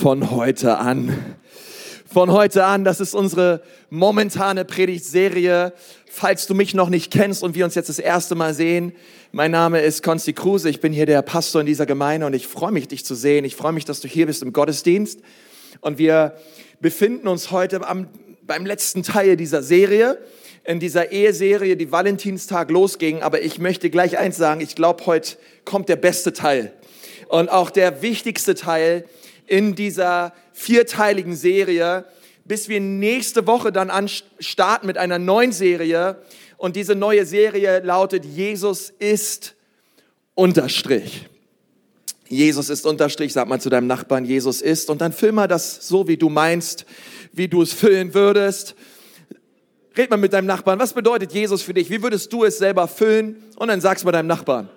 von 0.00 0.30
heute 0.30 0.78
an. 0.78 1.36
Von 2.10 2.32
heute 2.32 2.64
an, 2.64 2.84
das 2.84 3.00
ist 3.00 3.14
unsere 3.14 3.60
momentane 3.90 4.64
Predigtserie. 4.64 5.74
Falls 6.10 6.46
du 6.46 6.54
mich 6.54 6.72
noch 6.72 6.88
nicht 6.88 7.12
kennst 7.12 7.42
und 7.42 7.54
wir 7.54 7.66
uns 7.66 7.74
jetzt 7.74 7.90
das 7.90 7.98
erste 7.98 8.34
Mal 8.34 8.54
sehen, 8.54 8.94
mein 9.30 9.50
Name 9.50 9.82
ist 9.82 10.02
Konsti 10.02 10.32
Kruse, 10.32 10.70
ich 10.70 10.80
bin 10.80 10.94
hier 10.94 11.04
der 11.04 11.20
Pastor 11.20 11.60
in 11.60 11.66
dieser 11.66 11.84
Gemeinde 11.84 12.26
und 12.26 12.32
ich 12.32 12.46
freue 12.46 12.72
mich, 12.72 12.88
dich 12.88 13.04
zu 13.04 13.14
sehen. 13.14 13.44
Ich 13.44 13.56
freue 13.56 13.72
mich, 13.72 13.84
dass 13.84 14.00
du 14.00 14.08
hier 14.08 14.24
bist 14.24 14.42
im 14.42 14.54
Gottesdienst. 14.54 15.20
Und 15.82 15.98
wir 15.98 16.34
befinden 16.80 17.28
uns 17.28 17.50
heute 17.50 17.86
am, 17.86 18.08
beim 18.46 18.64
letzten 18.64 19.02
Teil 19.02 19.36
dieser 19.36 19.62
Serie, 19.62 20.16
in 20.64 20.80
dieser 20.80 21.12
Eheserie, 21.12 21.76
die 21.76 21.92
Valentinstag 21.92 22.70
losging. 22.70 23.20
Aber 23.20 23.42
ich 23.42 23.58
möchte 23.58 23.90
gleich 23.90 24.16
eins 24.16 24.38
sagen, 24.38 24.62
ich 24.62 24.74
glaube, 24.74 25.04
heute 25.04 25.36
kommt 25.66 25.90
der 25.90 25.96
beste 25.96 26.32
Teil 26.32 26.72
und 27.28 27.50
auch 27.50 27.68
der 27.68 28.00
wichtigste 28.00 28.54
Teil 28.54 29.04
in 29.50 29.74
dieser 29.74 30.32
vierteiligen 30.52 31.34
Serie, 31.34 32.04
bis 32.44 32.68
wir 32.68 32.80
nächste 32.80 33.48
Woche 33.48 33.72
dann 33.72 33.90
starten 34.38 34.86
mit 34.86 34.96
einer 34.96 35.18
neuen 35.18 35.50
Serie. 35.50 36.22
Und 36.56 36.76
diese 36.76 36.94
neue 36.94 37.26
Serie 37.26 37.80
lautet 37.80 38.24
Jesus 38.24 38.90
ist 38.90 39.56
Unterstrich. 40.36 41.26
Jesus 42.28 42.70
ist 42.70 42.86
Unterstrich, 42.86 43.32
sag 43.32 43.48
mal 43.48 43.60
zu 43.60 43.70
deinem 43.70 43.88
Nachbarn, 43.88 44.24
Jesus 44.24 44.62
ist. 44.62 44.88
Und 44.88 45.00
dann 45.00 45.12
füll 45.12 45.32
mal 45.32 45.48
das 45.48 45.88
so, 45.88 46.06
wie 46.06 46.16
du 46.16 46.28
meinst, 46.28 46.86
wie 47.32 47.48
du 47.48 47.62
es 47.62 47.72
füllen 47.72 48.14
würdest. 48.14 48.76
Red 49.96 50.10
mal 50.10 50.16
mit 50.16 50.32
deinem 50.32 50.46
Nachbarn, 50.46 50.78
was 50.78 50.92
bedeutet 50.92 51.32
Jesus 51.32 51.62
für 51.62 51.74
dich? 51.74 51.90
Wie 51.90 52.00
würdest 52.04 52.32
du 52.32 52.44
es 52.44 52.58
selber 52.58 52.86
füllen? 52.86 53.42
Und 53.56 53.66
dann 53.66 53.80
sag's 53.80 54.04
mal 54.04 54.12
deinem 54.12 54.28
Nachbarn. 54.28 54.68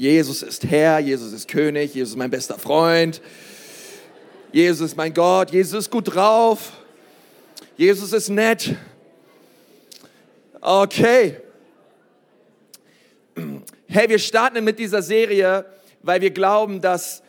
Jesus 0.00 0.42
ist 0.42 0.64
Herr, 0.64 0.98
Jesus 0.98 1.30
ist 1.34 1.46
König, 1.46 1.94
Jesus 1.94 2.12
ist 2.12 2.16
mein 2.16 2.30
bester 2.30 2.58
Freund, 2.58 3.20
Jesus 4.50 4.92
ist 4.92 4.96
mein 4.96 5.12
Gott, 5.12 5.50
Jesus 5.50 5.80
ist 5.80 5.90
gut 5.90 6.14
drauf, 6.14 6.72
Jesus 7.76 8.14
ist 8.14 8.30
nett. 8.30 8.76
Okay. 10.58 11.36
Hey, 13.88 14.08
wir 14.08 14.18
starten 14.18 14.64
mit 14.64 14.78
dieser 14.78 15.02
Serie, 15.02 15.66
weil 16.02 16.22
wir 16.22 16.30
glauben, 16.30 16.80
dass 16.80 17.22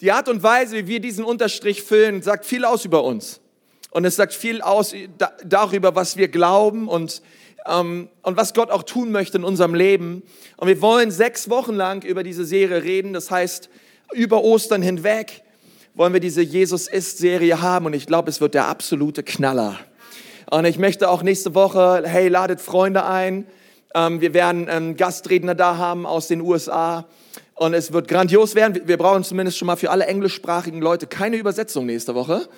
die 0.00 0.12
Art 0.12 0.30
und 0.30 0.42
Weise, 0.42 0.76
wie 0.76 0.86
wir 0.86 1.00
diesen 1.00 1.26
Unterstrich 1.26 1.82
füllen, 1.82 2.22
sagt 2.22 2.46
viel 2.46 2.64
aus 2.64 2.86
über 2.86 3.04
uns. 3.04 3.38
Und 3.90 4.06
es 4.06 4.16
sagt 4.16 4.32
viel 4.32 4.62
aus 4.62 4.94
darüber, 5.44 5.94
was 5.94 6.16
wir 6.16 6.28
glauben 6.28 6.88
und 6.88 7.20
und 7.66 8.36
was 8.36 8.54
Gott 8.54 8.70
auch 8.70 8.82
tun 8.82 9.12
möchte 9.12 9.38
in 9.38 9.44
unserem 9.44 9.74
Leben. 9.74 10.22
Und 10.56 10.68
wir 10.68 10.80
wollen 10.80 11.10
sechs 11.10 11.50
Wochen 11.50 11.74
lang 11.74 12.04
über 12.04 12.22
diese 12.22 12.44
Serie 12.44 12.82
reden. 12.82 13.12
Das 13.12 13.30
heißt, 13.30 13.68
über 14.12 14.42
Ostern 14.42 14.82
hinweg 14.82 15.42
wollen 15.94 16.12
wir 16.12 16.20
diese 16.20 16.42
Jesus 16.42 16.88
ist 16.88 17.18
Serie 17.18 17.60
haben. 17.60 17.86
Und 17.86 17.94
ich 17.94 18.06
glaube, 18.06 18.30
es 18.30 18.40
wird 18.40 18.54
der 18.54 18.66
absolute 18.66 19.22
Knaller. 19.22 19.78
Und 20.50 20.64
ich 20.64 20.78
möchte 20.78 21.08
auch 21.08 21.22
nächste 21.22 21.54
Woche, 21.54 22.02
hey, 22.06 22.28
ladet 22.28 22.60
Freunde 22.60 23.04
ein. 23.04 23.46
Ähm, 23.94 24.20
wir 24.20 24.34
werden 24.34 24.66
ähm, 24.70 24.96
Gastredner 24.96 25.54
da 25.54 25.76
haben 25.76 26.06
aus 26.06 26.28
den 26.28 26.40
USA. 26.40 27.06
Und 27.54 27.74
es 27.74 27.92
wird 27.92 28.08
grandios 28.08 28.54
werden. 28.54 28.80
Wir 28.86 28.96
brauchen 28.96 29.22
zumindest 29.22 29.58
schon 29.58 29.66
mal 29.66 29.76
für 29.76 29.90
alle 29.90 30.06
englischsprachigen 30.06 30.80
Leute 30.80 31.06
keine 31.06 31.36
Übersetzung 31.36 31.86
nächste 31.86 32.14
Woche. 32.14 32.48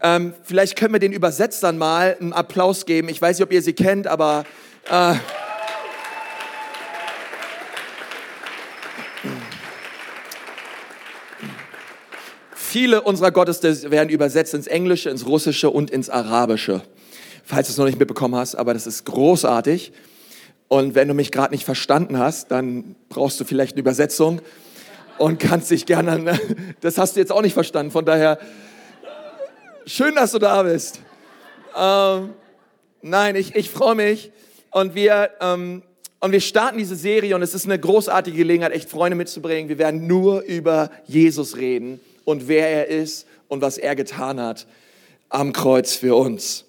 Ähm, 0.00 0.32
vielleicht 0.44 0.76
können 0.76 0.92
wir 0.92 1.00
den 1.00 1.12
Übersetzern 1.12 1.76
mal 1.76 2.16
einen 2.20 2.32
Applaus 2.32 2.86
geben. 2.86 3.08
Ich 3.08 3.20
weiß 3.20 3.38
nicht, 3.38 3.44
ob 3.44 3.52
ihr 3.52 3.62
sie 3.62 3.72
kennt, 3.72 4.06
aber 4.06 4.44
äh, 4.88 5.14
viele 12.54 13.02
unserer 13.02 13.32
Gottesdienste 13.32 13.90
werden 13.90 14.08
übersetzt 14.08 14.54
ins 14.54 14.68
Englische, 14.68 15.10
ins 15.10 15.26
Russische 15.26 15.70
und 15.70 15.90
ins 15.90 16.10
Arabische. 16.10 16.82
Falls 17.44 17.66
du 17.66 17.72
es 17.72 17.78
noch 17.78 17.86
nicht 17.86 17.98
mitbekommen 17.98 18.36
hast, 18.36 18.54
aber 18.54 18.74
das 18.74 18.86
ist 18.86 19.04
großartig. 19.04 19.92
Und 20.68 20.94
wenn 20.94 21.08
du 21.08 21.14
mich 21.14 21.32
gerade 21.32 21.52
nicht 21.52 21.64
verstanden 21.64 22.18
hast, 22.18 22.52
dann 22.52 22.94
brauchst 23.08 23.40
du 23.40 23.44
vielleicht 23.44 23.72
eine 23.72 23.80
Übersetzung 23.80 24.42
und 25.16 25.40
kannst 25.40 25.70
dich 25.72 25.86
gerne, 25.86 26.38
das 26.80 26.98
hast 26.98 27.16
du 27.16 27.20
jetzt 27.20 27.32
auch 27.32 27.42
nicht 27.42 27.54
verstanden, 27.54 27.90
von 27.90 28.04
daher 28.04 28.38
Schön, 29.88 30.16
dass 30.16 30.32
du 30.32 30.38
da 30.38 30.64
bist. 30.64 31.00
Ähm, 31.74 32.34
nein, 33.00 33.36
ich, 33.36 33.54
ich 33.54 33.70
freue 33.70 33.94
mich. 33.94 34.30
Und 34.70 34.94
wir, 34.94 35.30
ähm, 35.40 35.82
und 36.20 36.30
wir 36.30 36.42
starten 36.42 36.76
diese 36.76 36.94
Serie 36.94 37.34
und 37.34 37.40
es 37.40 37.54
ist 37.54 37.64
eine 37.64 37.78
großartige 37.78 38.36
Gelegenheit, 38.36 38.72
echt 38.72 38.90
Freunde 38.90 39.16
mitzubringen. 39.16 39.70
Wir 39.70 39.78
werden 39.78 40.06
nur 40.06 40.42
über 40.42 40.90
Jesus 41.06 41.56
reden 41.56 42.00
und 42.26 42.48
wer 42.48 42.68
er 42.68 42.88
ist 42.88 43.26
und 43.48 43.62
was 43.62 43.78
er 43.78 43.96
getan 43.96 44.38
hat 44.38 44.66
am 45.30 45.54
Kreuz 45.54 45.94
für 45.94 46.14
uns. 46.16 46.66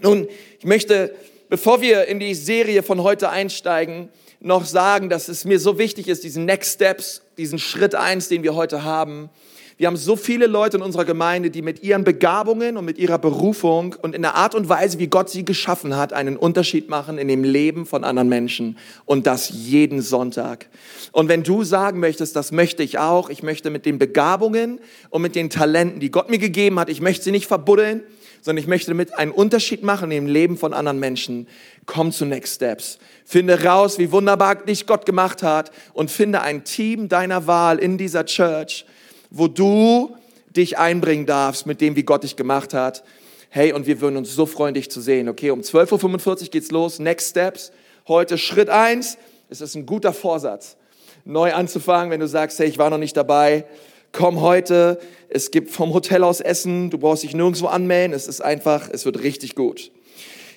Nun, 0.00 0.26
ich 0.58 0.64
möchte, 0.64 1.14
bevor 1.48 1.80
wir 1.82 2.06
in 2.06 2.18
die 2.18 2.34
Serie 2.34 2.82
von 2.82 3.04
heute 3.04 3.30
einsteigen, 3.30 4.08
noch 4.40 4.64
sagen, 4.64 5.08
dass 5.08 5.28
es 5.28 5.44
mir 5.44 5.60
so 5.60 5.78
wichtig 5.78 6.08
ist, 6.08 6.24
diesen 6.24 6.46
Next 6.46 6.74
Steps, 6.74 7.22
diesen 7.36 7.60
Schritt 7.60 7.94
eins, 7.94 8.28
den 8.28 8.42
wir 8.42 8.56
heute 8.56 8.82
haben, 8.82 9.30
wir 9.78 9.86
haben 9.86 9.96
so 9.96 10.16
viele 10.16 10.48
Leute 10.48 10.76
in 10.76 10.82
unserer 10.82 11.04
Gemeinde, 11.04 11.50
die 11.50 11.62
mit 11.62 11.84
ihren 11.84 12.02
Begabungen 12.02 12.76
und 12.76 12.84
mit 12.84 12.98
ihrer 12.98 13.18
Berufung 13.18 13.94
und 14.02 14.12
in 14.12 14.22
der 14.22 14.34
Art 14.34 14.56
und 14.56 14.68
Weise, 14.68 14.98
wie 14.98 15.06
Gott 15.06 15.30
sie 15.30 15.44
geschaffen 15.44 15.96
hat, 15.96 16.12
einen 16.12 16.36
Unterschied 16.36 16.88
machen 16.88 17.16
in 17.16 17.28
dem 17.28 17.44
Leben 17.44 17.86
von 17.86 18.02
anderen 18.02 18.28
Menschen. 18.28 18.76
Und 19.04 19.28
das 19.28 19.50
jeden 19.50 20.02
Sonntag. 20.02 20.66
Und 21.12 21.28
wenn 21.28 21.44
du 21.44 21.62
sagen 21.62 22.00
möchtest, 22.00 22.34
das 22.34 22.50
möchte 22.50 22.82
ich 22.82 22.98
auch, 22.98 23.30
ich 23.30 23.44
möchte 23.44 23.70
mit 23.70 23.86
den 23.86 24.00
Begabungen 24.00 24.80
und 25.10 25.22
mit 25.22 25.36
den 25.36 25.48
Talenten, 25.48 26.00
die 26.00 26.10
Gott 26.10 26.28
mir 26.28 26.38
gegeben 26.38 26.80
hat, 26.80 26.88
ich 26.88 27.00
möchte 27.00 27.22
sie 27.22 27.30
nicht 27.30 27.46
verbuddeln, 27.46 28.02
sondern 28.42 28.60
ich 28.60 28.68
möchte 28.68 28.90
damit 28.90 29.14
einen 29.14 29.30
Unterschied 29.30 29.84
machen 29.84 30.10
im 30.10 30.26
Leben 30.26 30.56
von 30.56 30.74
anderen 30.74 30.98
Menschen. 30.98 31.46
Komm 31.86 32.10
zu 32.10 32.24
Next 32.24 32.56
Steps. 32.56 32.98
Finde 33.24 33.62
raus, 33.62 34.00
wie 34.00 34.10
wunderbar 34.10 34.56
dich 34.56 34.86
Gott 34.86 35.06
gemacht 35.06 35.44
hat 35.44 35.70
und 35.92 36.10
finde 36.10 36.42
ein 36.42 36.64
Team 36.64 37.08
deiner 37.08 37.46
Wahl 37.46 37.78
in 37.78 37.96
dieser 37.96 38.24
Church, 38.24 38.84
wo 39.30 39.48
du 39.48 40.16
dich 40.48 40.78
einbringen 40.78 41.26
darfst 41.26 41.66
mit 41.66 41.80
dem, 41.80 41.96
wie 41.96 42.02
Gott 42.02 42.24
dich 42.24 42.36
gemacht 42.36 42.74
hat. 42.74 43.04
Hey, 43.50 43.72
und 43.72 43.86
wir 43.86 44.00
würden 44.00 44.16
uns 44.16 44.34
so 44.34 44.46
freuen, 44.46 44.74
dich 44.74 44.90
zu 44.90 45.00
sehen. 45.00 45.28
Okay, 45.28 45.50
um 45.50 45.60
12.45 45.60 46.26
Uhr 46.26 46.48
geht's 46.48 46.70
los. 46.70 46.98
Next 46.98 47.30
Steps. 47.30 47.72
Heute 48.06 48.38
Schritt 48.38 48.68
eins. 48.68 49.18
Es 49.48 49.60
ist 49.60 49.74
ein 49.74 49.86
guter 49.86 50.12
Vorsatz, 50.12 50.76
neu 51.24 51.54
anzufangen, 51.54 52.10
wenn 52.10 52.20
du 52.20 52.28
sagst, 52.28 52.58
hey, 52.58 52.68
ich 52.68 52.78
war 52.78 52.90
noch 52.90 52.98
nicht 52.98 53.16
dabei. 53.16 53.64
Komm 54.12 54.40
heute. 54.40 54.98
Es 55.28 55.50
gibt 55.50 55.70
vom 55.70 55.94
Hotel 55.94 56.24
aus 56.24 56.40
Essen. 56.40 56.90
Du 56.90 56.98
brauchst 56.98 57.22
dich 57.22 57.34
nirgendwo 57.34 57.66
anmelden. 57.66 58.14
Es 58.14 58.28
ist 58.28 58.40
einfach, 58.40 58.88
es 58.90 59.04
wird 59.04 59.22
richtig 59.22 59.54
gut. 59.54 59.90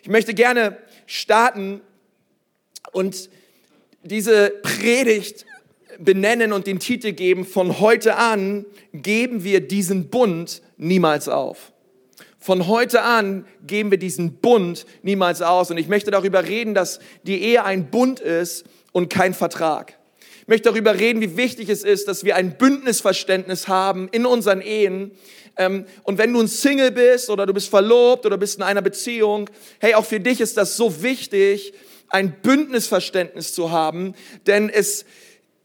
Ich 0.03 0.09
möchte 0.09 0.34
gerne 0.34 0.78
starten 1.06 1.82
und 2.92 3.30
diese 4.03 4.50
Predigt 4.64 5.46
benennen 6.03 6.53
und 6.53 6.68
den 6.68 6.80
Titel 6.80 7.14
geben, 7.14 7.46
von 7.46 7.80
heute 7.80 8.16
an 8.18 8.66
geben 8.94 9.44
wir 9.44 9.62
diesen 9.62 10.09
Bund 10.09 10.62
niemals 10.78 11.30
auf. 11.30 11.72
Von 12.40 12.68
heute 12.68 13.03
an 13.03 13.46
geben 13.68 13.92
wir 13.92 14.00
diesen 14.00 14.34
Bund 14.34 14.88
niemals 15.03 15.42
aus. 15.42 15.70
Und 15.70 15.78
ich 15.78 15.88
möchte 15.88 16.09
darüber 16.09 16.44
reden, 16.44 16.74
dass 16.74 17.00
die 17.24 17.40
Ehe 17.40 17.64
ein 17.64 17.92
Bund 17.92 18.20
ist 18.20 18.66
und 18.92 19.09
kein 19.09 19.36
Vertrag. 19.36 19.98
Ich 20.42 20.48
möchte 20.48 20.70
darüber 20.70 20.98
reden, 20.98 21.22
wie 21.22 21.38
wichtig 21.38 21.70
es 21.70 21.84
ist, 21.84 22.08
dass 22.08 22.24
wir 22.24 22.36
ein 22.36 22.58
Bündnisverständnis 22.58 23.68
haben 23.68 24.09
in 24.12 24.26
unseren 24.26 24.59
Ehen. 24.62 25.12
Ähm, 25.56 25.86
und 26.02 26.18
wenn 26.18 26.34
du 26.34 26.42
ein 26.42 26.48
Single 26.48 26.92
bist 26.92 27.30
oder 27.30 27.46
du 27.46 27.53
bist 27.53 27.70
verlobt 27.70 28.26
oder 28.26 28.38
bist 28.38 28.58
in 28.58 28.64
einer 28.64 28.82
Beziehung, 28.82 29.48
hey, 29.80 29.94
auch 29.94 30.06
für 30.06 30.20
dich 30.20 30.42
ist 30.42 30.58
das 30.58 30.76
so 30.76 31.03
wichtig, 31.03 31.74
ein 32.09 32.34
Bündnisverständnis 32.42 33.53
zu 33.53 33.72
haben, 33.72 34.16
denn 34.48 34.70
es, 34.70 35.06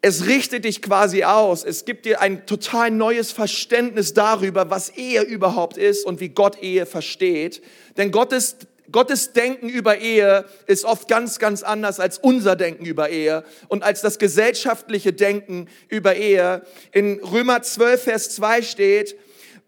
es 0.07 0.29
richtet 0.29 0.65
dich 0.65 0.83
quasi 0.83 1.25
aus. 1.25 1.65
Es 1.65 1.85
gibt 1.85 2.07
dir 2.07 2.21
ein 2.21 2.47
total 2.47 2.93
neues 2.93 3.33
Verständnis 3.33 4.15
darüber, 4.15 4.71
was 4.71 4.91
Ehe 4.91 5.23
überhaupt 5.23 5.77
ist 5.77 6.07
und 6.07 6.21
wie 6.21 6.29
Gott 6.29 6.63
Ehe 6.63 6.87
versteht. 6.87 7.61
Denn 7.97 8.13
Gottes, 8.13 8.55
Gottes 8.93 9.33
Denken 9.33 9.69
über 9.69 9.99
Ehe 9.99 10.45
ist 10.69 10.85
oft 10.85 11.09
ganz, 11.09 11.41
ganz 11.41 11.65
anders 11.65 11.99
als 11.99 12.19
unser 12.19 12.55
Denken 12.55 12.85
über 12.85 13.09
Ehe 13.11 13.43
und 13.67 13.83
als 13.83 14.01
das 14.01 14.21
gesellschaftliche 14.21 15.13
Denken 15.13 15.67
über 15.89 16.15
Ehe. 16.15 16.63
In 16.93 17.19
Römer 17.19 17.63
12, 17.63 18.05
Vers 18.05 18.31
2 18.37 18.63
steht, 18.63 19.17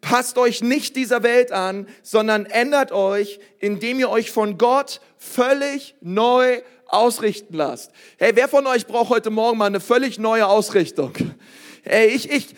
passt 0.00 0.38
euch 0.38 0.62
nicht 0.62 0.94
dieser 0.94 1.24
Welt 1.24 1.50
an, 1.50 1.88
sondern 2.04 2.46
ändert 2.46 2.92
euch, 2.92 3.40
indem 3.58 3.98
ihr 3.98 4.08
euch 4.08 4.30
von 4.30 4.56
Gott 4.56 5.00
völlig 5.16 5.96
neu 6.00 6.60
ausrichten 6.88 7.54
lasst. 7.54 7.92
Hey, 8.18 8.32
wer 8.34 8.48
von 8.48 8.66
euch 8.66 8.86
braucht 8.86 9.10
heute 9.10 9.30
Morgen 9.30 9.58
mal 9.58 9.66
eine 9.66 9.80
völlig 9.80 10.18
neue 10.18 10.46
Ausrichtung? 10.46 11.12
Hey, 11.82 12.08
ich, 12.08 12.30
ich, 12.30 12.54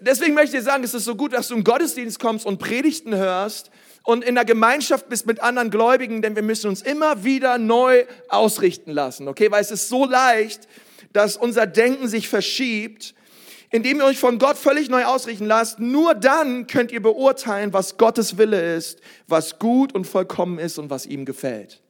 deswegen 0.00 0.34
möchte 0.34 0.56
ich 0.56 0.64
sagen, 0.64 0.82
es 0.82 0.94
ist 0.94 1.04
so 1.04 1.14
gut, 1.14 1.32
dass 1.32 1.48
du 1.48 1.54
im 1.54 1.64
Gottesdienst 1.64 2.18
kommst 2.18 2.46
und 2.46 2.58
Predigten 2.58 3.14
hörst 3.14 3.70
und 4.02 4.24
in 4.24 4.34
der 4.34 4.44
Gemeinschaft 4.44 5.08
bist 5.08 5.26
mit 5.26 5.40
anderen 5.40 5.70
Gläubigen, 5.70 6.22
denn 6.22 6.34
wir 6.34 6.42
müssen 6.42 6.68
uns 6.68 6.82
immer 6.82 7.24
wieder 7.24 7.58
neu 7.58 8.04
ausrichten 8.28 8.90
lassen, 8.90 9.28
okay? 9.28 9.50
Weil 9.50 9.62
es 9.62 9.70
ist 9.70 9.88
so 9.88 10.04
leicht, 10.06 10.66
dass 11.12 11.36
unser 11.36 11.66
Denken 11.66 12.08
sich 12.08 12.28
verschiebt 12.28 13.14
indem 13.70 13.98
ihr 13.98 14.04
euch 14.06 14.18
von 14.18 14.38
Gott 14.38 14.56
völlig 14.56 14.88
neu 14.88 15.04
ausrichten 15.04 15.44
lasst, 15.44 15.78
nur 15.78 16.14
dann 16.14 16.66
könnt 16.66 16.90
ihr 16.90 17.02
beurteilen, 17.02 17.72
was 17.72 17.98
Gottes 17.98 18.38
Wille 18.38 18.76
ist, 18.76 19.00
was 19.26 19.58
gut 19.58 19.94
und 19.94 20.06
vollkommen 20.06 20.58
ist 20.58 20.78
und 20.78 20.90
was 20.90 21.06
ihm 21.06 21.24
gefällt. 21.24 21.82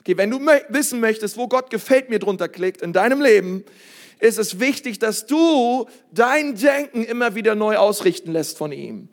Okay, 0.00 0.16
wenn 0.16 0.30
du 0.30 0.40
wissen 0.68 1.00
möchtest, 1.00 1.36
wo 1.36 1.46
Gott 1.46 1.70
gefällt 1.70 2.08
mir 2.08 2.18
drunter 2.18 2.48
klickt 2.48 2.82
in 2.82 2.92
deinem 2.92 3.20
Leben, 3.20 3.64
ist 4.18 4.38
es 4.38 4.60
wichtig, 4.60 4.98
dass 4.98 5.26
du 5.26 5.86
dein 6.12 6.54
Denken 6.54 7.04
immer 7.04 7.34
wieder 7.34 7.54
neu 7.54 7.76
ausrichten 7.76 8.32
lässt 8.32 8.58
von 8.58 8.72
ihm. 8.72 9.08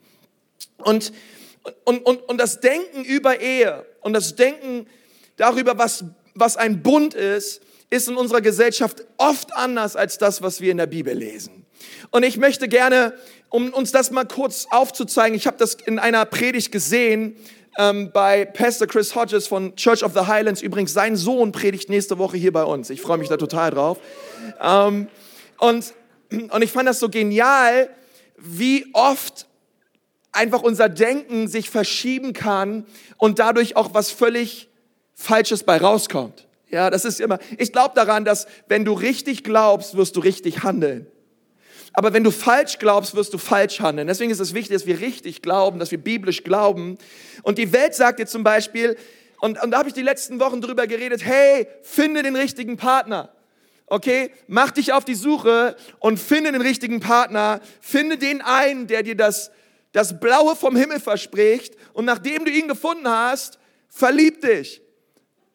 Und, 0.78 1.12
und, 1.84 2.04
und, 2.04 2.22
und 2.28 2.38
das 2.38 2.60
Denken 2.60 3.04
über 3.04 3.40
Ehe 3.40 3.84
und 4.00 4.12
das 4.12 4.36
Denken 4.36 4.86
darüber, 5.36 5.78
was, 5.78 6.04
was 6.34 6.56
ein 6.56 6.82
Bund 6.82 7.14
ist, 7.14 7.60
ist 7.90 8.08
in 8.08 8.16
unserer 8.16 8.40
Gesellschaft 8.40 9.04
oft 9.16 9.54
anders 9.54 9.96
als 9.96 10.18
das, 10.18 10.42
was 10.42 10.60
wir 10.60 10.70
in 10.70 10.76
der 10.76 10.86
Bibel 10.86 11.14
lesen. 11.14 11.64
Und 12.10 12.22
ich 12.22 12.36
möchte 12.36 12.68
gerne, 12.68 13.14
um 13.50 13.72
uns 13.72 13.92
das 13.92 14.10
mal 14.10 14.24
kurz 14.24 14.66
aufzuzeigen, 14.70 15.36
ich 15.36 15.46
habe 15.46 15.56
das 15.56 15.74
in 15.74 15.98
einer 15.98 16.24
Predigt 16.26 16.70
gesehen 16.70 17.36
ähm, 17.78 18.10
bei 18.12 18.44
Pastor 18.44 18.86
Chris 18.88 19.14
Hodges 19.14 19.46
von 19.46 19.74
Church 19.76 20.02
of 20.02 20.12
the 20.12 20.26
Highlands. 20.26 20.60
Übrigens, 20.60 20.92
sein 20.92 21.16
Sohn 21.16 21.52
predigt 21.52 21.88
nächste 21.88 22.18
Woche 22.18 22.36
hier 22.36 22.52
bei 22.52 22.64
uns. 22.64 22.90
Ich 22.90 23.00
freue 23.00 23.18
mich 23.18 23.28
da 23.28 23.36
total 23.36 23.70
drauf. 23.70 23.98
Ähm, 24.60 25.08
und, 25.58 25.94
und 26.30 26.62
ich 26.62 26.72
fand 26.72 26.88
das 26.88 26.98
so 26.98 27.08
genial, 27.08 27.88
wie 28.36 28.86
oft 28.92 29.46
einfach 30.32 30.62
unser 30.62 30.88
Denken 30.88 31.48
sich 31.48 31.70
verschieben 31.70 32.32
kann 32.32 32.84
und 33.16 33.38
dadurch 33.38 33.76
auch 33.76 33.94
was 33.94 34.10
völlig 34.10 34.68
Falsches 35.14 35.64
bei 35.64 35.78
rauskommt. 35.78 36.46
Ja, 36.70 36.90
das 36.90 37.04
ist 37.04 37.20
immer, 37.20 37.38
ich 37.56 37.72
glaube 37.72 37.94
daran, 37.94 38.24
dass 38.24 38.46
wenn 38.68 38.84
du 38.84 38.92
richtig 38.92 39.42
glaubst, 39.42 39.96
wirst 39.96 40.16
du 40.16 40.20
richtig 40.20 40.62
handeln. 40.62 41.06
Aber 41.98 42.12
wenn 42.12 42.22
du 42.22 42.30
falsch 42.30 42.78
glaubst, 42.78 43.16
wirst 43.16 43.34
du 43.34 43.38
falsch 43.38 43.80
handeln. 43.80 44.06
Deswegen 44.06 44.30
ist 44.30 44.38
es 44.38 44.54
wichtig, 44.54 44.76
dass 44.76 44.86
wir 44.86 45.00
richtig 45.00 45.42
glauben, 45.42 45.80
dass 45.80 45.90
wir 45.90 45.98
biblisch 45.98 46.44
glauben. 46.44 46.96
Und 47.42 47.58
die 47.58 47.72
Welt 47.72 47.92
sagt 47.92 48.20
dir 48.20 48.26
zum 48.26 48.44
Beispiel, 48.44 48.96
und, 49.40 49.60
und 49.60 49.72
da 49.72 49.78
habe 49.78 49.88
ich 49.88 49.96
die 49.96 50.02
letzten 50.02 50.38
Wochen 50.38 50.60
drüber 50.60 50.86
geredet, 50.86 51.24
hey, 51.24 51.66
finde 51.82 52.22
den 52.22 52.36
richtigen 52.36 52.76
Partner. 52.76 53.30
Okay, 53.86 54.30
mach 54.46 54.70
dich 54.70 54.92
auf 54.92 55.04
die 55.04 55.16
Suche 55.16 55.74
und 55.98 56.20
finde 56.20 56.52
den 56.52 56.60
richtigen 56.60 57.00
Partner. 57.00 57.60
Finde 57.80 58.16
den 58.16 58.42
einen, 58.42 58.86
der 58.86 59.02
dir 59.02 59.16
das, 59.16 59.50
das 59.90 60.20
Blaue 60.20 60.54
vom 60.54 60.76
Himmel 60.76 61.00
verspricht. 61.00 61.74
Und 61.94 62.04
nachdem 62.04 62.44
du 62.44 62.52
ihn 62.52 62.68
gefunden 62.68 63.08
hast, 63.08 63.58
verlieb 63.88 64.40
dich. 64.42 64.82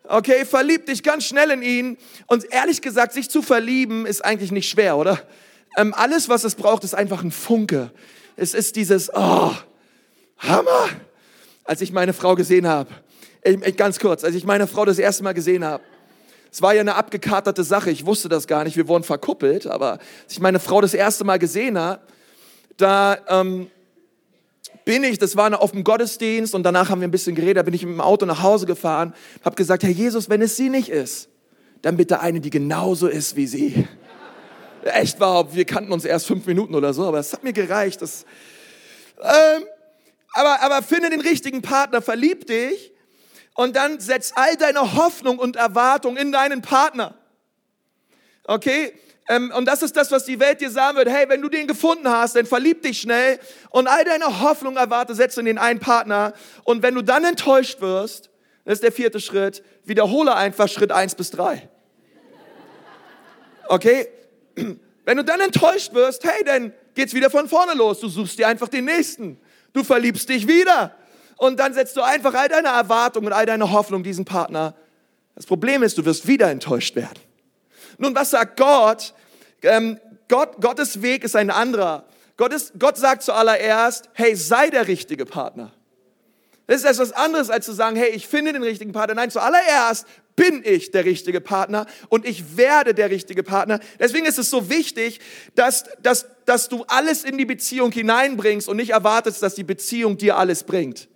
Okay, 0.03 0.43
verlieb 0.43 0.87
dich 0.87 1.03
ganz 1.03 1.23
schnell 1.23 1.51
in 1.51 1.61
ihn. 1.61 1.97
Und 2.27 2.51
ehrlich 2.51 2.81
gesagt, 2.81 3.13
sich 3.13 3.29
zu 3.29 3.41
verlieben 3.41 4.05
ist 4.05 4.25
eigentlich 4.25 4.51
nicht 4.51 4.69
schwer, 4.69 4.97
oder? 4.97 5.25
Ähm, 5.77 5.93
alles, 5.95 6.29
was 6.29 6.43
es 6.43 6.55
braucht, 6.55 6.83
ist 6.83 6.93
einfach 6.93 7.23
ein 7.23 7.31
Funke. 7.31 7.91
Es 8.35 8.53
ist 8.53 8.75
dieses, 8.75 9.11
oh, 9.13 9.51
Hammer. 10.37 10.89
Als 11.65 11.81
ich 11.81 11.93
meine 11.93 12.13
Frau 12.13 12.35
gesehen 12.35 12.67
habe, 12.67 12.89
ganz 13.77 13.99
kurz, 13.99 14.23
als 14.23 14.35
ich 14.35 14.43
meine 14.43 14.67
Frau 14.67 14.83
das 14.83 14.99
erste 14.99 15.23
Mal 15.23 15.33
gesehen 15.33 15.63
habe, 15.63 15.83
es 16.51 16.61
war 16.61 16.73
ja 16.73 16.81
eine 16.81 16.95
abgekaterte 16.95 17.63
Sache, 17.63 17.89
ich 17.89 18.05
wusste 18.05 18.29
das 18.29 18.47
gar 18.47 18.63
nicht, 18.63 18.77
wir 18.77 18.87
wurden 18.87 19.03
verkuppelt, 19.03 19.65
aber 19.65 19.93
als 19.93 20.33
ich 20.33 20.39
meine 20.39 20.59
Frau 20.59 20.81
das 20.81 20.93
erste 20.93 21.23
Mal 21.23 21.39
gesehen 21.39 21.79
habe, 21.79 22.01
da 22.77 23.17
ähm, 23.27 23.67
bin 24.85 25.03
ich, 25.03 25.17
das 25.17 25.35
war 25.35 25.59
auf 25.59 25.71
dem 25.71 25.83
Gottesdienst 25.83 26.53
und 26.53 26.63
danach 26.63 26.89
haben 26.89 27.01
wir 27.01 27.07
ein 27.07 27.11
bisschen 27.11 27.35
geredet, 27.35 27.57
da 27.57 27.63
bin 27.63 27.73
ich 27.73 27.85
mit 27.85 27.93
dem 27.93 28.01
Auto 28.01 28.25
nach 28.25 28.43
Hause 28.43 28.65
gefahren, 28.65 29.13
habe 29.43 29.55
gesagt, 29.55 29.83
Herr 29.83 29.89
Jesus, 29.89 30.29
wenn 30.29 30.41
es 30.41 30.55
sie 30.55 30.69
nicht 30.69 30.89
ist, 30.89 31.29
dann 31.81 31.97
bitte 31.97 32.19
eine, 32.19 32.39
die 32.39 32.49
genauso 32.49 33.07
ist 33.07 33.35
wie 33.35 33.47
sie. 33.47 33.87
Echt 34.83 35.19
war, 35.19 35.53
wir 35.53 35.65
kannten 35.65 35.91
uns 35.91 36.03
erst 36.03 36.27
fünf 36.27 36.45
Minuten 36.45 36.75
oder 36.75 36.93
so, 36.93 37.05
aber 37.05 37.19
es 37.19 37.31
hat 37.31 37.43
mir 37.43 37.53
gereicht. 37.53 38.01
Das, 38.01 38.25
ähm, 39.21 39.63
aber, 40.33 40.61
aber 40.61 40.83
finde 40.83 41.09
den 41.09 41.21
richtigen 41.21 41.61
Partner, 41.61 42.01
verlieb 42.01 42.47
dich 42.47 42.91
und 43.55 43.75
dann 43.75 43.99
setz 43.99 44.33
all 44.35 44.57
deine 44.57 44.95
Hoffnung 44.95 45.39
und 45.39 45.55
Erwartung 45.55 46.17
in 46.17 46.31
deinen 46.31 46.61
Partner. 46.61 47.15
Okay? 48.45 48.93
Ähm, 49.29 49.53
und 49.55 49.65
das 49.65 49.83
ist 49.83 49.95
das, 49.95 50.11
was 50.11 50.25
die 50.25 50.39
Welt 50.39 50.59
dir 50.59 50.69
sagen 50.69 50.97
wird. 50.97 51.07
Hey, 51.07 51.29
wenn 51.29 51.41
du 51.41 51.47
den 51.47 51.67
gefunden 51.67 52.09
hast, 52.09 52.35
dann 52.35 52.45
verlieb 52.45 52.81
dich 52.81 52.99
schnell 52.99 53.39
und 53.69 53.87
all 53.87 54.03
deine 54.03 54.41
Hoffnung 54.41 54.75
erwarte, 54.75 55.15
setze 55.15 55.39
in 55.39 55.45
den 55.45 55.57
einen 55.57 55.79
Partner. 55.79 56.33
Und 56.63 56.83
wenn 56.83 56.95
du 56.95 57.01
dann 57.01 57.23
enttäuscht 57.23 57.79
wirst, 57.79 58.29
das 58.65 58.75
ist 58.75 58.83
der 58.83 58.91
vierte 58.91 59.19
Schritt, 59.19 59.63
wiederhole 59.85 60.35
einfach 60.35 60.67
Schritt 60.67 60.91
eins 60.91 61.15
bis 61.15 61.31
drei. 61.31 61.69
Okay? 63.67 64.07
Wenn 64.55 65.17
du 65.17 65.23
dann 65.23 65.41
enttäuscht 65.41 65.93
wirst, 65.93 66.23
hey, 66.23 66.43
dann 66.45 66.73
geht's 66.95 67.13
wieder 67.13 67.29
von 67.29 67.47
vorne 67.47 67.73
los. 67.73 67.99
Du 67.99 68.07
suchst 68.07 68.39
dir 68.39 68.47
einfach 68.47 68.69
den 68.69 68.85
nächsten. 68.85 69.39
Du 69.73 69.83
verliebst 69.83 70.29
dich 70.29 70.47
wieder. 70.47 70.95
Und 71.37 71.59
dann 71.59 71.73
setzt 71.73 71.97
du 71.97 72.01
einfach 72.01 72.33
all 72.33 72.47
deine 72.47 72.69
Erwartungen 72.69 73.27
und 73.27 73.33
all 73.33 73.45
deine 73.45 73.71
Hoffnung 73.71 74.03
diesen 74.03 74.25
Partner. 74.25 74.75
Das 75.35 75.45
Problem 75.45 75.83
ist, 75.83 75.97
du 75.97 76.05
wirst 76.05 76.27
wieder 76.27 76.49
enttäuscht 76.49 76.95
werden. 76.95 77.19
Nun, 77.97 78.15
was 78.15 78.29
sagt 78.31 78.57
Gott? 78.57 79.13
Ähm, 79.61 79.99
Gott 80.29 80.61
Gottes 80.61 81.01
Weg 81.01 81.23
ist 81.23 81.35
ein 81.35 81.49
anderer. 81.49 82.05
Gott, 82.37 82.53
ist, 82.53 82.73
Gott 82.79 82.97
sagt 82.97 83.23
zuallererst, 83.23 84.09
hey, 84.13 84.35
sei 84.35 84.69
der 84.69 84.87
richtige 84.87 85.25
Partner. 85.25 85.71
Das 86.67 86.77
ist 86.77 86.85
etwas 86.85 87.11
anderes, 87.11 87.49
als 87.49 87.65
zu 87.65 87.73
sagen, 87.73 87.95
hey, 87.95 88.09
ich 88.09 88.27
finde 88.27 88.53
den 88.53 88.63
richtigen 88.63 88.93
Partner. 88.93 89.15
Nein, 89.15 89.31
zuallererst 89.31 90.07
bin 90.35 90.61
ich 90.63 90.91
der 90.91 91.05
richtige 91.05 91.41
Partner 91.41 91.85
und 92.09 92.25
ich 92.25 92.57
werde 92.57 92.93
der 92.93 93.09
richtige 93.09 93.43
Partner. 93.43 93.79
Deswegen 93.99 94.25
ist 94.25 94.39
es 94.39 94.49
so 94.49 94.69
wichtig, 94.69 95.19
dass, 95.55 95.85
dass, 96.01 96.25
dass 96.45 96.69
du 96.69 96.85
alles 96.87 97.23
in 97.23 97.37
die 97.37 97.45
Beziehung 97.45 97.91
hineinbringst 97.91 98.67
und 98.67 98.77
nicht 98.77 98.91
erwartest, 98.91 99.43
dass 99.43 99.55
die 99.55 99.63
Beziehung 99.63 100.17
dir 100.17 100.37
alles 100.37 100.63
bringt 100.63 101.09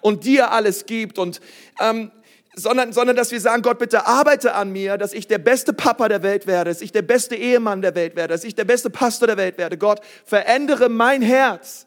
und 0.00 0.24
dir 0.24 0.52
alles 0.52 0.86
gibt 0.86 1.18
und 1.18 1.40
ähm, 1.80 2.12
sondern, 2.54 2.92
sondern 2.92 3.16
dass 3.16 3.30
wir 3.30 3.40
sagen, 3.40 3.62
Gott, 3.62 3.78
bitte 3.78 4.06
arbeite 4.06 4.54
an 4.54 4.72
mir, 4.72 4.98
dass 4.98 5.12
ich 5.12 5.26
der 5.28 5.38
beste 5.38 5.72
Papa 5.72 6.08
der 6.08 6.22
Welt 6.22 6.46
werde, 6.46 6.70
dass 6.70 6.82
ich 6.82 6.92
der 6.92 7.02
beste 7.02 7.36
Ehemann 7.36 7.80
der 7.80 7.94
Welt 7.94 8.16
werde, 8.16 8.34
dass 8.34 8.44
ich 8.44 8.54
der 8.54 8.64
beste 8.64 8.90
Pastor 8.90 9.28
der 9.28 9.36
Welt 9.36 9.56
werde. 9.56 9.78
Gott, 9.78 10.00
verändere 10.24 10.88
mein 10.88 11.22
Herz, 11.22 11.86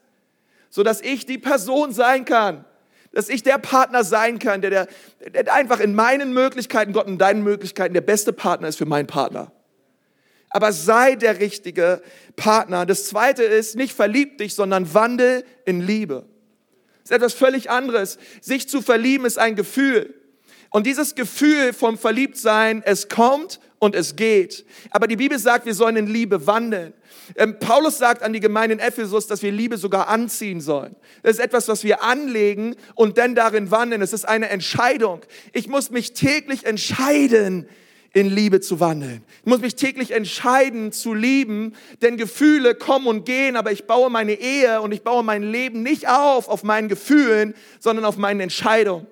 so 0.70 0.84
dass 0.84 1.02
ich 1.02 1.26
die 1.26 1.38
Person 1.38 1.92
sein 1.92 2.26
kann, 2.26 2.66
dass 3.14 3.30
ich 3.30 3.44
der 3.44 3.60
Partner 3.60 4.04
sein 4.04 4.40
kann, 4.40 4.62
der, 4.62 4.70
der, 4.70 4.88
der 5.44 5.54
einfach 5.54 5.80
in 5.80 5.96
meinen 5.96 6.34
Möglichkeiten, 6.34 6.94
Gott 6.94 7.08
in 7.08 7.18
deinen 7.18 7.44
Möglichkeiten 7.44 7.94
der 7.94 8.02
beste 8.02 8.34
Partner 8.34 8.68
ist 8.68 8.78
für 8.78 8.86
meinen 8.86 9.08
Partner. 9.08 9.52
Aber 10.50 10.72
sei 10.72 11.16
der 11.16 11.40
richtige 11.40 12.02
Partner. 12.36 12.86
Das 12.86 13.08
zweite 13.08 13.44
ist, 13.44 13.76
nicht 13.76 13.94
verlieb 13.94 14.38
dich, 14.40 14.54
sondern 14.54 14.94
wandel 14.94 15.46
in 15.66 15.82
Liebe. 15.82 16.26
Das 17.02 17.12
ist 17.12 17.18
etwas 17.18 17.34
völlig 17.34 17.70
anderes. 17.70 18.18
Sich 18.42 18.68
zu 18.70 18.82
verlieben 18.82 19.26
ist 19.26 19.40
ein 19.40 19.56
Gefühl. 19.56 20.14
Und 20.70 20.88
dieses 20.88 21.16
Gefühl 21.16 21.74
vom 21.74 21.98
Verliebtsein, 21.98 22.82
es 22.84 23.10
kommt 23.10 23.60
und 23.78 23.96
es 23.96 24.16
geht. 24.16 24.66
Aber 24.90 25.08
die 25.08 25.18
Bibel 25.18 25.38
sagt, 25.38 25.66
wir 25.66 25.76
sollen 25.76 25.98
in 25.98 26.08
Liebe 26.08 26.48
wandeln. 26.48 26.94
Ähm, 27.36 27.58
Paulus 27.60 27.98
sagt 27.98 28.24
an 28.24 28.34
die 28.34 28.40
Gemeinde 28.40 28.74
in 28.74 28.80
Ephesus, 28.80 29.28
dass 29.28 29.42
wir 29.42 29.52
Liebe 29.52 29.78
sogar 29.78 30.08
anziehen 30.08 30.62
sollen. 30.62 30.96
Das 31.22 31.34
ist 31.34 31.40
etwas, 31.40 31.68
was 31.68 31.84
wir 31.84 32.04
anlegen 32.04 32.76
und 32.96 33.18
dann 33.18 33.36
darin 33.36 33.72
wandeln. 33.72 34.02
Es 34.02 34.14
ist 34.14 34.28
eine 34.28 34.50
Entscheidung. 34.50 35.22
Ich 35.52 35.68
muss 35.68 35.90
mich 35.90 36.14
täglich 36.14 36.66
entscheiden, 36.66 37.68
in 38.14 38.30
Liebe 38.30 38.62
zu 38.62 38.80
wandeln. 38.80 39.24
Ich 39.40 39.48
muss 39.48 39.60
mich 39.60 39.76
täglich 39.76 40.12
entscheiden 40.12 40.92
zu 40.92 41.16
lieben, 41.16 41.74
denn 42.04 42.16
Gefühle 42.16 42.76
kommen 42.76 43.08
und 43.08 43.26
gehen, 43.26 43.56
aber 43.56 43.72
ich 43.72 43.86
baue 43.86 44.12
meine 44.12 44.34
Ehe 44.34 44.82
und 44.82 44.92
ich 44.92 45.02
baue 45.02 45.24
mein 45.24 45.42
Leben 45.42 45.82
nicht 45.82 46.08
auf 46.08 46.48
auf 46.48 46.64
meinen 46.64 46.90
Gefühlen, 46.90 47.56
sondern 47.80 48.06
auf 48.06 48.18
meinen 48.18 48.40
Entscheidungen. 48.40 49.08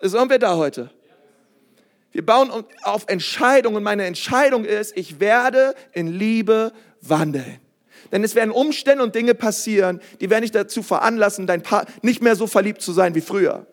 Sind 0.00 0.30
wir 0.30 0.38
da 0.38 0.56
heute? 0.56 0.90
Wir 2.12 2.24
bauen 2.24 2.50
auf 2.82 3.04
Entscheidungen. 3.08 3.82
Meine 3.82 4.04
Entscheidung 4.04 4.64
ist, 4.64 4.96
ich 4.96 5.20
werde 5.20 5.74
in 5.92 6.06
Liebe 6.06 6.72
wandeln. 7.00 7.60
Denn 8.12 8.24
es 8.24 8.34
werden 8.34 8.50
Umstände 8.50 9.02
und 9.02 9.14
Dinge 9.14 9.34
passieren, 9.34 10.00
die 10.20 10.30
werden 10.30 10.42
dich 10.42 10.50
dazu 10.50 10.82
veranlassen, 10.82 11.46
dein 11.46 11.62
Paar 11.62 11.86
nicht 12.02 12.22
mehr 12.22 12.36
so 12.36 12.46
verliebt 12.46 12.80
zu 12.80 12.92
sein 12.92 13.14
wie 13.14 13.20
früher. 13.20 13.66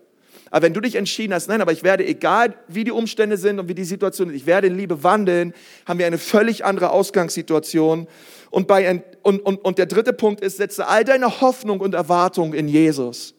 Aber 0.52 0.64
wenn 0.64 0.74
du 0.74 0.82
dich 0.82 0.96
entschieden 0.96 1.34
hast, 1.34 1.48
nein, 1.48 1.62
aber 1.62 1.72
ich 1.72 1.84
werde, 1.84 2.06
egal 2.06 2.54
wie 2.68 2.84
die 2.84 2.92
Umstände 2.92 3.38
sind 3.38 3.60
und 3.60 3.68
wie 3.68 3.76
die 3.76 3.84
Situation 3.84 4.30
ist, 4.30 4.36
ich 4.36 4.46
werde 4.46 4.68
in 4.68 4.78
Liebe 4.78 5.04
wandeln, 5.04 5.54
haben 5.86 6.00
wir 6.00 6.06
eine 6.06 6.18
völlig 6.18 6.64
andere 6.64 6.92
Ausgangssituation. 6.92 8.08
Und, 8.52 8.68
bei, 8.68 9.04
und, 9.24 9.40
und, 9.40 9.58
und 9.58 9.78
der 9.78 9.86
dritte 9.86 10.14
Punkt 10.14 10.42
ist, 10.42 10.58
setze 10.58 10.88
all 10.88 11.04
deine 11.04 11.42
Hoffnung 11.42 11.80
und 11.80 11.94
Erwartung 11.94 12.54
in 12.54 12.68
Jesus 12.68 13.34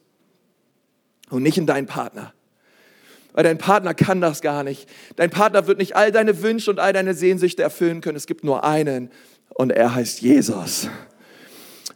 und 1.30 1.42
nicht 1.42 1.58
in 1.58 1.66
deinen 1.66 1.86
Partner 1.86 2.32
weil 3.36 3.44
dein 3.44 3.58
Partner 3.58 3.92
kann 3.92 4.22
das 4.22 4.40
gar 4.40 4.64
nicht. 4.64 4.88
Dein 5.16 5.28
Partner 5.28 5.66
wird 5.66 5.76
nicht 5.76 5.94
all 5.94 6.10
deine 6.10 6.40
Wünsche 6.40 6.70
und 6.70 6.80
all 6.80 6.94
deine 6.94 7.12
Sehnsüchte 7.12 7.62
erfüllen 7.62 8.00
können. 8.00 8.16
Es 8.16 8.26
gibt 8.26 8.44
nur 8.44 8.64
einen 8.64 9.10
und 9.56 9.70
er 9.70 9.94
heißt 9.94 10.20
Jesus. 10.20 10.88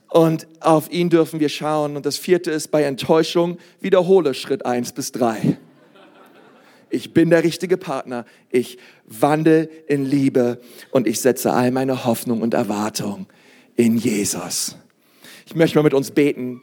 Und 0.09 0.49
auf 0.61 0.91
ihn 0.91 1.11
dürfen 1.11 1.41
wir 1.41 1.49
schauen. 1.49 1.97
Und 1.97 2.07
das 2.07 2.17
vierte 2.17 2.51
ist 2.51 2.69
bei 2.69 2.83
Enttäuschung, 2.83 3.59
wiederhole 3.81 4.35
Schritt 4.35 4.67
eins 4.67 4.93
bis 4.93 5.13
drei. 5.13 5.59
Ich 6.89 7.15
bin 7.15 7.31
der 7.31 7.45
richtige 7.45 7.77
Partner. 7.77 8.25
Ich 8.51 8.79
wandle 9.07 9.69
in 9.87 10.05
Liebe 10.05 10.61
und 10.91 11.07
ich 11.07 11.21
setze 11.21 11.53
all 11.53 11.71
meine 11.71 12.05
Hoffnung 12.05 12.41
und 12.43 12.55
Erwartung 12.55 13.27
in 13.77 13.97
Jesus. 13.97 14.77
Ich 15.47 15.55
möchte 15.55 15.79
mal 15.79 15.85
mit 15.85 15.95
uns 15.95 16.11
beten 16.11 16.63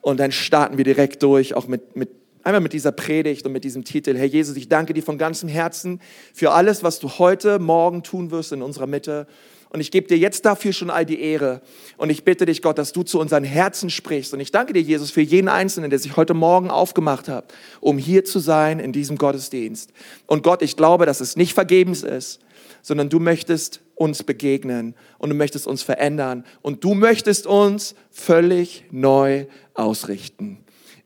und 0.00 0.18
dann 0.20 0.32
starten 0.32 0.78
wir 0.78 0.84
direkt 0.84 1.22
durch, 1.22 1.54
auch 1.54 1.66
mit, 1.66 1.96
mit 1.96 2.10
einmal 2.44 2.60
mit 2.60 2.72
dieser 2.72 2.92
Predigt 2.92 3.44
und 3.44 3.52
mit 3.52 3.64
diesem 3.64 3.84
Titel. 3.84 4.16
Herr 4.16 4.26
Jesus, 4.26 4.56
ich 4.56 4.68
danke 4.68 4.94
dir 4.94 5.02
von 5.02 5.18
ganzem 5.18 5.48
Herzen 5.48 6.00
für 6.32 6.52
alles, 6.52 6.82
was 6.82 7.00
du 7.00 7.10
heute, 7.18 7.58
morgen 7.58 8.02
tun 8.02 8.30
wirst 8.30 8.52
in 8.52 8.62
unserer 8.62 8.86
Mitte. 8.86 9.26
Und 9.70 9.80
ich 9.80 9.90
gebe 9.90 10.06
dir 10.06 10.16
jetzt 10.16 10.44
dafür 10.44 10.72
schon 10.72 10.90
all 10.90 11.04
die 11.04 11.20
Ehre. 11.20 11.60
Und 11.96 12.10
ich 12.10 12.24
bitte 12.24 12.46
dich, 12.46 12.62
Gott, 12.62 12.78
dass 12.78 12.92
du 12.92 13.02
zu 13.02 13.18
unseren 13.18 13.44
Herzen 13.44 13.90
sprichst. 13.90 14.32
Und 14.32 14.40
ich 14.40 14.52
danke 14.52 14.72
dir, 14.72 14.80
Jesus, 14.80 15.10
für 15.10 15.20
jeden 15.20 15.48
Einzelnen, 15.48 15.90
der 15.90 15.98
sich 15.98 16.16
heute 16.16 16.34
Morgen 16.34 16.70
aufgemacht 16.70 17.28
hat, 17.28 17.52
um 17.80 17.98
hier 17.98 18.24
zu 18.24 18.38
sein 18.38 18.78
in 18.78 18.92
diesem 18.92 19.18
Gottesdienst. 19.18 19.92
Und 20.26 20.42
Gott, 20.42 20.62
ich 20.62 20.76
glaube, 20.76 21.06
dass 21.06 21.20
es 21.20 21.36
nicht 21.36 21.54
vergebens 21.54 22.02
ist, 22.02 22.40
sondern 22.82 23.08
du 23.08 23.18
möchtest 23.18 23.80
uns 23.96 24.22
begegnen 24.22 24.94
und 25.18 25.30
du 25.30 25.34
möchtest 25.34 25.66
uns 25.66 25.82
verändern 25.82 26.44
und 26.62 26.84
du 26.84 26.94
möchtest 26.94 27.46
uns 27.46 27.96
völlig 28.12 28.84
neu 28.92 29.46
ausrichten. 29.74 30.58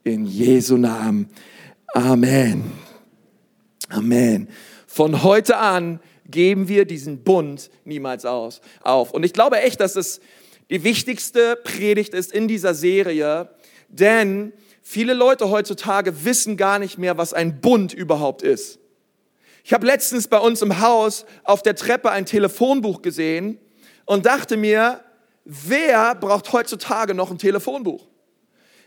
In 0.05 0.26
Jesu 0.26 0.76
Namen. 0.76 1.29
Amen. 1.95 2.73
Amen. 3.88 4.49
Von 4.87 5.23
heute 5.23 5.57
an 5.57 6.00
geben 6.31 6.69
wir 6.69 6.85
diesen 6.85 7.23
Bund 7.25 7.71
niemals 7.85 8.25
aus, 8.25 8.61
auf. 8.83 9.13
Und 9.13 9.25
ich 9.25 9.33
glaube 9.33 9.61
echt, 9.61 9.81
dass 9.81 9.97
es 9.97 10.21
die 10.71 10.85
wichtigste 10.85 11.57
Predigt 11.57 12.15
ist 12.15 12.33
in 12.33 12.49
dieser 12.49 12.75
Serie, 12.75 13.51
denn 13.89 14.53
viele 14.83 15.15
Leute 15.15 15.51
heutzutage 15.51 16.25
wissen 16.25 16.57
gar 16.57 16.79
nicht 16.79 16.97
mehr, 16.97 17.19
was 17.19 17.35
ein 17.35 17.61
Bund 17.61 17.93
überhaupt 17.93 18.43
ist. 18.43 18.79
Ich 19.65 19.73
habe 19.73 19.87
letztens 19.87 20.29
bei 20.29 20.39
uns 20.39 20.63
im 20.63 20.81
Haus 20.81 21.27
auf 21.45 21.63
der 21.63 21.77
Treppe 21.77 22.11
ein 22.11 22.27
Telefonbuch 22.27 23.03
gesehen 23.03 23.59
und 24.07 24.27
dachte 24.27 24.57
mir, 24.57 25.01
wer 25.45 26.15
braucht 26.15 26.53
heutzutage 26.53 27.15
noch 27.15 27.31
ein 27.31 27.39
Telefonbuch? 27.39 28.07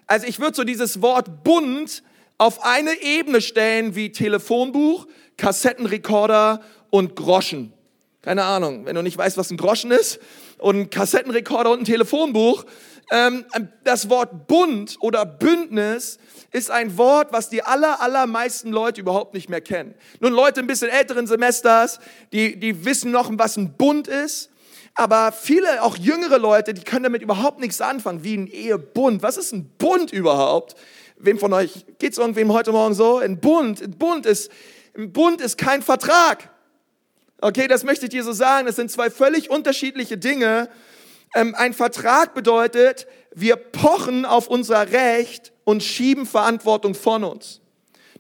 Also 0.08 0.28
ich 0.28 0.40
würde 0.40 0.56
so 0.56 0.64
dieses 0.64 1.02
Wort 1.02 1.44
Bund 1.44 2.04
auf 2.38 2.64
eine 2.64 3.02
Ebene 3.02 3.42
stellen 3.42 3.96
wie 3.96 4.12
Telefonbuch, 4.12 5.08
Kassettenrekorder 5.38 6.62
und 6.90 7.16
Groschen. 7.16 7.74
Keine 8.22 8.44
Ahnung, 8.44 8.86
wenn 8.86 8.96
du 8.96 9.02
nicht 9.02 9.18
weißt, 9.18 9.38
was 9.38 9.52
ein 9.52 9.58
Groschen 9.58 9.92
ist 9.92 10.20
und 10.58 10.80
ein 10.80 10.90
Kassettenrekorder 10.90 11.72
und 11.72 11.80
ein 11.80 11.86
Telefonbuch. 11.86 12.66
Ähm, 13.12 13.46
das 13.84 14.10
Wort 14.10 14.48
Bund 14.48 14.98
oder 15.02 15.26
Bündnis 15.26 16.20
ist 16.52 16.72
ein 16.72 16.98
Wort, 16.98 17.34
was 17.34 17.50
die 17.50 17.64
aller, 17.64 18.02
allermeisten 18.02 18.72
Leute 18.72 19.02
überhaupt 19.02 19.34
nicht 19.34 19.50
mehr 19.50 19.60
kennen. 19.60 19.94
Nun 20.22 20.32
Leute 20.32 20.62
ein 20.62 20.68
bisschen 20.68 20.90
älteren 20.90 21.28
Semesters, 21.28 22.00
die, 22.32 22.58
die 22.58 22.86
wissen 22.86 23.12
noch, 23.12 23.30
was 23.34 23.58
ein 23.58 23.74
Bund 23.74 24.08
ist. 24.08 24.50
Aber 24.96 25.32
viele, 25.32 25.82
auch 25.82 25.98
jüngere 25.98 26.38
Leute, 26.38 26.74
die 26.74 26.84
können 26.84 27.04
damit 27.04 27.24
überhaupt 27.24 27.60
nichts 27.60 27.82
anfangen, 27.82 28.24
wie 28.24 28.38
ein 28.38 28.48
Ehebund. 28.48 29.24
Was 29.24 29.38
ist 29.38 29.52
ein 29.52 29.70
Bund 29.78 30.14
überhaupt? 30.14 30.76
Wem 31.18 31.40
von 31.40 31.52
euch 31.54 31.86
geht's 32.00 32.20
irgendwem 32.20 32.54
heute 32.54 32.72
Morgen 32.72 32.94
so? 32.94 33.18
Ein 33.18 33.40
Bund, 33.40 33.82
ein 33.82 33.98
Bund 33.98 34.26
ist, 34.26 34.52
ein 34.96 35.12
Bund 35.12 35.42
ist 35.42 35.58
kein 35.58 35.82
Vertrag. 35.82 36.50
Okay, 37.42 37.68
das 37.68 37.84
möchte 37.84 38.06
ich 38.06 38.12
dir 38.12 38.24
so 38.24 38.32
sagen. 38.32 38.68
Das 38.68 38.76
sind 38.76 38.92
zwei 38.92 39.10
völlig 39.10 39.50
unterschiedliche 39.50 40.18
Dinge. 40.18 40.70
Ähm, 41.36 41.56
ein 41.56 41.74
Vertrag 41.74 42.34
bedeutet, 42.34 43.08
wir 43.34 43.56
pochen 43.56 44.26
auf 44.26 44.48
unser 44.48 44.92
Recht 44.92 45.52
und 45.64 45.84
schieben 45.84 46.26
Verantwortung 46.26 46.94
von 46.94 47.24
uns. 47.24 47.60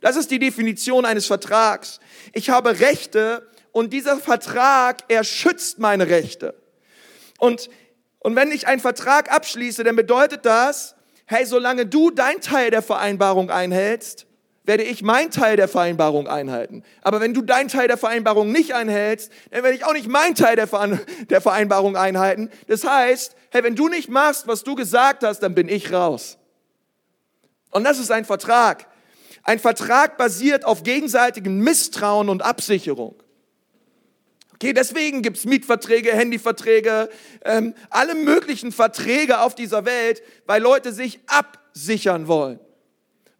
Das 0.02 0.16
ist 0.16 0.32
die 0.32 0.40
Definition 0.40 1.06
eines 1.06 1.28
Vertrags. 1.28 2.00
Ich 2.34 2.50
habe 2.50 2.80
Rechte 2.80 3.48
und 3.72 3.94
dieser 3.94 4.18
Vertrag, 4.18 5.04
er 5.08 5.24
schützt 5.24 5.80
meine 5.80 6.10
Rechte. 6.10 6.56
Und, 7.38 7.70
und 8.20 8.36
wenn 8.36 8.52
ich 8.52 8.68
einen 8.68 8.82
Vertrag 8.82 9.32
abschließe, 9.32 9.84
dann 9.84 9.96
bedeutet 9.96 10.46
das, 10.46 10.96
hey, 11.26 11.46
solange 11.46 11.86
du 11.86 12.10
dein 12.10 12.42
Teil 12.42 12.72
der 12.72 12.82
Vereinbarung 12.82 13.50
einhältst, 13.50 14.26
werde 14.66 14.84
ich 14.84 15.04
mein 15.04 15.30
Teil 15.30 15.58
der 15.58 15.68
Vereinbarung 15.68 16.28
einhalten. 16.28 16.84
Aber 17.02 17.20
wenn 17.20 17.34
du 17.34 17.42
dein 17.42 17.68
Teil 17.68 17.88
der 17.88 17.98
Vereinbarung 17.98 18.52
nicht 18.52 18.74
einhältst, 18.74 19.32
dann 19.52 19.64
werde 19.64 19.76
ich 19.76 19.86
auch 19.86 19.94
nicht 19.94 20.08
mein 20.08 20.36
Teil 20.36 20.56
der, 20.56 20.70
der 21.30 21.42
Vereinbarung 21.42 21.98
einhalten. 21.98 22.50
Das 22.68 22.86
heißt, 22.86 23.36
hey, 23.52 23.64
wenn 23.64 23.76
du 23.76 23.90
nicht 23.90 24.10
machst, 24.10 24.48
was 24.48 24.64
du 24.64 24.76
gesagt 24.76 25.24
hast, 25.24 25.40
dann 25.40 25.54
bin 25.54 25.68
ich 25.68 25.92
raus. 25.92 26.38
Und 27.72 27.84
das 27.84 28.00
ist 28.00 28.12
ein 28.12 28.26
Vertrag. 28.26 28.88
Ein 29.44 29.60
Vertrag 29.60 30.18
basiert 30.18 30.64
auf 30.64 30.84
gegenseitigem 30.84 31.60
Misstrauen 31.60 32.30
und 32.30 32.42
Absicherung. 32.42 33.16
Okay, 34.54 34.72
deswegen 34.72 35.24
gibt's 35.24 35.44
Mietverträge, 35.44 36.14
Handyverträge, 36.14 37.10
ähm, 37.44 37.74
alle 37.90 38.16
möglichen 38.16 38.72
Verträge 38.72 39.42
auf 39.42 39.56
dieser 39.56 39.84
Welt, 39.84 40.22
weil 40.46 40.62
Leute 40.62 40.94
sich 40.94 41.20
absichern 41.28 42.30
wollen 42.30 42.62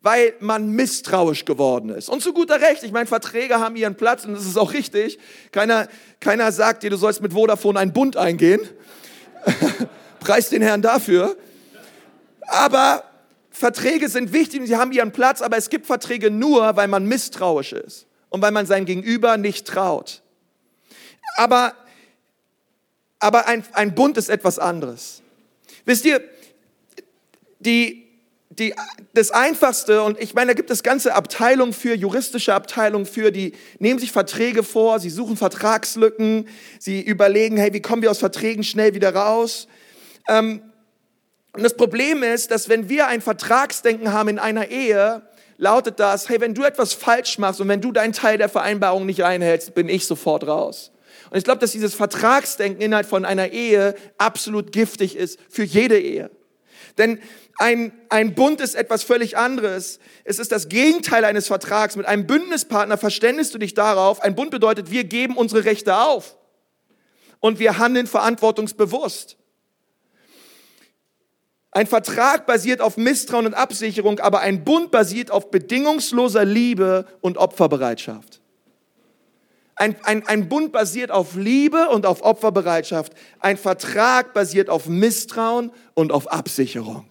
weil 0.04 0.34
man 0.42 0.70
misstrauisch 0.70 1.46
geworden 1.46 1.90
ist. 1.90 2.10
Und 2.10 2.22
zu 2.22 2.34
guter 2.34 2.60
Recht, 2.62 2.84
ich 2.84 2.92
meine, 2.92 3.08
Verträge 3.08 3.60
haben 3.60 3.78
ihren 3.78 3.96
Platz 3.96 4.26
und 4.26 4.34
das 4.34 4.46
ist 4.46 4.58
auch 4.58 4.74
richtig. 4.74 5.18
Keiner, 5.54 5.88
keiner 6.20 6.52
sagt 6.52 6.84
dir, 6.84 6.90
du 6.90 6.98
sollst 6.98 7.22
mit 7.22 7.32
Vodafone 7.32 7.80
einen 7.80 7.94
Bund 7.94 8.18
eingehen. 8.18 8.60
Preis 10.20 10.50
den 10.50 10.62
Herrn 10.62 10.82
dafür. 10.82 11.38
Aber 12.42 13.06
Verträge 13.50 14.10
sind 14.10 14.34
wichtig 14.34 14.60
und 14.60 14.68
sie 14.68 14.76
haben 14.76 14.92
ihren 14.92 15.14
Platz, 15.14 15.42
aber 15.42 15.56
es 15.56 15.70
gibt 15.70 15.86
Verträge 15.86 16.30
nur, 16.30 16.76
weil 16.76 16.90
man 16.90 17.06
misstrauisch 17.06 17.72
ist 17.72 18.06
und 18.30 18.42
weil 18.42 18.52
man 18.52 18.66
seinem 18.66 18.86
Gegenüber 18.86 19.38
nicht 19.38 19.66
traut. 19.66 20.22
Aber, 21.38 21.76
aber 23.20 23.48
ein, 23.48 23.64
ein 23.72 23.96
Bund 23.96 24.18
ist 24.18 24.28
etwas 24.28 24.60
anderes. 24.60 25.22
Wisst 25.86 26.04
ihr, 26.04 26.22
die, 27.60 28.03
die, 28.60 28.74
das 29.14 29.32
Einfachste, 29.32 30.04
und 30.04 30.20
ich 30.20 30.34
meine, 30.34 30.48
da 30.48 30.54
gibt 30.54 30.70
es 30.70 30.84
ganze 30.84 31.16
Abteilungen 31.16 31.74
für, 31.74 31.96
juristische 31.96 32.54
Abteilungen 32.54 33.06
für, 33.06 33.32
die 33.32 33.54
nehmen 33.80 34.00
sich 34.00 34.12
Verträge 34.12 34.64
vor, 34.64 35.00
sie 35.00 35.10
suchen 35.10 35.38
Vertragslücken, 35.38 36.48
sie 36.80 37.02
überlegen, 37.02 37.58
hey, 37.58 37.74
wie 37.74 37.82
kommen 37.82 38.02
wir 38.02 38.12
aus 38.12 38.20
Verträgen 38.20 38.64
schnell 38.64 38.94
wieder 38.94 39.16
raus? 39.16 39.68
Ähm, 40.28 40.62
und 41.54 41.64
das 41.64 41.76
Problem 41.76 42.24
ist, 42.24 42.52
dass 42.52 42.70
wenn 42.70 42.90
wir 42.90 43.08
ein 43.08 43.22
Vertragsdenken 43.22 44.12
haben 44.12 44.30
in 44.30 44.40
einer 44.40 44.70
Ehe, 44.70 45.22
lautet 45.58 46.00
das, 46.00 46.30
hey, 46.30 46.42
wenn 46.42 46.54
du 46.54 46.64
etwas 46.64 46.94
falsch 46.94 47.38
machst 47.38 47.62
und 47.62 47.68
wenn 47.68 47.82
du 47.82 47.92
deinen 47.92 48.14
Teil 48.14 48.38
der 48.38 48.50
Vereinbarung 48.50 49.06
nicht 49.06 49.24
einhältst, 49.24 49.74
bin 49.76 49.88
ich 49.88 50.06
sofort 50.06 50.48
raus. 50.48 50.92
Und 51.30 51.38
ich 51.38 51.44
glaube, 51.44 51.60
dass 51.60 51.72
dieses 51.72 51.94
Vertragsdenken 51.94 52.82
innerhalb 52.82 53.08
von 53.08 53.26
einer 53.26 53.50
Ehe 53.50 53.96
absolut 54.18 54.72
giftig 54.72 55.16
ist 55.16 55.40
für 55.50 55.64
jede 55.64 56.00
Ehe. 56.00 56.30
Denn 56.98 57.20
ein, 57.58 57.92
ein 58.10 58.36
Bund 58.36 58.62
ist 58.62 58.76
etwas 58.76 59.04
völlig 59.04 59.38
anderes. 59.38 60.00
Es 60.24 60.40
ist 60.40 60.52
das 60.52 60.70
Gegenteil 60.70 61.26
eines 61.26 61.48
Vertrags. 61.48 61.96
Mit 61.96 62.06
einem 62.06 62.28
Bündnispartner 62.28 62.98
verständigst 62.98 63.54
du 63.54 63.58
dich 63.58 63.74
darauf. 63.74 64.22
Ein 64.22 64.36
Bund 64.36 64.52
bedeutet, 64.52 64.92
wir 64.92 65.04
geben 65.04 65.38
unsere 65.38 65.66
Rechte 65.66 65.98
auf. 65.98 66.38
Und 67.40 67.60
wir 67.60 67.78
handeln 67.78 68.08
verantwortungsbewusst. 68.08 69.38
Ein 71.72 71.88
Vertrag 71.88 72.46
basiert 72.46 72.82
auf 72.82 72.98
Misstrauen 72.98 73.48
und 73.48 73.56
Absicherung, 73.56 74.20
aber 74.20 74.42
ein 74.42 74.64
Bund 74.64 74.92
basiert 74.92 75.32
auf 75.32 75.50
bedingungsloser 75.50 76.46
Liebe 76.46 77.08
und 77.20 77.38
Opferbereitschaft. 77.38 78.43
Ein, 79.76 79.96
ein, 80.04 80.28
ein 80.28 80.50
Bund 80.50 80.72
basiert 80.72 81.10
auf 81.12 81.36
Liebe 81.36 81.90
und 81.90 82.06
auf 82.06 82.22
Opferbereitschaft. 82.22 83.14
Ein 83.40 83.58
Vertrag 83.58 84.34
basiert 84.34 84.70
auf 84.70 84.88
Misstrauen 84.88 85.72
und 85.94 86.12
auf 86.12 86.32
Absicherung. 86.32 87.06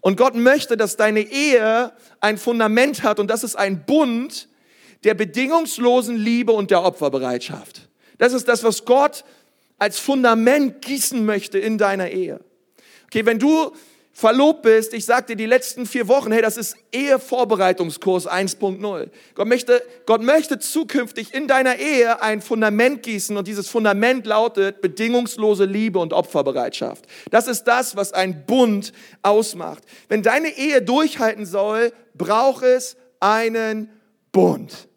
Und 0.00 0.16
Gott 0.16 0.34
möchte, 0.34 0.76
dass 0.76 0.96
deine 0.96 1.20
Ehe 1.20 1.92
ein 2.20 2.38
Fundament 2.38 3.02
hat 3.02 3.18
und 3.18 3.28
das 3.28 3.42
ist 3.42 3.56
ein 3.56 3.84
Bund 3.86 4.48
der 5.04 5.14
bedingungslosen 5.14 6.16
Liebe 6.16 6.52
und 6.52 6.70
der 6.70 6.82
Opferbereitschaft. 6.84 7.88
Das 8.18 8.32
ist 8.32 8.48
das, 8.48 8.62
was 8.62 8.84
Gott 8.84 9.24
als 9.78 9.98
Fundament 9.98 10.82
gießen 10.82 11.24
möchte 11.24 11.58
in 11.58 11.78
deiner 11.78 12.10
Ehe. 12.10 12.40
Okay, 13.06 13.26
wenn 13.26 13.38
du 13.38 13.72
verlobt 14.16 14.62
bist, 14.62 14.94
ich 14.94 15.04
sagte 15.04 15.36
die 15.36 15.44
letzten 15.44 15.84
vier 15.84 16.08
Wochen, 16.08 16.32
hey, 16.32 16.40
das 16.40 16.56
ist 16.56 16.74
Ehevorbereitungskurs 16.90 18.26
1.0. 18.26 19.10
Gott 19.34 19.46
möchte, 19.46 19.82
Gott 20.06 20.22
möchte 20.22 20.58
zukünftig 20.58 21.34
in 21.34 21.46
deiner 21.46 21.76
Ehe 21.76 22.22
ein 22.22 22.40
Fundament 22.40 23.02
gießen 23.02 23.36
und 23.36 23.46
dieses 23.46 23.68
Fundament 23.68 24.24
lautet 24.24 24.80
bedingungslose 24.80 25.66
Liebe 25.66 25.98
und 25.98 26.14
Opferbereitschaft. 26.14 27.04
Das 27.30 27.46
ist 27.46 27.64
das, 27.64 27.94
was 27.94 28.14
ein 28.14 28.46
Bund 28.46 28.94
ausmacht. 29.20 29.82
Wenn 30.08 30.22
deine 30.22 30.48
Ehe 30.48 30.80
durchhalten 30.80 31.44
soll, 31.44 31.92
braucht 32.14 32.64
es 32.64 32.96
einen 33.20 33.90
Bund. 34.32 34.88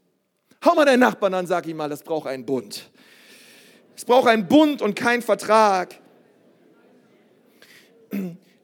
Hau 0.64 0.76
mal 0.76 0.86
deinen 0.86 1.02
Nachbarn 1.02 1.34
an, 1.34 1.46
sag 1.46 1.68
ihm 1.68 1.76
mal, 1.76 1.90
das 1.90 2.04
braucht 2.04 2.28
einen 2.28 2.46
Bund. 2.46 2.90
Es 3.98 4.06
braucht 4.06 4.30
einen 4.30 4.48
Bund 4.48 4.82
und 4.82 4.96
kein 4.96 5.22
Vertrag. 5.22 5.98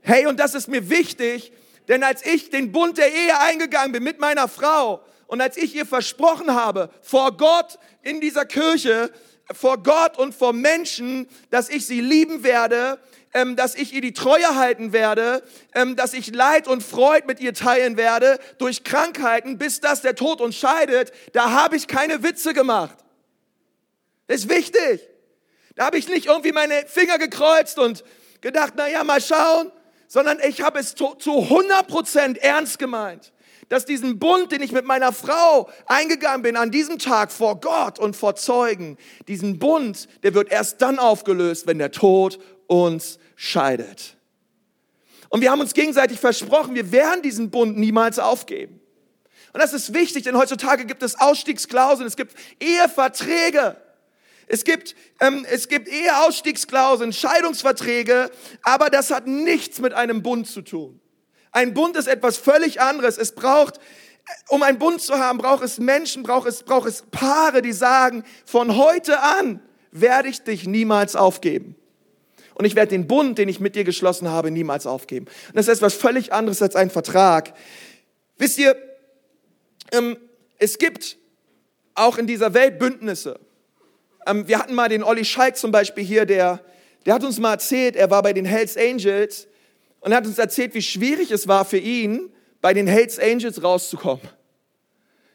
Hey, 0.07 0.27
und 0.27 0.39
das 0.39 0.53
ist 0.53 0.67
mir 0.67 0.91
wichtig, 0.91 1.51
denn 1.88 2.03
als 2.03 2.24
ich 2.24 2.51
den 2.51 2.71
Bund 2.71 3.00
der 3.00 3.12
Ehe 3.12 3.39
eingegangen 3.39 3.91
bin 3.91 4.03
mit 4.03 4.19
meiner 4.19 4.47
Frau 4.47 5.03
und 5.25 5.41
als 5.41 5.57
ich 5.57 5.74
ihr 5.74 5.88
versprochen 5.88 6.53
habe, 6.53 6.91
vor 7.01 7.35
Gott 7.35 7.79
in 8.03 8.21
dieser 8.21 8.45
Kirche, 8.45 9.12
vor 9.51 9.81
Gott 9.81 10.19
und 10.19 10.35
vor 10.35 10.53
Menschen, 10.53 11.27
dass 11.50 11.69
ich 11.69 11.88
sie 11.88 12.01
lieben 12.01 12.43
werde, 12.43 13.00
ähm, 13.33 13.55
dass 13.55 13.74
ich 13.74 13.93
ihr 13.93 14.01
die 14.01 14.13
Treue 14.13 14.53
halten 14.53 14.93
werde, 14.93 15.41
ähm, 15.74 15.95
dass 15.95 16.13
ich 16.13 16.31
Leid 16.31 16.67
und 16.67 16.83
Freud 16.83 17.24
mit 17.25 17.39
ihr 17.39 17.55
teilen 17.55 17.97
werde 17.97 18.38
durch 18.59 18.83
Krankheiten, 18.83 19.57
bis 19.57 19.79
das 19.79 20.03
der 20.03 20.13
Tod 20.13 20.39
uns 20.39 20.55
scheidet. 20.55 21.13
Da 21.33 21.50
habe 21.50 21.77
ich 21.77 21.88
keine 21.88 22.21
Witze 22.21 22.53
gemacht. 22.53 22.97
Das 24.27 24.41
ist 24.41 24.50
wichtig. 24.51 25.01
Da 25.74 25.88
habe 25.88 25.97
ich 25.97 26.07
nicht 26.07 26.27
irgendwie 26.27 26.51
meine 26.51 26.85
Finger 26.85 27.17
gekreuzt 27.17 27.79
und 27.79 28.03
gedacht, 28.41 28.74
na 28.77 28.88
ja, 28.88 29.03
mal 29.03 29.19
schauen, 29.19 29.71
sondern 30.07 30.39
ich 30.47 30.62
habe 30.62 30.79
es 30.79 30.95
zu, 30.95 31.15
zu 31.15 31.41
100 31.43 31.88
Prozent 31.88 32.38
ernst 32.38 32.79
gemeint 32.79 33.33
dass 33.69 33.85
diesen 33.85 34.19
Bund, 34.19 34.51
den 34.51 34.62
ich 34.62 34.71
mit 34.71 34.85
meiner 34.85 35.12
Frau 35.12 35.69
eingegangen 35.85 36.43
bin, 36.43 36.55
an 36.55 36.71
diesem 36.71 37.00
Tag 37.00 37.31
vor 37.31 37.59
Gott 37.59 38.00
und 38.00 38.15
vor 38.15 38.35
Zeugen, 38.35 38.97
diesen 39.27 39.59
Bund, 39.59 40.07
der 40.24 40.33
wird 40.33 40.51
erst 40.51 40.81
dann 40.81 41.00
aufgelöst, 41.00 41.67
wenn 41.67 41.79
der 41.79 41.91
Tod 41.91 42.39
uns 42.67 43.19
scheidet. 43.35 44.17
Und 45.29 45.41
wir 45.41 45.51
haben 45.51 45.62
uns 45.62 45.74
gegenseitig 45.74 46.19
versprochen, 46.19 46.75
wir 46.75 46.91
werden 46.91 47.21
diesen 47.21 47.50
Bund 47.50 47.77
niemals 47.77 48.19
aufgeben. 48.19 48.79
Und 49.53 49.62
das 49.62 49.74
ist 49.74 49.93
wichtig, 49.93 50.24
denn 50.24 50.38
heutzutage 50.38 50.85
gibt 50.85 51.01
es 51.01 51.19
Ausstiegsklauseln, 51.19 52.07
es 52.07 52.15
gibt 52.15 52.35
Eheverträge. 52.59 53.77
Es 54.48 54.64
gibt, 54.64 54.96
ähm, 55.20 55.46
es 55.50 55.68
gibt 55.68 55.88
Eheausstiegsklauseln, 55.88 57.14
Scheidungsverträge, 57.14 58.30
aber 58.62 58.90
das 58.90 59.12
hat 59.12 59.28
nichts 59.28 59.80
mit 59.80 59.94
einem 59.94 60.22
Bund 60.22 60.48
zu 60.48 60.62
tun. 60.62 61.00
Ein 61.52 61.74
Bund 61.74 61.96
ist 61.96 62.08
etwas 62.08 62.38
völlig 62.38 62.82
anderes. 62.82 63.18
Es 63.18 63.34
braucht, 63.34 63.80
um 64.50 64.62
einen 64.62 64.78
Bund 64.78 65.02
zu 65.02 65.18
haben, 65.18 65.38
braucht 65.38 65.64
es 65.64 65.80
Menschen, 65.80 66.24
braucht 66.24 66.48
es, 66.48 66.64
braucht 66.64 66.88
es 66.88 67.04
Paare, 67.12 67.62
die 67.62 67.72
sagen, 67.72 68.24
von 68.46 68.75
heute 68.75 69.22
an 69.22 69.62
werde 69.92 70.30
ich 70.30 70.42
dich 70.42 70.68
niemals 70.68 71.16
aufgeben. 71.16 71.75
Und 72.56 72.66
ich 72.66 72.75
werde 72.75 72.90
den 72.90 73.08
Bund, 73.08 73.38
den 73.38 73.50
ich 73.50 73.60
mit 73.60 73.75
dir 73.75 73.84
geschlossen 73.84 74.30
habe, 74.30 74.52
niemals 74.52 74.86
aufgeben. 74.86 75.28
Und 75.48 75.56
das 75.56 75.68
ist 75.68 75.78
etwas 75.78 75.94
völlig 75.94 76.34
anderes 76.34 76.62
als 76.62 76.75
ein 76.75 76.90
Vertrag. 76.90 77.54
Wisst 78.38 78.58
ihr, 78.58 78.75
ähm, 79.92 80.18
es 80.58 80.78
gibt 80.78 81.18
auch 81.94 82.18
in 82.18 82.28
dieser 82.28 82.54
Welt 82.54 82.80
Bündnisse. 82.80 83.40
Ähm, 84.25 84.48
wir 84.48 84.60
hatten 84.60 84.74
mal 84.74 84.89
den 84.89 85.03
Olli 85.03 85.25
Schalk 85.25 85.58
zum 85.58 85.72
Beispiel 85.72 86.03
hier, 86.03 86.25
der, 86.25 86.62
der 87.05 87.13
hat 87.13 87.24
uns 87.24 87.39
mal 87.39 87.53
erzählt, 87.53 87.96
er 87.96 88.10
war 88.10 88.24
bei 88.24 88.34
den 88.34 88.46
Hells 88.46 88.77
Angels 88.77 89.48
und 90.00 90.12
er 90.12 90.17
hat 90.17 90.25
uns 90.25 90.39
erzählt, 90.39 90.74
wie 90.74 90.82
schwierig 90.82 91.32
es 91.32 91.48
war 91.48 91.65
für 91.65 91.77
ihn, 91.77 92.32
bei 92.62 92.74
den 92.74 92.88
Hells 92.88 93.20
Angels 93.20 93.62
rauszukommen. 93.62 94.27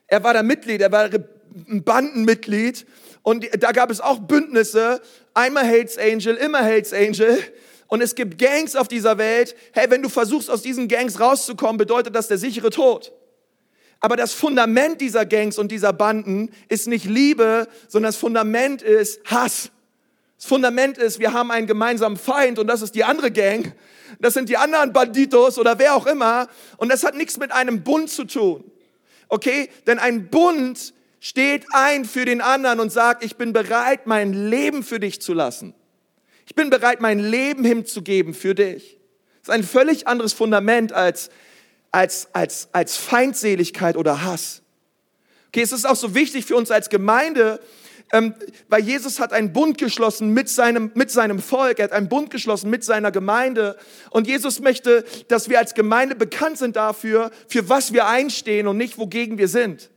Er 0.06 0.24
war 0.24 0.34
da 0.34 0.42
Mitglied, 0.42 0.80
er 0.80 0.90
war 0.90 1.08
ein 1.68 1.84
Bandenmitglied 1.84 2.86
und 3.22 3.46
da 3.62 3.72
gab 3.72 3.90
es 3.90 4.00
auch 4.00 4.18
Bündnisse, 4.18 5.00
einmal 5.34 5.64
Hells 5.64 5.98
Angel, 5.98 6.34
immer 6.36 6.62
Hells 6.62 6.92
Angel. 6.92 7.38
Und 7.86 8.02
es 8.02 8.14
gibt 8.14 8.38
Gangs 8.38 8.76
auf 8.76 8.86
dieser 8.86 9.18
Welt. 9.18 9.56
Hey, 9.72 9.90
wenn 9.90 10.00
du 10.00 10.08
versuchst, 10.08 10.48
aus 10.48 10.62
diesen 10.62 10.86
Gangs 10.86 11.18
rauszukommen, 11.18 11.76
bedeutet 11.76 12.14
das 12.14 12.28
der 12.28 12.38
sichere 12.38 12.70
Tod. 12.70 13.12
Aber 14.00 14.16
das 14.16 14.32
Fundament 14.32 15.00
dieser 15.00 15.26
Gangs 15.26 15.58
und 15.58 15.70
dieser 15.70 15.92
Banden 15.92 16.50
ist 16.68 16.88
nicht 16.88 17.04
Liebe, 17.04 17.68
sondern 17.88 18.08
das 18.08 18.16
Fundament 18.16 18.82
ist 18.82 19.20
Hass. 19.26 19.70
Das 20.36 20.46
Fundament 20.46 20.96
ist, 20.96 21.18
wir 21.18 21.34
haben 21.34 21.50
einen 21.50 21.66
gemeinsamen 21.66 22.16
Feind 22.16 22.58
und 22.58 22.66
das 22.66 22.80
ist 22.80 22.94
die 22.94 23.04
andere 23.04 23.30
Gang 23.30 23.74
das 24.18 24.34
sind 24.34 24.48
die 24.48 24.56
anderen 24.56 24.92
Banditos 24.92 25.58
oder 25.58 25.78
wer 25.78 25.94
auch 25.94 26.06
immer. 26.06 26.48
Und 26.76 26.90
das 26.90 27.04
hat 27.04 27.14
nichts 27.14 27.38
mit 27.38 27.52
einem 27.52 27.82
Bund 27.82 28.10
zu 28.10 28.24
tun. 28.24 28.64
Okay? 29.28 29.68
Denn 29.86 29.98
ein 29.98 30.28
Bund 30.28 30.94
steht 31.20 31.66
ein 31.72 32.04
für 32.04 32.24
den 32.24 32.40
anderen 32.40 32.80
und 32.80 32.90
sagt, 32.90 33.22
ich 33.24 33.36
bin 33.36 33.52
bereit, 33.52 34.06
mein 34.06 34.32
Leben 34.32 34.82
für 34.82 34.98
dich 34.98 35.20
zu 35.20 35.34
lassen. 35.34 35.74
Ich 36.46 36.54
bin 36.54 36.70
bereit, 36.70 37.00
mein 37.00 37.18
Leben 37.18 37.64
hinzugeben 37.64 38.34
für 38.34 38.54
dich. 38.54 38.98
Das 39.40 39.48
ist 39.48 39.54
ein 39.54 39.62
völlig 39.62 40.06
anderes 40.08 40.32
Fundament 40.32 40.92
als, 40.92 41.30
als, 41.90 42.28
als, 42.32 42.68
als 42.72 42.96
Feindseligkeit 42.96 43.96
oder 43.96 44.22
Hass. 44.22 44.62
Okay, 45.48 45.62
es 45.62 45.72
ist 45.72 45.84
auch 45.84 45.96
so 45.96 46.14
wichtig 46.14 46.44
für 46.44 46.56
uns 46.56 46.70
als 46.70 46.88
Gemeinde, 46.88 47.60
ähm, 48.12 48.34
weil 48.68 48.82
Jesus 48.82 49.20
hat 49.20 49.32
einen 49.32 49.52
Bund 49.52 49.78
geschlossen 49.78 50.32
mit 50.32 50.48
seinem, 50.48 50.90
mit 50.94 51.10
seinem 51.10 51.40
Volk, 51.40 51.78
er 51.78 51.84
hat 51.84 51.92
einen 51.92 52.08
Bund 52.08 52.30
geschlossen 52.30 52.70
mit 52.70 52.84
seiner 52.84 53.10
Gemeinde. 53.10 53.76
Und 54.10 54.26
Jesus 54.26 54.60
möchte, 54.60 55.04
dass 55.28 55.48
wir 55.48 55.58
als 55.58 55.74
Gemeinde 55.74 56.14
bekannt 56.14 56.58
sind 56.58 56.76
dafür, 56.76 57.30
für 57.48 57.68
was 57.68 57.92
wir 57.92 58.06
einstehen 58.06 58.66
und 58.66 58.76
nicht 58.76 58.98
wogegen 58.98 59.38
wir 59.38 59.48
sind. 59.48 59.90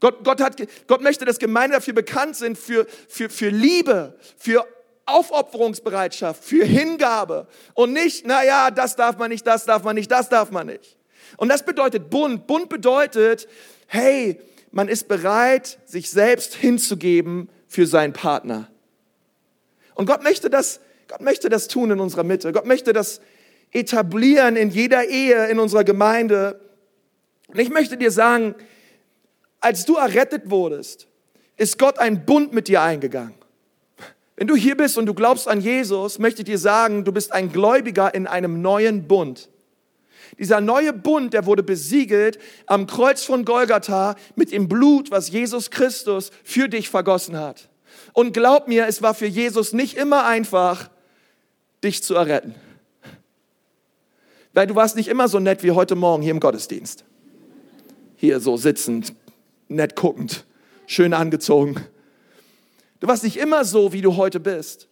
Gott, 0.00 0.24
Gott, 0.24 0.40
hat, 0.40 0.56
Gott 0.88 1.00
möchte, 1.00 1.24
dass 1.24 1.38
Gemeinde 1.38 1.76
dafür 1.76 1.94
bekannt 1.94 2.36
sind, 2.36 2.58
für, 2.58 2.86
für, 3.08 3.30
für 3.30 3.50
Liebe, 3.50 4.18
für 4.36 4.66
Aufopferungsbereitschaft, 5.06 6.42
für 6.42 6.64
Hingabe 6.64 7.46
und 7.74 7.92
nicht, 7.92 8.26
naja, 8.26 8.70
das 8.70 8.96
darf 8.96 9.18
man 9.18 9.30
nicht, 9.30 9.46
das 9.46 9.64
darf 9.64 9.82
man 9.82 9.94
nicht, 9.94 10.10
das 10.10 10.28
darf 10.28 10.50
man 10.50 10.66
nicht. 10.66 10.96
Und 11.36 11.48
das 11.48 11.64
bedeutet 11.64 12.10
Bund. 12.10 12.46
Bund 12.46 12.68
bedeutet, 12.68 13.48
hey, 13.86 14.40
man 14.70 14.88
ist 14.88 15.08
bereit, 15.08 15.78
sich 15.86 16.10
selbst 16.10 16.54
hinzugeben 16.54 17.48
für 17.68 17.86
seinen 17.86 18.12
Partner. 18.12 18.70
Und 19.94 20.06
Gott 20.06 20.22
möchte 20.22 20.50
das, 20.50 20.80
Gott 21.08 21.20
möchte 21.20 21.48
das 21.48 21.68
tun 21.68 21.90
in 21.90 22.00
unserer 22.00 22.24
Mitte. 22.24 22.52
Gott 22.52 22.66
möchte 22.66 22.92
das 22.92 23.20
etablieren 23.70 24.56
in 24.56 24.70
jeder 24.70 25.08
Ehe, 25.08 25.48
in 25.48 25.58
unserer 25.58 25.84
Gemeinde. 25.84 26.60
Und 27.48 27.58
ich 27.58 27.70
möchte 27.70 27.96
dir 27.96 28.10
sagen, 28.10 28.54
als 29.60 29.84
du 29.84 29.96
errettet 29.96 30.50
wurdest, 30.50 31.06
ist 31.56 31.78
Gott 31.78 31.98
ein 31.98 32.24
Bund 32.24 32.52
mit 32.52 32.68
dir 32.68 32.82
eingegangen. 32.82 33.34
Wenn 34.36 34.46
du 34.46 34.56
hier 34.56 34.76
bist 34.76 34.96
und 34.98 35.06
du 35.06 35.14
glaubst 35.14 35.46
an 35.46 35.60
Jesus, 35.60 36.18
möchte 36.18 36.42
ich 36.42 36.46
dir 36.46 36.58
sagen, 36.58 37.04
du 37.04 37.12
bist 37.12 37.32
ein 37.32 37.52
Gläubiger 37.52 38.14
in 38.14 38.26
einem 38.26 38.62
neuen 38.62 39.06
Bund. 39.06 39.48
Dieser 40.38 40.60
neue 40.60 40.92
Bund, 40.92 41.34
der 41.34 41.44
wurde 41.44 41.62
besiegelt 41.62 42.38
am 42.66 42.86
Kreuz 42.86 43.24
von 43.24 43.44
Golgatha 43.44 44.16
mit 44.34 44.52
dem 44.52 44.68
Blut, 44.68 45.10
was 45.10 45.30
Jesus 45.30 45.70
Christus 45.70 46.30
für 46.42 46.68
dich 46.68 46.88
vergossen 46.88 47.38
hat. 47.38 47.68
Und 48.14 48.32
glaub 48.32 48.68
mir, 48.68 48.86
es 48.86 49.02
war 49.02 49.14
für 49.14 49.26
Jesus 49.26 49.72
nicht 49.72 49.96
immer 49.96 50.24
einfach, 50.24 50.88
dich 51.84 52.02
zu 52.02 52.14
erretten. 52.14 52.54
Weil 54.54 54.66
du 54.66 54.74
warst 54.74 54.96
nicht 54.96 55.08
immer 55.08 55.28
so 55.28 55.38
nett 55.38 55.62
wie 55.62 55.70
heute 55.70 55.94
Morgen 55.94 56.22
hier 56.22 56.32
im 56.32 56.40
Gottesdienst. 56.40 57.04
Hier 58.16 58.40
so 58.40 58.56
sitzend, 58.56 59.14
nett 59.68 59.96
guckend, 59.96 60.44
schön 60.86 61.12
angezogen. 61.12 61.76
Du 63.02 63.08
warst 63.08 63.24
nicht 63.24 63.36
immer 63.36 63.64
so, 63.64 63.92
wie 63.92 64.00
du 64.00 64.16
heute 64.16 64.38
bist 64.38 64.88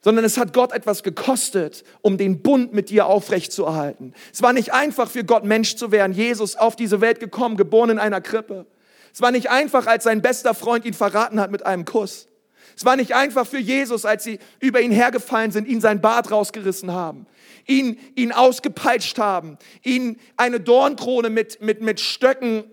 sondern 0.00 0.24
es 0.24 0.38
hat 0.38 0.52
Gott 0.52 0.72
etwas 0.72 1.02
gekostet, 1.02 1.84
um 2.02 2.18
den 2.18 2.40
Bund 2.40 2.72
mit 2.72 2.88
dir 2.88 3.06
aufrechtzuerhalten. 3.06 4.14
Es 4.32 4.42
war 4.42 4.52
nicht 4.52 4.72
einfach 4.72 5.10
für 5.10 5.24
Gott 5.24 5.44
Mensch 5.44 5.74
zu 5.74 5.90
werden, 5.90 6.12
Jesus 6.12 6.56
auf 6.56 6.76
diese 6.76 7.00
Welt 7.00 7.18
gekommen, 7.18 7.56
geboren 7.56 7.90
in 7.90 7.98
einer 7.98 8.20
Krippe. 8.20 8.64
Es 9.12 9.20
war 9.20 9.32
nicht 9.32 9.50
einfach, 9.50 9.86
als 9.86 10.04
sein 10.04 10.22
bester 10.22 10.54
Freund 10.54 10.84
ihn 10.84 10.94
verraten 10.94 11.40
hat 11.40 11.50
mit 11.50 11.66
einem 11.66 11.84
Kuss. 11.84 12.28
Es 12.76 12.84
war 12.84 12.94
nicht 12.94 13.14
einfach 13.14 13.44
für 13.44 13.58
Jesus, 13.58 14.04
als 14.04 14.22
sie 14.22 14.38
über 14.60 14.80
ihn 14.80 14.92
hergefallen 14.92 15.50
sind, 15.50 15.66
ihn 15.66 15.80
sein 15.80 16.00
Bart 16.00 16.30
rausgerissen 16.30 16.92
haben 16.92 17.26
ihn, 17.68 18.00
ihn 18.16 18.32
ausgepeitscht 18.32 19.18
haben, 19.18 19.58
ihn 19.84 20.18
eine 20.36 20.58
Dornkrone 20.58 21.30
mit, 21.30 21.60
mit, 21.60 21.80
mit 21.82 22.00
Stöcken 22.00 22.64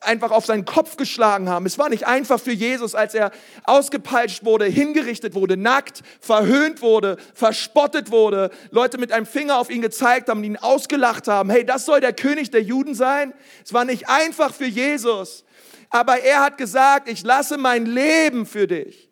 einfach 0.00 0.30
auf 0.30 0.46
seinen 0.46 0.64
Kopf 0.64 0.96
geschlagen 0.96 1.48
haben. 1.48 1.66
Es 1.66 1.78
war 1.78 1.90
nicht 1.90 2.06
einfach 2.06 2.40
für 2.40 2.52
Jesus, 2.52 2.94
als 2.94 3.14
er 3.14 3.30
ausgepeitscht 3.64 4.44
wurde, 4.44 4.64
hingerichtet 4.64 5.34
wurde, 5.34 5.56
nackt, 5.56 6.02
verhöhnt 6.20 6.82
wurde, 6.82 7.18
verspottet 7.34 8.10
wurde, 8.10 8.50
Leute 8.70 8.98
mit 8.98 9.12
einem 9.12 9.26
Finger 9.26 9.58
auf 9.58 9.70
ihn 9.70 9.82
gezeigt 9.82 10.28
haben, 10.28 10.42
ihn 10.42 10.56
ausgelacht 10.56 11.28
haben. 11.28 11.50
Hey, 11.50 11.64
das 11.64 11.84
soll 11.84 12.00
der 12.00 12.14
König 12.14 12.50
der 12.50 12.62
Juden 12.62 12.94
sein? 12.94 13.34
Es 13.64 13.72
war 13.72 13.84
nicht 13.84 14.08
einfach 14.08 14.54
für 14.54 14.66
Jesus, 14.66 15.44
aber 15.90 16.20
er 16.20 16.40
hat 16.40 16.58
gesagt, 16.58 17.08
ich 17.08 17.22
lasse 17.22 17.58
mein 17.58 17.86
Leben 17.86 18.46
für 18.46 18.66
dich. 18.66 19.07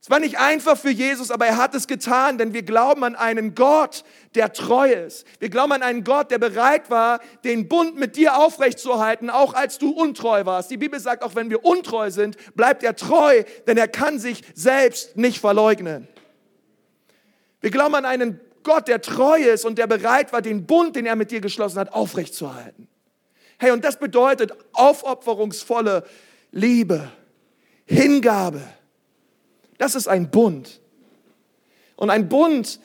Es 0.00 0.10
war 0.10 0.20
nicht 0.20 0.38
einfach 0.38 0.78
für 0.78 0.90
Jesus, 0.90 1.30
aber 1.30 1.46
er 1.46 1.56
hat 1.56 1.74
es 1.74 1.88
getan, 1.88 2.38
denn 2.38 2.54
wir 2.54 2.62
glauben 2.62 3.02
an 3.02 3.16
einen 3.16 3.56
Gott, 3.56 4.04
der 4.36 4.52
treu 4.52 4.92
ist. 4.92 5.26
Wir 5.40 5.48
glauben 5.48 5.72
an 5.72 5.82
einen 5.82 6.04
Gott, 6.04 6.30
der 6.30 6.38
bereit 6.38 6.88
war, 6.88 7.20
den 7.42 7.68
Bund 7.68 7.96
mit 7.96 8.16
dir 8.16 8.38
aufrechtzuerhalten, 8.38 9.28
auch 9.28 9.54
als 9.54 9.78
du 9.78 9.90
untreu 9.90 10.44
warst. 10.44 10.70
Die 10.70 10.76
Bibel 10.76 11.00
sagt, 11.00 11.24
auch 11.24 11.34
wenn 11.34 11.50
wir 11.50 11.64
untreu 11.64 12.10
sind, 12.12 12.36
bleibt 12.54 12.84
er 12.84 12.94
treu, 12.94 13.42
denn 13.66 13.76
er 13.76 13.88
kann 13.88 14.20
sich 14.20 14.42
selbst 14.54 15.16
nicht 15.16 15.40
verleugnen. 15.40 16.06
Wir 17.60 17.72
glauben 17.72 17.96
an 17.96 18.04
einen 18.04 18.40
Gott, 18.62 18.86
der 18.86 19.00
treu 19.00 19.38
ist 19.38 19.64
und 19.64 19.78
der 19.78 19.88
bereit 19.88 20.32
war, 20.32 20.42
den 20.42 20.64
Bund, 20.64 20.94
den 20.94 21.06
er 21.06 21.16
mit 21.16 21.32
dir 21.32 21.40
geschlossen 21.40 21.80
hat, 21.80 21.92
aufrechtzuerhalten. 21.92 22.86
Hey, 23.58 23.72
und 23.72 23.84
das 23.84 23.98
bedeutet 23.98 24.52
aufopferungsvolle 24.74 26.04
Liebe, 26.52 27.10
Hingabe 27.84 28.62
das 29.78 29.94
ist 29.94 30.08
ein 30.08 30.30
Bund. 30.30 30.80
Und 31.96 32.10
ein 32.10 32.28
Bund 32.28 32.80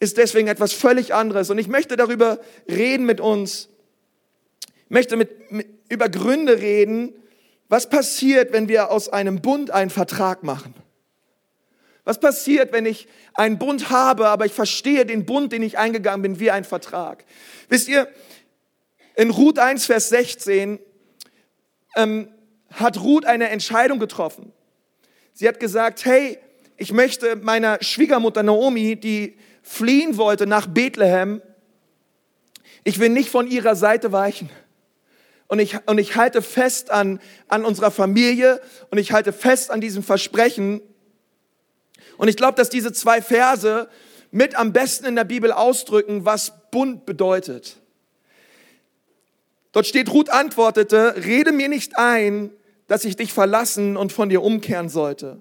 ist 0.00 0.16
deswegen 0.16 0.48
etwas 0.48 0.72
völlig 0.72 1.14
anderes. 1.14 1.50
Und 1.50 1.58
ich 1.58 1.68
möchte 1.68 1.96
darüber 1.96 2.38
reden 2.68 3.06
mit 3.06 3.20
uns. 3.20 3.68
Möchte 4.88 5.16
mit, 5.16 5.50
mit, 5.52 5.66
über 5.88 6.08
Gründe 6.08 6.58
reden, 6.58 7.14
Was 7.70 7.90
passiert, 7.90 8.52
wenn 8.52 8.68
wir 8.68 8.90
aus 8.90 9.10
einem 9.10 9.42
Bund 9.42 9.70
einen 9.70 9.90
Vertrag 9.90 10.42
machen? 10.42 10.74
Was 12.04 12.18
passiert, 12.18 12.72
wenn 12.72 12.86
ich 12.86 13.06
einen 13.34 13.58
Bund 13.58 13.90
habe, 13.90 14.28
aber 14.28 14.46
ich 14.46 14.54
verstehe 14.54 15.04
den 15.04 15.26
Bund, 15.26 15.52
den 15.52 15.62
ich 15.62 15.76
eingegangen 15.76 16.22
bin, 16.22 16.40
wie 16.40 16.50
ein 16.50 16.64
Vertrag? 16.64 17.26
Wisst 17.68 17.88
ihr, 17.88 18.08
in 19.14 19.30
Ruth 19.30 19.58
1, 19.58 19.84
Vers 19.84 20.08
16 20.08 20.78
ähm, 21.96 22.28
hat 22.70 22.98
Ruth 23.00 23.26
eine 23.26 23.50
Entscheidung 23.50 23.98
getroffen. 23.98 24.52
Sie 25.38 25.46
hat 25.46 25.60
gesagt, 25.60 26.04
hey, 26.04 26.36
ich 26.76 26.92
möchte 26.92 27.36
meiner 27.36 27.78
Schwiegermutter 27.80 28.42
Naomi, 28.42 28.96
die 28.96 29.38
fliehen 29.62 30.16
wollte 30.16 30.48
nach 30.48 30.66
Bethlehem, 30.66 31.40
ich 32.82 32.98
will 32.98 33.10
nicht 33.10 33.30
von 33.30 33.46
ihrer 33.46 33.76
Seite 33.76 34.10
weichen. 34.10 34.50
Und 35.46 35.60
ich, 35.60 35.76
und 35.86 35.98
ich 35.98 36.16
halte 36.16 36.42
fest 36.42 36.90
an, 36.90 37.20
an 37.46 37.64
unserer 37.64 37.92
Familie 37.92 38.60
und 38.90 38.98
ich 38.98 39.12
halte 39.12 39.32
fest 39.32 39.70
an 39.70 39.80
diesem 39.80 40.02
Versprechen. 40.02 40.80
Und 42.16 42.26
ich 42.26 42.36
glaube, 42.36 42.56
dass 42.56 42.68
diese 42.68 42.92
zwei 42.92 43.22
Verse 43.22 43.88
mit 44.32 44.56
am 44.56 44.72
besten 44.72 45.06
in 45.06 45.14
der 45.14 45.22
Bibel 45.22 45.52
ausdrücken, 45.52 46.24
was 46.24 46.52
Bund 46.72 47.06
bedeutet. 47.06 47.76
Dort 49.70 49.86
steht, 49.86 50.10
Ruth 50.10 50.30
antwortete, 50.30 51.14
rede 51.24 51.52
mir 51.52 51.68
nicht 51.68 51.96
ein, 51.96 52.50
dass 52.88 53.04
ich 53.04 53.14
dich 53.14 53.32
verlassen 53.32 53.96
und 53.96 54.12
von 54.12 54.28
dir 54.28 54.42
umkehren 54.42 54.88
sollte. 54.88 55.40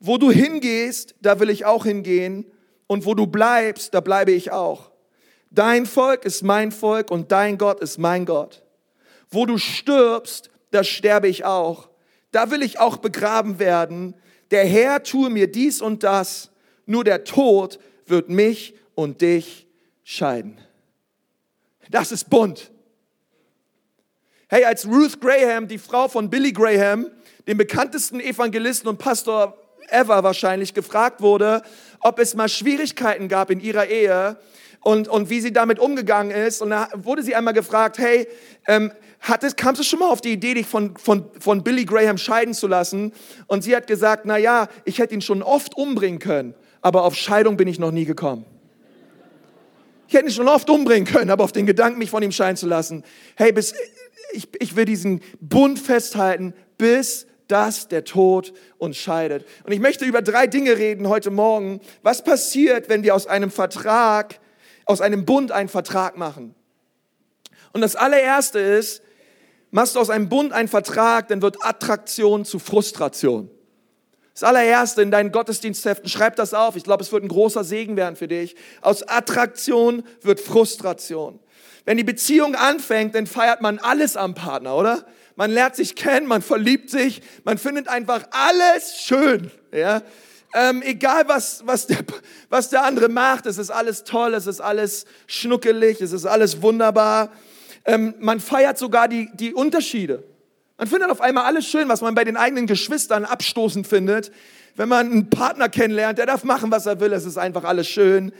Wo 0.00 0.18
du 0.18 0.32
hingehst, 0.32 1.14
da 1.20 1.38
will 1.38 1.50
ich 1.50 1.64
auch 1.64 1.84
hingehen, 1.84 2.46
und 2.88 3.04
wo 3.04 3.14
du 3.14 3.28
bleibst, 3.28 3.94
da 3.94 4.00
bleibe 4.00 4.32
ich 4.32 4.50
auch. 4.50 4.90
Dein 5.52 5.86
Volk 5.86 6.24
ist 6.24 6.42
mein 6.42 6.72
Volk 6.72 7.12
und 7.12 7.30
dein 7.30 7.56
Gott 7.56 7.78
ist 7.78 7.98
mein 7.98 8.26
Gott. 8.26 8.64
Wo 9.30 9.46
du 9.46 9.58
stirbst, 9.58 10.50
da 10.72 10.82
sterbe 10.82 11.28
ich 11.28 11.44
auch. 11.44 11.88
Da 12.32 12.50
will 12.50 12.62
ich 12.62 12.80
auch 12.80 12.96
begraben 12.96 13.60
werden. 13.60 14.14
Der 14.50 14.64
Herr 14.66 15.04
tue 15.04 15.30
mir 15.30 15.50
dies 15.50 15.80
und 15.80 16.02
das. 16.02 16.50
Nur 16.84 17.04
der 17.04 17.22
Tod 17.22 17.78
wird 18.06 18.28
mich 18.28 18.74
und 18.96 19.20
dich 19.20 19.68
scheiden. 20.02 20.58
Das 21.90 22.10
ist 22.10 22.28
bunt. 22.28 22.72
Hey, 24.52 24.64
als 24.64 24.84
Ruth 24.84 25.20
Graham, 25.20 25.68
die 25.68 25.78
Frau 25.78 26.08
von 26.08 26.28
Billy 26.28 26.50
Graham, 26.50 27.06
dem 27.46 27.56
bekanntesten 27.56 28.18
Evangelisten 28.18 28.88
und 28.88 28.98
Pastor 28.98 29.56
ever 29.90 30.24
wahrscheinlich, 30.24 30.74
gefragt 30.74 31.20
wurde, 31.20 31.62
ob 32.00 32.18
es 32.18 32.34
mal 32.34 32.48
Schwierigkeiten 32.48 33.28
gab 33.28 33.52
in 33.52 33.60
ihrer 33.60 33.86
Ehe, 33.86 34.36
und, 34.80 35.06
und 35.06 35.30
wie 35.30 35.40
sie 35.40 35.52
damit 35.52 35.78
umgegangen 35.78 36.32
ist. 36.32 36.62
Und 36.62 36.70
da 36.70 36.88
wurde 36.94 37.22
sie 37.22 37.36
einmal 37.36 37.54
gefragt, 37.54 37.98
hey, 37.98 38.26
ähm, 38.66 38.90
hattest, 39.20 39.56
kamst 39.56 39.82
du 39.82 39.84
schon 39.84 40.00
mal 40.00 40.08
auf 40.08 40.20
die 40.20 40.32
Idee, 40.32 40.54
dich 40.54 40.66
von, 40.66 40.96
von, 40.96 41.30
von 41.38 41.62
Billy 41.62 41.84
Graham 41.84 42.18
scheiden 42.18 42.52
zu 42.52 42.66
lassen? 42.66 43.12
Und 43.46 43.62
sie 43.62 43.76
hat 43.76 43.86
gesagt, 43.86 44.24
na 44.24 44.36
ja, 44.36 44.66
ich 44.84 44.98
hätte 44.98 45.14
ihn 45.14 45.22
schon 45.22 45.44
oft 45.44 45.76
umbringen 45.76 46.18
können, 46.18 46.54
aber 46.80 47.04
auf 47.04 47.14
Scheidung 47.14 47.56
bin 47.56 47.68
ich 47.68 47.78
noch 47.78 47.92
nie 47.92 48.04
gekommen. 48.04 48.44
Ich 50.08 50.14
hätte 50.14 50.24
ihn 50.24 50.32
schon 50.32 50.48
oft 50.48 50.68
umbringen 50.68 51.06
können, 51.06 51.30
aber 51.30 51.44
auf 51.44 51.52
den 51.52 51.66
Gedanken, 51.66 52.00
mich 52.00 52.10
von 52.10 52.20
ihm 52.20 52.32
scheiden 52.32 52.56
zu 52.56 52.66
lassen. 52.66 53.04
Hey, 53.36 53.52
bis, 53.52 53.74
ich, 54.32 54.48
ich 54.60 54.76
will 54.76 54.84
diesen 54.84 55.20
Bund 55.40 55.78
festhalten, 55.78 56.54
bis 56.78 57.26
dass 57.48 57.88
der 57.88 58.04
Tod 58.04 58.52
uns 58.78 58.96
scheidet. 58.96 59.44
Und 59.64 59.72
ich 59.72 59.80
möchte 59.80 60.04
über 60.04 60.22
drei 60.22 60.46
Dinge 60.46 60.78
reden 60.78 61.08
heute 61.08 61.30
Morgen. 61.30 61.80
Was 62.02 62.22
passiert, 62.22 62.88
wenn 62.88 63.02
wir 63.02 63.14
aus 63.14 63.26
einem 63.26 63.50
Vertrag 63.50 64.38
aus 64.90 65.00
einem 65.00 65.24
Bund 65.24 65.52
einen 65.52 65.68
Vertrag 65.68 66.16
machen. 66.16 66.54
Und 67.72 67.80
das 67.80 67.94
allererste 67.94 68.58
ist, 68.58 69.02
machst 69.70 69.94
du 69.94 70.00
aus 70.00 70.10
einem 70.10 70.28
Bund 70.28 70.52
einen 70.52 70.68
Vertrag, 70.68 71.28
dann 71.28 71.42
wird 71.42 71.64
Attraktion 71.64 72.44
zu 72.44 72.58
Frustration. 72.58 73.48
Das 74.34 74.42
allererste 74.42 75.02
in 75.02 75.12
deinen 75.12 75.30
Gottesdienstheften, 75.30 76.08
schreib 76.08 76.34
das 76.36 76.54
auf. 76.54 76.74
Ich 76.74 76.82
glaube, 76.82 77.04
es 77.04 77.12
wird 77.12 77.22
ein 77.22 77.28
großer 77.28 77.62
Segen 77.62 77.96
werden 77.96 78.16
für 78.16 78.26
dich. 78.26 78.56
Aus 78.80 79.06
Attraktion 79.06 80.02
wird 80.22 80.40
Frustration. 80.40 81.38
Wenn 81.84 81.96
die 81.96 82.04
Beziehung 82.04 82.54
anfängt, 82.54 83.14
dann 83.14 83.26
feiert 83.26 83.60
man 83.60 83.78
alles 83.78 84.16
am 84.16 84.34
Partner, 84.34 84.76
oder? 84.76 85.04
Man 85.36 85.50
lernt 85.50 85.76
sich 85.76 85.96
kennen, 85.96 86.26
man 86.26 86.42
verliebt 86.42 86.90
sich, 86.90 87.22
man 87.44 87.56
findet 87.56 87.88
einfach 87.88 88.24
alles 88.30 89.00
schön, 89.00 89.50
ja? 89.72 90.02
Ähm, 90.52 90.82
egal 90.82 91.28
was, 91.28 91.62
was, 91.64 91.86
der, 91.86 91.98
was 92.48 92.70
der 92.70 92.82
andere 92.82 93.08
macht, 93.08 93.46
es 93.46 93.56
ist 93.56 93.70
alles 93.70 94.02
toll, 94.02 94.34
es 94.34 94.48
ist 94.48 94.60
alles 94.60 95.06
schnuckelig, 95.28 96.00
es 96.00 96.12
ist 96.12 96.26
alles 96.26 96.60
wunderbar. 96.60 97.30
Ähm, 97.84 98.14
man 98.18 98.40
feiert 98.40 98.76
sogar 98.76 99.06
die, 99.06 99.30
die 99.34 99.54
Unterschiede. 99.54 100.24
Man 100.76 100.88
findet 100.88 101.10
auf 101.10 101.20
einmal 101.20 101.44
alles 101.44 101.66
schön, 101.66 101.88
was 101.88 102.00
man 102.00 102.14
bei 102.14 102.24
den 102.24 102.36
eigenen 102.36 102.66
Geschwistern 102.66 103.24
abstoßend 103.24 103.86
findet. 103.86 104.32
Wenn 104.76 104.88
man 104.88 105.10
einen 105.10 105.30
Partner 105.30 105.68
kennenlernt, 105.68 106.18
der 106.18 106.26
darf 106.26 106.42
machen, 106.42 106.70
was 106.70 106.86
er 106.86 107.00
will, 107.00 107.12
es 107.12 107.26
ist 107.26 107.38
einfach 107.38 107.64
alles 107.64 107.86
schön. 107.86 108.32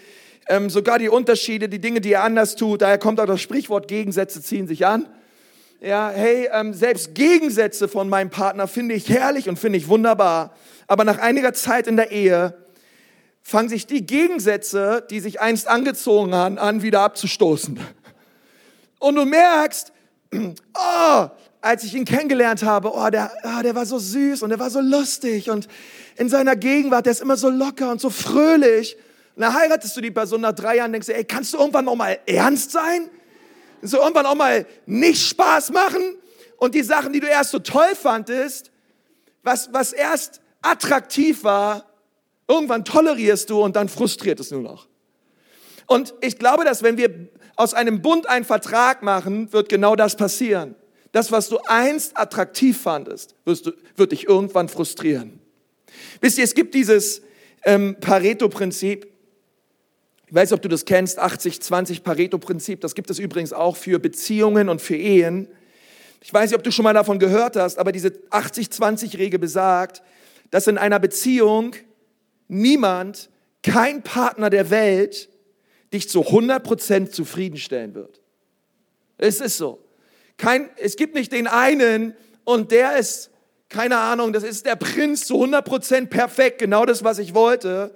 Ähm, 0.51 0.69
sogar 0.69 0.99
die 0.99 1.09
Unterschiede, 1.09 1.69
die 1.69 1.81
Dinge, 1.81 2.01
die 2.01 2.15
er 2.15 2.25
anders 2.25 2.57
tut, 2.57 2.83
daher 2.83 2.99
kommt 2.99 3.21
auch 3.21 3.27
das 3.27 3.41
Sprichwort, 3.41 3.87
Gegensätze 3.87 4.43
ziehen 4.43 4.67
sich 4.67 4.85
an. 4.85 5.07
Ja, 5.81 6.11
hey, 6.13 6.49
ähm, 6.53 6.75
selbst 6.75 7.15
Gegensätze 7.15 7.87
von 7.87 8.09
meinem 8.09 8.31
Partner 8.31 8.67
finde 8.67 8.97
ich 8.97 9.09
herrlich 9.09 9.49
und 9.49 9.61
finde 9.61 9.79
ich 9.79 9.87
wunderbar. 9.87 10.57
Aber 10.89 11.05
nach 11.05 11.19
einiger 11.19 11.55
Zeit 11.55 11.87
in 11.87 11.97
der 11.97 12.11
Ehe 12.11 12.55
fangen 13.43 13.69
sich 13.69 13.87
die 13.87 14.05
Gegensätze, 14.05 15.07
die 15.09 15.21
sich 15.21 15.41
einst 15.41 15.69
angezogen 15.69 16.35
haben, 16.35 16.59
an, 16.59 16.83
wieder 16.83 17.03
abzustoßen. 17.03 17.79
Und 18.99 19.15
du 19.15 19.25
merkst, 19.25 19.93
oh, 20.35 21.27
als 21.61 21.85
ich 21.85 21.95
ihn 21.95 22.05
kennengelernt 22.05 22.65
habe, 22.65 22.93
oh, 22.93 23.09
der, 23.09 23.31
oh, 23.45 23.63
der 23.63 23.77
war 23.77 23.87
so 23.87 24.01
süß 24.01 24.43
und 24.43 24.51
der 24.51 24.59
war 24.59 24.71
so 24.71 24.81
lustig 24.81 25.49
und 25.49 25.69
in 26.17 26.29
seiner 26.29 26.57
Gegenwart, 26.57 27.07
der 27.07 27.13
ist 27.13 27.23
immer 27.23 27.37
so 27.37 27.51
locker 27.51 27.93
und 27.93 28.01
so 28.01 28.11
fröhlich. 28.11 28.97
Und 29.37 29.43
dann 29.43 29.55
heiratest 29.55 29.97
du 29.97 30.01
die 30.01 30.11
Person 30.11 30.41
nach 30.41 30.53
drei 30.53 30.77
Jahren 30.77 30.93
denkst, 30.93 31.09
ey, 31.09 31.25
kannst 31.25 31.53
du 31.55 31.59
irgendwann 31.59 31.85
noch 31.85 31.97
mal 31.97 32.19
ernst 32.27 32.73
sein? 32.73 33.11
So 33.83 33.99
irgendwann 33.99 34.27
auch 34.27 34.35
mal 34.35 34.67
nicht 34.87 35.27
Spaß 35.29 35.71
machen? 35.71 36.17
Und 36.57 36.75
die 36.75 36.83
Sachen, 36.83 37.13
die 37.13 37.21
du 37.21 37.27
erst 37.27 37.51
so 37.51 37.59
toll 37.59 37.95
fandest, 37.95 38.71
was, 39.43 39.73
was 39.73 39.93
erst 39.93 40.41
attraktiv 40.61 41.45
war, 41.45 41.87
irgendwann 42.47 42.85
tolerierst 42.85 43.49
du 43.49 43.63
und 43.63 43.77
dann 43.77 43.89
frustriert 43.89 44.41
es 44.41 44.51
nur 44.51 44.61
noch. 44.61 44.89
Und 45.87 46.15
ich 46.21 46.39
glaube, 46.39 46.65
dass 46.65 46.83
wenn 46.83 46.99
wir 46.99 47.29
aus 47.57 47.75
einem 47.75 48.03
Bund 48.03 48.29
einen 48.29 48.45
Vertrag 48.45 49.03
machen, 49.03 49.53
wird 49.53 49.69
genau 49.69 49.97
das 49.97 50.17
passieren. 50.17 50.75
Das, 51.13 51.33
was 51.33 51.49
du 51.49 51.59
einst 51.67 52.17
attraktiv 52.17 52.81
fandest, 52.81 53.35
wirst 53.45 53.67
du, 53.67 53.73
wird 53.97 54.13
dich 54.13 54.29
irgendwann 54.29 54.69
frustrieren. 54.69 55.41
Wisst 56.21 56.39
ihr, 56.39 56.45
es 56.45 56.55
gibt 56.55 56.75
dieses 56.75 57.23
ähm, 57.65 57.97
Pareto-Prinzip. 58.01 59.10
Ich 60.31 60.35
weiß, 60.37 60.53
ob 60.53 60.63
du 60.63 60.69
das 60.69 60.85
kennst, 60.85 61.21
80-20 61.21 62.05
Pareto-Prinzip. 62.05 62.81
Das 62.83 62.95
gibt 62.95 63.11
es 63.11 63.19
übrigens 63.19 63.53
auch 63.53 63.77
für 63.77 63.99
Beziehungen 63.99 64.69
und 64.69 64.81
für 64.81 64.95
Ehen. 64.95 65.49
Ich 66.21 66.33
weiß 66.33 66.51
nicht, 66.51 66.57
ob 66.57 66.63
du 66.63 66.71
schon 66.71 66.85
mal 66.85 66.95
davon 66.95 67.19
gehört 67.19 67.57
hast, 67.57 67.81
aber 67.81 67.91
diese 67.91 68.11
80-20-Regel 68.31 69.41
besagt, 69.41 70.03
dass 70.53 70.69
in 70.69 70.79
einer 70.79 71.01
Beziehung 71.01 71.75
niemand, 72.47 73.29
kein 73.65 74.05
Partner 74.05 74.51
der 74.51 74.71
Welt 74.71 75.31
dich 75.93 76.09
zu 76.09 76.21
100% 76.21 77.11
zufriedenstellen 77.11 77.97
wird. 77.97 78.21
Es 79.19 79.41
ist 79.41 79.57
so. 79.57 79.83
Kein, 80.37 80.71
es 80.77 80.95
gibt 80.95 81.17
nicht 81.17 81.33
den 81.33 81.49
einen 81.49 82.15
und 82.45 82.71
der 82.71 82.99
ist, 82.99 83.31
keine 83.69 83.99
Ahnung, 83.99 84.33
das 84.33 84.45
ist 84.45 84.65
der 84.65 84.77
Prinz 84.77 85.27
zu 85.27 85.43
100% 85.43 86.07
perfekt, 86.07 86.61
genau 86.61 86.87
das, 86.87 87.03
was 87.03 87.19
ich 87.19 87.35
wollte, 87.35 87.93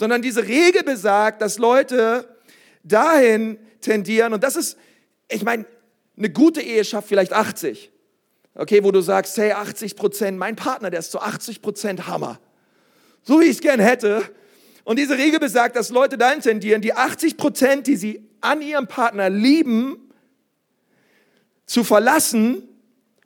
sondern 0.00 0.22
diese 0.22 0.48
Regel 0.48 0.82
besagt, 0.82 1.42
dass 1.42 1.58
Leute 1.58 2.26
dahin 2.82 3.58
tendieren 3.82 4.32
und 4.32 4.42
das 4.42 4.56
ist, 4.56 4.78
ich 5.28 5.44
meine, 5.44 5.66
eine 6.16 6.30
gute 6.30 6.62
Ehe 6.62 6.86
schafft 6.86 7.08
vielleicht 7.08 7.34
80. 7.34 7.92
Okay, 8.54 8.82
wo 8.82 8.92
du 8.92 9.02
sagst, 9.02 9.36
hey, 9.36 9.52
80 9.52 9.96
Prozent, 9.96 10.38
mein 10.38 10.56
Partner, 10.56 10.88
der 10.88 11.00
ist 11.00 11.10
zu 11.10 11.20
80 11.20 11.60
Prozent 11.60 12.06
Hammer. 12.06 12.40
So 13.22 13.40
wie 13.40 13.44
ich 13.44 13.50
es 13.50 13.60
gern 13.60 13.78
hätte. 13.78 14.22
Und 14.84 14.98
diese 14.98 15.18
Regel 15.18 15.38
besagt, 15.38 15.76
dass 15.76 15.90
Leute 15.90 16.16
dahin 16.16 16.40
tendieren, 16.40 16.80
die 16.80 16.94
80 16.94 17.36
Prozent, 17.36 17.86
die 17.86 17.96
sie 17.96 18.26
an 18.40 18.62
ihrem 18.62 18.86
Partner 18.86 19.28
lieben, 19.28 20.10
zu 21.66 21.84
verlassen, 21.84 22.66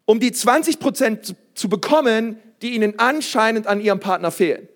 um 0.07 0.19
die 0.19 0.33
20 0.33 0.81
Prozent 0.81 1.25
zu, 1.25 1.35
zu 1.55 1.69
bekommen, 1.69 2.41
die 2.63 2.75
ihnen 2.75 2.99
anscheinend 2.99 3.69
an 3.69 3.81
ihrem 3.81 4.01
Partner 4.01 4.33
fehlen. 4.33 4.69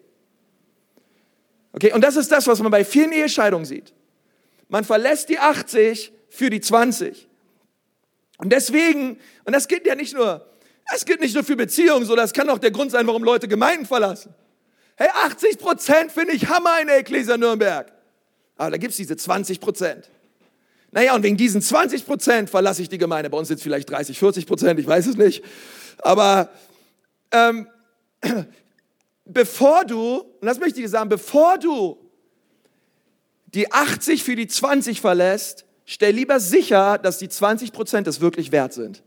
Okay, 1.73 1.93
und 1.93 2.03
das 2.03 2.17
ist 2.17 2.33
das, 2.33 2.47
was 2.47 2.61
man 2.61 2.71
bei 2.71 2.85
vielen 2.85 3.13
Ehescheidungen 3.13 3.65
sieht. 3.65 3.93
Man 4.69 4.85
verlässt 4.85 5.29
die 5.29 5.39
80 5.39 6.13
für 6.29 6.51
die 6.51 6.61
20. 6.61 7.29
Und 8.39 8.53
deswegen, 8.53 9.19
und 9.45 9.55
das 9.55 9.69
gilt 9.69 9.87
ja 9.87 9.95
nicht 9.95 10.15
nur, 10.15 10.47
das 10.91 11.05
gilt 11.05 11.21
nicht 11.21 11.35
nur 11.35 11.45
für 11.45 11.57
Beziehungen, 11.57 12.07
so 12.07 12.17
das 12.17 12.33
kann 12.33 12.49
auch 12.49 12.59
der 12.59 12.71
Grund 12.71 12.91
sein, 12.91 13.07
warum 13.07 13.25
Leute 13.25 13.49
Gemeinden 13.49 13.87
verlassen. 13.87 14.35
Hey, 14.97 15.09
80 15.25 15.59
Prozent 15.59 16.13
finde 16.13 16.33
ich 16.33 16.49
Hammer 16.49 16.81
in 16.81 16.89
der 16.89 16.99
Ecclesia 16.99 17.37
Nürnberg. 17.37 17.93
Aber 18.57 18.73
da 18.73 18.77
gibt's 18.77 18.97
diese 18.97 19.17
20 19.17 19.61
Prozent. 19.61 20.11
Naja, 20.91 21.15
und 21.15 21.23
wegen 21.23 21.37
diesen 21.37 21.61
20 21.61 22.07
Prozent 22.07 22.51
verlasse 22.51 22.83
ich 22.83 22.89
die 22.89 22.99
Gemeinde. 22.99 23.31
Bei 23.31 23.39
uns 23.39 23.49
sind 23.49 23.59
es 23.59 23.63
vielleicht 23.63 23.91
30, 23.91 24.19
40 24.19 24.47
Prozent, 24.47 24.81
ich 24.81 24.87
weiß 24.87 25.07
es 25.07 25.17
nicht. 25.17 25.45
Aber 25.99 26.51
ähm, 27.31 27.69
bevor 29.29 29.85
du, 29.85 30.19
und 30.19 30.47
das 30.47 30.59
möchte 30.59 30.81
ich 30.81 30.87
dir 30.87 30.91
sagen, 30.91 31.09
bevor 31.09 31.59
du 31.59 31.99
die 33.47 33.71
80 33.71 34.25
für 34.25 34.37
die 34.37 34.47
20 34.47 35.01
verlässt, 35.01 35.65
stell 35.85 36.15
lieber 36.15 36.41
sicher, 36.41 36.99
dass 36.99 37.19
die 37.19 37.29
20 37.29 37.73
Prozent 37.73 38.07
es 38.07 38.21
wirklich 38.21 38.53
wert 38.53 38.73
sind. 38.73 39.03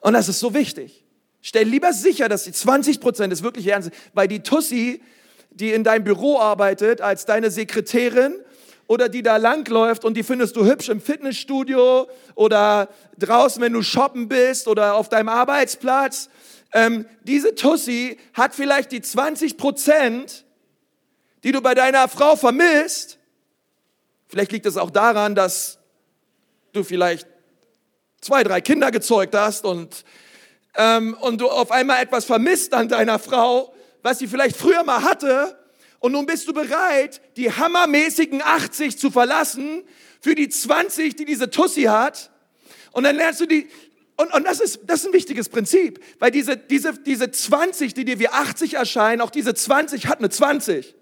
Und 0.00 0.12
das 0.12 0.28
ist 0.28 0.38
so 0.38 0.54
wichtig. 0.54 1.04
Stell 1.42 1.66
lieber 1.66 1.92
sicher, 1.92 2.28
dass 2.28 2.44
die 2.44 2.52
20 2.52 3.00
Prozent 3.00 3.32
es 3.32 3.42
wirklich 3.42 3.66
wert 3.66 3.84
sind, 3.84 3.94
weil 4.14 4.28
die 4.28 4.40
Tussi, 4.40 5.02
die 5.50 5.72
in 5.72 5.84
deinem 5.84 6.04
Büro 6.04 6.38
arbeitet 6.38 7.00
als 7.00 7.24
deine 7.24 7.50
Sekretärin 7.50 8.34
oder 8.86 9.08
die 9.08 9.22
da 9.22 9.36
langläuft 9.36 10.04
und 10.04 10.16
die 10.16 10.22
findest 10.22 10.56
du 10.56 10.64
hübsch 10.64 10.88
im 10.88 11.00
Fitnessstudio 11.00 12.08
oder 12.34 12.88
draußen, 13.18 13.60
wenn 13.62 13.72
du 13.72 13.82
shoppen 13.82 14.28
bist 14.28 14.68
oder 14.68 14.94
auf 14.94 15.08
deinem 15.08 15.28
Arbeitsplatz. 15.28 16.30
Ähm, 16.72 17.06
diese 17.22 17.54
Tussi 17.54 18.18
hat 18.34 18.54
vielleicht 18.54 18.92
die 18.92 19.00
20 19.00 19.56
Prozent, 19.56 20.44
die 21.44 21.52
du 21.52 21.60
bei 21.60 21.74
deiner 21.74 22.08
Frau 22.08 22.36
vermisst. 22.36 23.18
Vielleicht 24.28 24.52
liegt 24.52 24.66
es 24.66 24.76
auch 24.76 24.90
daran, 24.90 25.34
dass 25.34 25.78
du 26.72 26.82
vielleicht 26.82 27.26
zwei, 28.20 28.42
drei 28.42 28.60
Kinder 28.60 28.90
gezeugt 28.90 29.34
hast 29.34 29.64
und, 29.64 30.04
ähm, 30.74 31.16
und 31.20 31.40
du 31.40 31.48
auf 31.48 31.70
einmal 31.70 32.02
etwas 32.02 32.24
vermisst 32.24 32.74
an 32.74 32.88
deiner 32.88 33.18
Frau, 33.18 33.72
was 34.02 34.18
sie 34.18 34.26
vielleicht 34.26 34.56
früher 34.56 34.82
mal 34.82 35.02
hatte 35.02 35.56
und 35.98 36.12
nun 36.12 36.26
bist 36.26 36.46
du 36.46 36.52
bereit, 36.52 37.20
die 37.36 37.50
hammermäßigen 37.50 38.42
80 38.42 38.98
zu 38.98 39.10
verlassen 39.10 39.82
für 40.20 40.34
die 40.34 40.48
20, 40.48 41.16
die 41.16 41.24
diese 41.24 41.50
Tussi 41.50 41.82
hat. 41.82 42.30
Und 42.92 43.04
dann 43.04 43.16
lernst 43.16 43.40
du 43.40 43.46
die, 43.46 43.68
und, 44.16 44.32
und 44.32 44.44
das, 44.44 44.60
ist, 44.60 44.80
das 44.84 45.00
ist 45.00 45.08
ein 45.08 45.12
wichtiges 45.12 45.48
Prinzip, 45.50 46.02
weil 46.18 46.30
diese, 46.30 46.56
diese, 46.56 46.94
diese 46.94 47.30
20, 47.30 47.92
die 47.92 48.04
dir 48.04 48.18
wie 48.18 48.28
80 48.28 48.74
erscheinen, 48.74 49.20
auch 49.20 49.30
diese 49.30 49.54
20 49.54 50.06
hat 50.06 50.18
eine 50.18 50.30
20. 50.30 50.94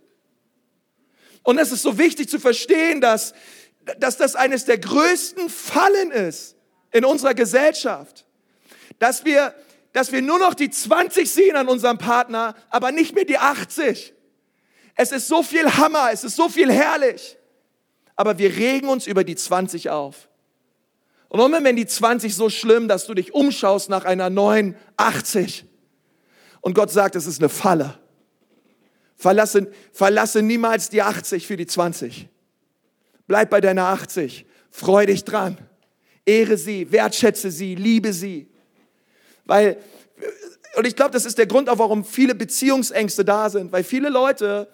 Und 1.44 1.59
es 1.59 1.70
ist 1.70 1.83
so 1.83 1.96
wichtig 1.96 2.29
zu 2.29 2.40
verstehen, 2.40 3.00
dass, 3.00 3.35
dass 3.98 4.16
das 4.16 4.35
eines 4.35 4.64
der 4.64 4.79
größten 4.79 5.48
Fallen 5.48 6.11
ist 6.11 6.57
in 6.90 7.05
unserer 7.05 7.35
Gesellschaft. 7.35 8.27
Dass 8.98 9.24
wir, 9.24 9.55
dass 9.92 10.11
wir 10.11 10.22
nur 10.22 10.40
noch 10.40 10.55
die 10.55 10.70
20 10.70 11.31
sehen 11.31 11.55
an 11.55 11.68
unserem 11.68 11.98
Partner, 11.98 12.57
aber 12.70 12.90
nicht 12.90 13.14
mehr 13.14 13.24
die 13.24 13.38
80. 13.38 14.12
Es 14.96 15.12
ist 15.12 15.29
so 15.29 15.44
viel 15.44 15.77
Hammer, 15.77 16.11
es 16.12 16.24
ist 16.24 16.35
so 16.35 16.48
viel 16.48 16.72
herrlich. 16.72 17.37
Aber 18.16 18.38
wir 18.38 18.57
regen 18.57 18.88
uns 18.88 19.07
über 19.07 19.22
die 19.22 19.37
20 19.37 19.90
auf. 19.90 20.29
Und 21.28 21.40
immer 21.40 21.62
wenn 21.64 21.76
die 21.76 21.87
20 21.87 22.34
so 22.34 22.48
schlimm, 22.48 22.88
dass 22.88 23.06
du 23.06 23.14
dich 23.14 23.34
umschaust 23.34 23.88
nach 23.90 24.04
einer 24.04 24.30
neuen 24.30 24.76
80. 24.96 25.64
Und 26.60 26.74
Gott 26.74 26.90
sagt, 26.90 27.16
es 27.16 27.26
ist 27.26 27.40
eine 27.40 27.48
Falle. 27.48 27.98
Verlasse, 29.16 29.70
verlasse 29.92 30.42
niemals 30.42 30.90
die 30.90 31.02
80 31.02 31.46
für 31.46 31.56
die 31.56 31.66
20. 31.66 32.28
Bleib 33.26 33.50
bei 33.50 33.60
deiner 33.60 33.87
80. 33.87 34.46
Freu 34.70 35.06
dich 35.06 35.24
dran. 35.24 35.58
Ehre 36.26 36.56
sie, 36.56 36.90
wertschätze 36.90 37.50
sie, 37.50 37.74
liebe 37.74 38.12
sie. 38.12 38.48
Weil, 39.44 39.76
und 40.76 40.87
ich 40.87 40.96
glaube, 40.96 41.12
das 41.12 41.26
ist 41.26 41.38
der 41.38 41.46
Grund 41.46 41.68
auch, 41.68 41.78
warum 41.78 42.04
viele 42.04 42.34
Beziehungsängste 42.34 43.24
da 43.24 43.50
sind. 43.50 43.72
Weil 43.72 43.84
viele 43.84 44.08
Leute 44.08 44.68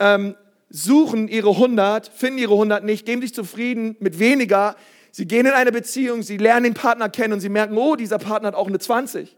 ähm, 0.00 0.34
suchen 0.70 1.28
ihre 1.28 1.50
100, 1.50 2.08
finden 2.08 2.38
ihre 2.38 2.54
100 2.54 2.84
nicht, 2.84 3.06
geben 3.06 3.22
sich 3.22 3.34
zufrieden 3.34 3.96
mit 4.00 4.18
weniger. 4.18 4.76
Sie 5.14 5.26
gehen 5.26 5.46
in 5.46 5.52
eine 5.52 5.70
Beziehung, 5.70 6.22
sie 6.22 6.38
lernen 6.38 6.64
den 6.64 6.74
Partner 6.74 7.08
kennen 7.08 7.34
und 7.34 7.40
sie 7.40 7.48
merken, 7.48 7.78
oh, 7.78 7.94
dieser 7.94 8.18
Partner 8.18 8.48
hat 8.48 8.56
auch 8.56 8.66
eine 8.66 8.80
20. 8.80 9.36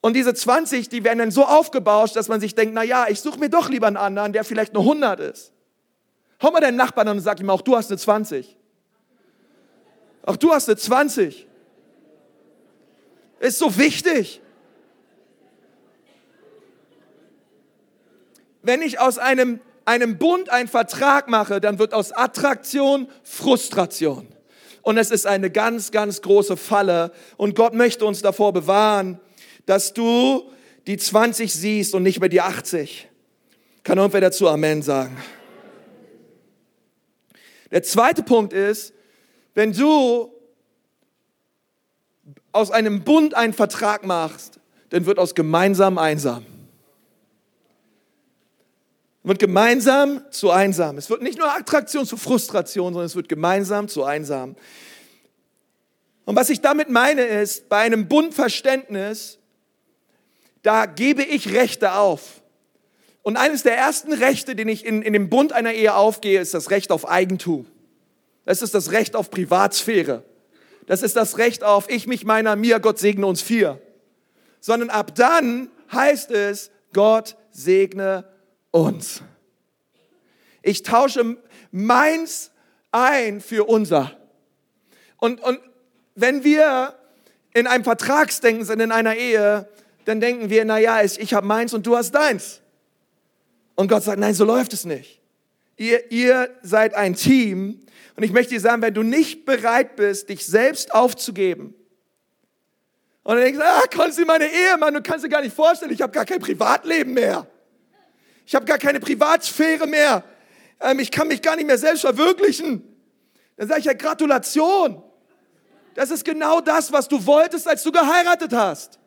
Und 0.00 0.14
diese 0.14 0.32
20, 0.32 0.88
die 0.88 1.02
werden 1.02 1.18
dann 1.18 1.32
so 1.32 1.44
aufgebauscht, 1.44 2.14
dass 2.14 2.28
man 2.28 2.40
sich 2.40 2.54
denkt, 2.54 2.72
na 2.72 2.84
ja, 2.84 3.08
ich 3.08 3.20
suche 3.20 3.40
mir 3.40 3.50
doch 3.50 3.68
lieber 3.68 3.88
einen 3.88 3.96
anderen, 3.96 4.32
der 4.32 4.44
vielleicht 4.44 4.76
eine 4.76 4.84
100 4.84 5.18
ist. 5.18 5.52
Hau 6.40 6.52
mal 6.52 6.60
deinen 6.60 6.76
Nachbarn 6.76 7.08
an 7.08 7.16
und 7.16 7.22
sag 7.22 7.40
ihm 7.40 7.50
auch, 7.50 7.62
du 7.62 7.76
hast 7.76 7.90
eine 7.90 7.98
20. 7.98 8.56
Auch 10.22 10.36
du 10.36 10.52
hast 10.52 10.68
eine 10.68 10.76
20. 10.76 11.48
Ist 13.40 13.58
so 13.58 13.76
wichtig. 13.76 14.40
wenn 18.62 18.82
ich 18.82 19.00
aus 19.00 19.18
einem, 19.18 19.60
einem 19.90 20.18
Bund 20.18 20.50
einen 20.50 20.68
Vertrag 20.68 21.28
mache, 21.28 21.60
dann 21.60 21.80
wird 21.80 21.94
aus 21.94 22.12
Attraktion 22.12 23.08
Frustration. 23.24 24.28
Und 24.82 24.98
es 24.98 25.10
ist 25.10 25.26
eine 25.26 25.50
ganz, 25.50 25.90
ganz 25.90 26.22
große 26.22 26.56
Falle. 26.56 27.10
Und 27.36 27.56
Gott 27.56 27.74
möchte 27.74 28.06
uns 28.06 28.22
davor 28.22 28.52
bewahren, 28.52 29.18
dass 29.66 29.92
du 29.92 30.48
die 30.86 30.96
20 30.96 31.52
siehst 31.52 31.94
und 31.94 32.04
nicht 32.04 32.20
mehr 32.20 32.28
die 32.28 32.40
80. 32.40 33.08
Kann 33.82 33.98
irgendwer 33.98 34.20
dazu 34.20 34.48
Amen 34.48 34.80
sagen? 34.82 35.16
Der 37.72 37.82
zweite 37.82 38.22
Punkt 38.22 38.52
ist, 38.52 38.94
wenn 39.54 39.72
du 39.72 40.32
aus 42.52 42.70
einem 42.70 43.02
Bund 43.02 43.34
einen 43.34 43.54
Vertrag 43.54 44.06
machst, 44.06 44.60
dann 44.90 45.04
wird 45.04 45.18
aus 45.18 45.34
gemeinsam 45.34 45.98
einsam 45.98 46.46
wird 49.22 49.38
gemeinsam 49.38 50.22
zu 50.30 50.50
einsam. 50.50 50.96
Es 50.98 51.10
wird 51.10 51.22
nicht 51.22 51.38
nur 51.38 51.52
Attraktion 51.52 52.06
zu 52.06 52.16
Frustration, 52.16 52.92
sondern 52.92 53.06
es 53.06 53.16
wird 53.16 53.28
gemeinsam 53.28 53.88
zu 53.88 54.04
einsam. 54.04 54.56
Und 56.24 56.36
was 56.36 56.48
ich 56.48 56.60
damit 56.60 56.88
meine 56.88 57.22
ist, 57.22 57.68
bei 57.68 57.78
einem 57.78 58.08
Bundverständnis, 58.08 59.38
da 60.62 60.86
gebe 60.86 61.22
ich 61.22 61.52
Rechte 61.52 61.94
auf. 61.94 62.42
Und 63.22 63.36
eines 63.36 63.62
der 63.62 63.76
ersten 63.76 64.12
Rechte, 64.12 64.56
den 64.56 64.68
ich 64.68 64.86
in, 64.86 65.02
in 65.02 65.12
dem 65.12 65.28
Bund 65.28 65.52
einer 65.52 65.72
Ehe 65.72 65.94
aufgehe, 65.94 66.40
ist 66.40 66.54
das 66.54 66.70
Recht 66.70 66.90
auf 66.90 67.08
Eigentum. 67.08 67.66
Das 68.44 68.62
ist 68.62 68.74
das 68.74 68.92
Recht 68.92 69.14
auf 69.16 69.30
Privatsphäre. 69.30 70.24
Das 70.86 71.02
ist 71.02 71.16
das 71.16 71.36
Recht 71.36 71.62
auf 71.62 71.90
ich, 71.90 72.06
mich, 72.06 72.24
meiner, 72.24 72.56
mir, 72.56 72.80
Gott 72.80 72.98
segne 72.98 73.26
uns 73.26 73.42
vier. 73.42 73.80
Sondern 74.60 74.88
ab 74.88 75.14
dann 75.14 75.70
heißt 75.92 76.30
es, 76.30 76.70
Gott 76.92 77.36
segne 77.50 78.24
uns. 78.70 79.22
Ich 80.62 80.82
tausche 80.82 81.36
meins 81.70 82.50
ein 82.92 83.40
für 83.40 83.68
unser. 83.68 84.16
Und, 85.16 85.40
und 85.40 85.60
wenn 86.14 86.44
wir 86.44 86.94
in 87.54 87.66
einem 87.66 87.84
Vertragsdenken 87.84 88.64
sind, 88.64 88.80
in 88.80 88.92
einer 88.92 89.16
Ehe, 89.16 89.68
dann 90.04 90.20
denken 90.20 90.50
wir, 90.50 90.64
na 90.64 90.78
ja, 90.78 91.02
ich, 91.02 91.18
ich 91.20 91.34
habe 91.34 91.46
meins 91.46 91.74
und 91.74 91.86
du 91.86 91.96
hast 91.96 92.12
deins. 92.12 92.60
Und 93.74 93.88
Gott 93.88 94.02
sagt, 94.02 94.18
nein, 94.18 94.34
so 94.34 94.44
läuft 94.44 94.72
es 94.72 94.84
nicht. 94.84 95.20
Ihr, 95.76 96.10
ihr 96.10 96.50
seid 96.62 96.94
ein 96.94 97.14
Team. 97.14 97.80
Und 98.16 98.22
ich 98.22 98.32
möchte 98.32 98.54
dir 98.54 98.60
sagen, 98.60 98.82
wenn 98.82 98.94
du 98.94 99.02
nicht 99.02 99.46
bereit 99.46 99.96
bist, 99.96 100.28
dich 100.28 100.44
selbst 100.46 100.94
aufzugeben, 100.94 101.74
und 103.22 103.36
dann 103.36 103.44
denkst 103.44 103.58
du, 103.58 103.64
ah, 103.64 103.82
Konsti, 103.94 104.24
meine 104.24 104.46
Ehe, 104.46 104.76
Mann, 104.78 104.94
du 104.94 105.02
kannst 105.02 105.24
dir 105.24 105.28
gar 105.28 105.42
nicht 105.42 105.54
vorstellen, 105.54 105.92
ich 105.92 106.00
habe 106.00 106.12
gar 106.12 106.24
kein 106.24 106.40
Privatleben 106.40 107.12
mehr. 107.12 107.46
Ich 108.50 108.54
habe 108.56 108.66
gar 108.66 108.78
keine 108.78 108.98
Privatsphäre 108.98 109.86
mehr. 109.86 110.24
Ähm, 110.80 110.98
ich 110.98 111.12
kann 111.12 111.28
mich 111.28 111.40
gar 111.40 111.54
nicht 111.54 111.66
mehr 111.68 111.78
selbst 111.78 112.00
verwirklichen. 112.00 112.82
Dann 113.56 113.68
sage 113.68 113.78
ich 113.78 113.86
ja 113.86 113.92
Gratulation. 113.92 115.04
Das 115.94 116.10
ist 116.10 116.24
genau 116.24 116.60
das, 116.60 116.90
was 116.90 117.06
du 117.06 117.24
wolltest, 117.26 117.68
als 117.68 117.84
du 117.84 117.92
geheiratet 117.92 118.52
hast. 118.52 118.98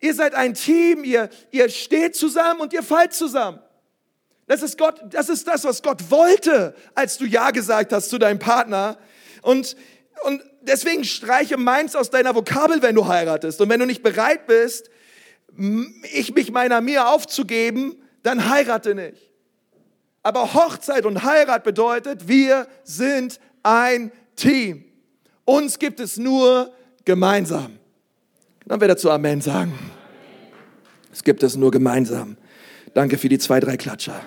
Ihr 0.00 0.12
seid 0.12 0.34
ein 0.34 0.52
Team, 0.52 1.02
ihr, 1.02 1.30
ihr 1.50 1.70
steht 1.70 2.14
zusammen 2.14 2.60
und 2.60 2.74
ihr 2.74 2.82
fallt 2.82 3.14
zusammen. 3.14 3.58
Das 4.46 4.60
ist 4.60 4.76
Gott, 4.76 5.00
das 5.08 5.30
ist 5.30 5.48
das, 5.48 5.64
was 5.64 5.82
Gott 5.82 6.10
wollte, 6.10 6.74
als 6.94 7.16
du 7.16 7.24
Ja 7.24 7.52
gesagt 7.52 7.90
hast 7.90 8.10
zu 8.10 8.18
deinem 8.18 8.38
Partner. 8.38 8.98
Und, 9.40 9.76
und 10.24 10.42
deswegen 10.60 11.04
streiche 11.04 11.56
meins 11.56 11.96
aus 11.96 12.10
deiner 12.10 12.34
Vokabel, 12.34 12.82
wenn 12.82 12.96
du 12.96 13.08
heiratest. 13.08 13.62
Und 13.62 13.70
wenn 13.70 13.80
du 13.80 13.86
nicht 13.86 14.02
bereit 14.02 14.46
bist, 14.46 14.90
ich 16.12 16.34
mich 16.34 16.52
meiner 16.52 16.82
mir 16.82 17.08
aufzugeben, 17.08 17.96
dann 18.22 18.48
heirate 18.48 18.94
nicht. 18.94 19.30
Aber 20.22 20.52
Hochzeit 20.54 21.06
und 21.06 21.24
Heirat 21.24 21.64
bedeutet, 21.64 22.28
wir 22.28 22.66
sind 22.84 23.40
ein 23.62 24.12
Team. 24.36 24.84
Uns 25.44 25.78
gibt 25.78 26.00
es 26.00 26.18
nur 26.18 26.72
gemeinsam. 27.04 27.78
Dann 28.66 28.80
wir 28.80 28.88
dazu 28.88 29.10
Amen 29.10 29.40
sagen. 29.40 29.72
Es 31.12 31.24
gibt 31.24 31.42
es 31.42 31.56
nur 31.56 31.70
gemeinsam. 31.70 32.36
Danke 32.94 33.18
für 33.18 33.28
die 33.28 33.38
zwei, 33.38 33.60
drei 33.60 33.76
Klatscher. 33.76 34.20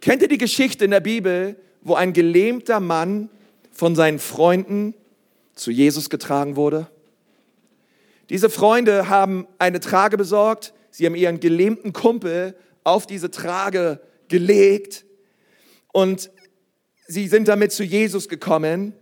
Kennt 0.00 0.22
ihr 0.22 0.28
die 0.28 0.38
Geschichte 0.38 0.84
in 0.84 0.90
der 0.90 1.00
Bibel, 1.00 1.56
wo 1.82 1.94
ein 1.94 2.12
gelähmter 2.12 2.80
Mann 2.80 3.30
von 3.72 3.94
seinen 3.94 4.18
Freunden 4.18 4.94
zu 5.54 5.70
Jesus 5.70 6.10
getragen 6.10 6.56
wurde? 6.56 6.88
Diese 8.30 8.50
Freunde 8.50 9.08
haben 9.08 9.46
eine 9.58 9.80
Trage 9.80 10.16
besorgt. 10.16 10.74
Sie 10.90 11.06
haben 11.06 11.14
ihren 11.14 11.40
gelähmten 11.40 11.92
Kumpel 11.92 12.54
auf 12.84 13.06
diese 13.06 13.30
Trage 13.30 14.00
gelegt 14.28 15.04
und 15.92 16.30
sie 17.06 17.28
sind 17.28 17.48
damit 17.48 17.72
zu 17.72 17.82
Jesus 17.84 18.28
gekommen. 18.28 18.94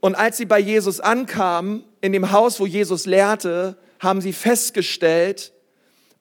Und 0.00 0.14
als 0.16 0.36
sie 0.36 0.46
bei 0.46 0.58
Jesus 0.58 1.00
ankamen, 1.00 1.84
in 2.00 2.12
dem 2.12 2.32
Haus, 2.32 2.58
wo 2.58 2.66
Jesus 2.66 3.06
lehrte, 3.06 3.76
haben 4.00 4.20
sie 4.20 4.32
festgestellt, 4.32 5.52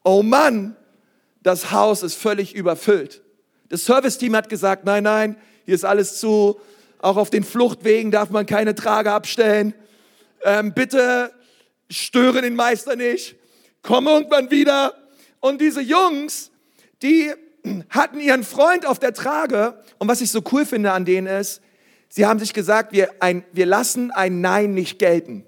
oh 0.03 0.21
Mann, 0.21 0.75
das 1.41 1.71
Haus 1.71 2.03
ist 2.03 2.15
völlig 2.15 2.53
überfüllt. 2.53 3.21
Das 3.69 3.85
Serviceteam 3.85 4.35
hat 4.35 4.49
gesagt, 4.49 4.85
nein, 4.85 5.03
nein, 5.03 5.35
hier 5.65 5.73
ist 5.73 5.85
alles 5.85 6.19
zu. 6.19 6.59
Auch 6.99 7.17
auf 7.17 7.31
den 7.31 7.43
Fluchtwegen 7.43 8.11
darf 8.11 8.29
man 8.29 8.45
keine 8.45 8.75
Trage 8.75 9.11
abstellen. 9.11 9.73
Ähm, 10.43 10.73
bitte 10.73 11.31
störe 11.91 12.41
den 12.41 12.55
Meister 12.55 12.95
nicht. 12.95 13.35
Komm 13.83 14.07
irgendwann 14.07 14.49
wieder. 14.51 14.95
Und 15.39 15.61
diese 15.61 15.81
Jungs, 15.81 16.51
die 17.01 17.31
hatten 17.89 18.19
ihren 18.19 18.43
Freund 18.43 18.85
auf 18.85 18.99
der 18.99 19.13
Trage. 19.13 19.79
Und 19.99 20.07
was 20.07 20.21
ich 20.21 20.31
so 20.31 20.41
cool 20.51 20.65
finde 20.65 20.91
an 20.91 21.05
denen 21.05 21.27
ist, 21.27 21.61
sie 22.09 22.25
haben 22.25 22.39
sich 22.39 22.53
gesagt, 22.53 22.93
wir, 22.93 23.11
ein, 23.19 23.43
wir 23.51 23.65
lassen 23.65 24.11
ein 24.11 24.41
Nein 24.41 24.73
nicht 24.73 24.99
gelten, 24.99 25.45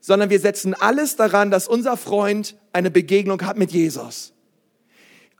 sondern 0.00 0.30
wir 0.30 0.40
setzen 0.40 0.74
alles 0.74 1.16
daran, 1.16 1.50
dass 1.50 1.68
unser 1.68 1.96
Freund 1.96 2.56
eine 2.72 2.90
Begegnung 2.90 3.42
hat 3.42 3.56
mit 3.56 3.72
Jesus. 3.72 4.32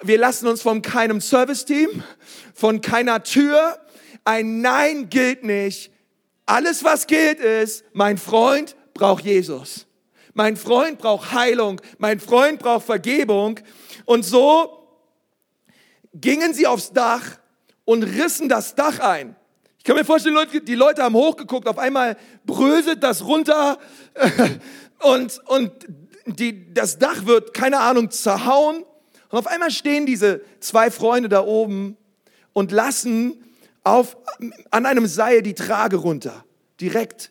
Wir 0.00 0.18
lassen 0.18 0.46
uns 0.46 0.62
von 0.62 0.82
keinem 0.82 1.20
Serviceteam, 1.20 2.02
von 2.54 2.80
keiner 2.80 3.22
Tür. 3.24 3.78
Ein 4.24 4.60
Nein 4.60 5.10
gilt 5.10 5.42
nicht. 5.42 5.90
Alles, 6.46 6.84
was 6.84 7.06
gilt, 7.06 7.40
ist, 7.40 7.84
mein 7.92 8.16
Freund 8.16 8.76
braucht 8.98 9.24
Jesus. 9.24 9.86
Mein 10.34 10.56
Freund 10.56 10.98
braucht 10.98 11.32
Heilung. 11.32 11.80
Mein 11.96 12.20
Freund 12.20 12.58
braucht 12.58 12.84
Vergebung. 12.84 13.58
Und 14.04 14.24
so 14.24 14.86
gingen 16.12 16.52
sie 16.52 16.66
aufs 16.66 16.92
Dach 16.92 17.38
und 17.84 18.02
rissen 18.02 18.48
das 18.48 18.74
Dach 18.74 19.00
ein. 19.00 19.34
Ich 19.78 19.84
kann 19.84 19.96
mir 19.96 20.04
vorstellen, 20.04 20.36
die 20.64 20.74
Leute 20.74 21.02
haben 21.02 21.14
hochgeguckt, 21.14 21.66
auf 21.66 21.78
einmal 21.78 22.16
bröselt 22.44 23.02
das 23.02 23.24
runter 23.24 23.78
und, 25.00 25.40
und 25.46 25.72
die, 26.26 26.74
das 26.74 26.98
Dach 26.98 27.24
wird, 27.24 27.54
keine 27.54 27.78
Ahnung, 27.80 28.10
zerhauen. 28.10 28.84
Und 29.30 29.38
auf 29.38 29.46
einmal 29.46 29.70
stehen 29.70 30.04
diese 30.04 30.42
zwei 30.60 30.90
Freunde 30.90 31.28
da 31.28 31.44
oben 31.44 31.96
und 32.52 32.72
lassen 32.72 33.42
auf, 33.84 34.16
an 34.70 34.84
einem 34.84 35.06
Seil 35.06 35.42
die 35.42 35.54
Trage 35.54 35.96
runter, 35.96 36.44
direkt 36.80 37.30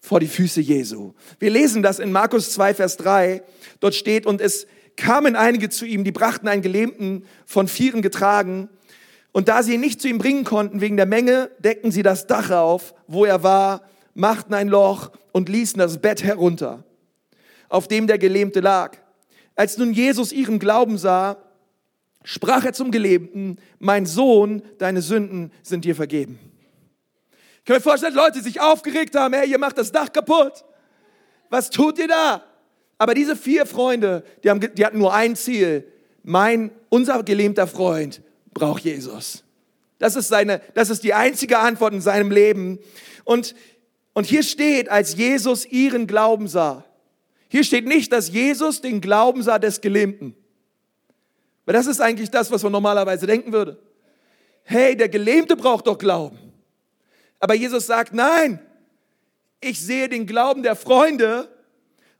vor 0.00 0.18
die 0.18 0.28
Füße 0.28 0.60
Jesu. 0.60 1.12
Wir 1.38 1.50
lesen 1.50 1.82
das 1.82 1.98
in 1.98 2.10
Markus 2.10 2.52
2, 2.52 2.74
Vers 2.74 2.96
3. 2.96 3.42
Dort 3.80 3.94
steht, 3.94 4.26
und 4.26 4.40
es 4.40 4.66
kamen 4.96 5.36
einige 5.36 5.68
zu 5.68 5.84
ihm, 5.84 6.04
die 6.04 6.12
brachten 6.12 6.48
einen 6.48 6.62
Gelähmten 6.62 7.24
von 7.46 7.68
Vieren 7.68 8.02
getragen. 8.02 8.68
Und 9.32 9.48
da 9.48 9.62
sie 9.62 9.74
ihn 9.74 9.80
nicht 9.80 10.00
zu 10.00 10.08
ihm 10.08 10.18
bringen 10.18 10.44
konnten 10.44 10.80
wegen 10.80 10.96
der 10.96 11.06
Menge, 11.06 11.50
deckten 11.58 11.92
sie 11.92 12.02
das 12.02 12.26
Dach 12.26 12.50
auf, 12.50 12.94
wo 13.06 13.24
er 13.24 13.42
war, 13.42 13.82
machten 14.14 14.54
ein 14.54 14.68
Loch 14.68 15.12
und 15.32 15.48
ließen 15.48 15.78
das 15.78 16.00
Bett 16.00 16.24
herunter, 16.24 16.84
auf 17.68 17.86
dem 17.86 18.06
der 18.06 18.18
Gelähmte 18.18 18.60
lag. 18.60 18.96
Als 19.54 19.78
nun 19.78 19.92
Jesus 19.92 20.32
ihren 20.32 20.58
Glauben 20.58 20.98
sah, 20.98 21.36
sprach 22.24 22.64
er 22.64 22.72
zum 22.72 22.90
Gelähmten, 22.90 23.58
mein 23.78 24.06
Sohn, 24.06 24.62
deine 24.78 25.02
Sünden 25.02 25.52
sind 25.62 25.84
dir 25.84 25.94
vergeben. 25.94 26.38
Kann 27.70 27.76
mir 27.76 27.82
vorstellen, 27.82 28.14
Leute 28.14 28.42
sich 28.42 28.60
aufgeregt 28.60 29.14
haben, 29.14 29.32
hey, 29.32 29.48
ihr 29.48 29.56
macht 29.56 29.78
das 29.78 29.92
Dach 29.92 30.12
kaputt. 30.12 30.64
Was 31.50 31.70
tut 31.70 32.00
ihr 32.00 32.08
da? 32.08 32.42
Aber 32.98 33.14
diese 33.14 33.36
vier 33.36 33.64
Freunde, 33.64 34.24
die, 34.42 34.50
haben, 34.50 34.58
die 34.74 34.84
hatten 34.84 34.98
nur 34.98 35.14
ein 35.14 35.36
Ziel. 35.36 35.86
Mein, 36.24 36.72
unser 36.88 37.22
gelähmter 37.22 37.68
Freund 37.68 38.22
braucht 38.54 38.82
Jesus. 38.82 39.44
Das 40.00 40.16
ist 40.16 40.26
seine, 40.26 40.60
das 40.74 40.90
ist 40.90 41.04
die 41.04 41.14
einzige 41.14 41.60
Antwort 41.60 41.92
in 41.92 42.00
seinem 42.00 42.32
Leben. 42.32 42.80
Und, 43.22 43.54
und 44.14 44.26
hier 44.26 44.42
steht, 44.42 44.88
als 44.88 45.14
Jesus 45.14 45.64
ihren 45.64 46.08
Glauben 46.08 46.48
sah, 46.48 46.84
hier 47.46 47.62
steht 47.62 47.86
nicht, 47.86 48.12
dass 48.12 48.30
Jesus 48.30 48.80
den 48.80 49.00
Glauben 49.00 49.44
sah 49.44 49.60
des 49.60 49.80
Gelähmten. 49.80 50.34
Weil 51.66 51.74
das 51.74 51.86
ist 51.86 52.00
eigentlich 52.00 52.32
das, 52.32 52.50
was 52.50 52.64
man 52.64 52.72
normalerweise 52.72 53.28
denken 53.28 53.52
würde. 53.52 53.80
Hey, 54.64 54.96
der 54.96 55.08
Gelähmte 55.08 55.54
braucht 55.54 55.86
doch 55.86 55.98
Glauben. 55.98 56.39
Aber 57.40 57.54
Jesus 57.54 57.86
sagt, 57.86 58.12
nein, 58.12 58.60
ich 59.60 59.80
sehe 59.80 60.08
den 60.08 60.26
Glauben 60.26 60.62
der 60.62 60.76
Freunde. 60.76 61.48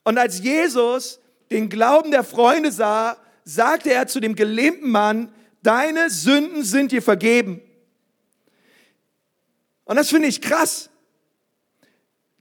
Und 0.03 0.19
als 0.19 0.41
Jesus 0.41 1.21
den 1.51 1.69
Glauben 1.69 2.11
der 2.11 2.25
Freunde 2.25 2.73
sah, 2.73 3.17
sagte 3.45 3.93
er 3.93 4.07
zu 4.07 4.21
dem 4.21 4.35
gelähmten 4.35 4.91
Mann, 4.91 5.33
deine 5.63 6.11
Sünden 6.11 6.65
sind 6.65 6.93
dir 6.93 7.03
vergeben. 7.03 7.61
Und 9.85 9.97
das 9.97 10.09
finde 10.09 10.29
ich 10.29 10.41
krass. 10.41 10.89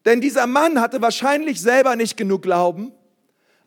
Denn 0.05 0.21
dieser 0.21 0.47
Mann 0.47 0.79
hatte 0.79 1.01
wahrscheinlich 1.01 1.59
selber 1.61 1.95
nicht 1.95 2.15
genug 2.15 2.43
Glauben, 2.43 2.93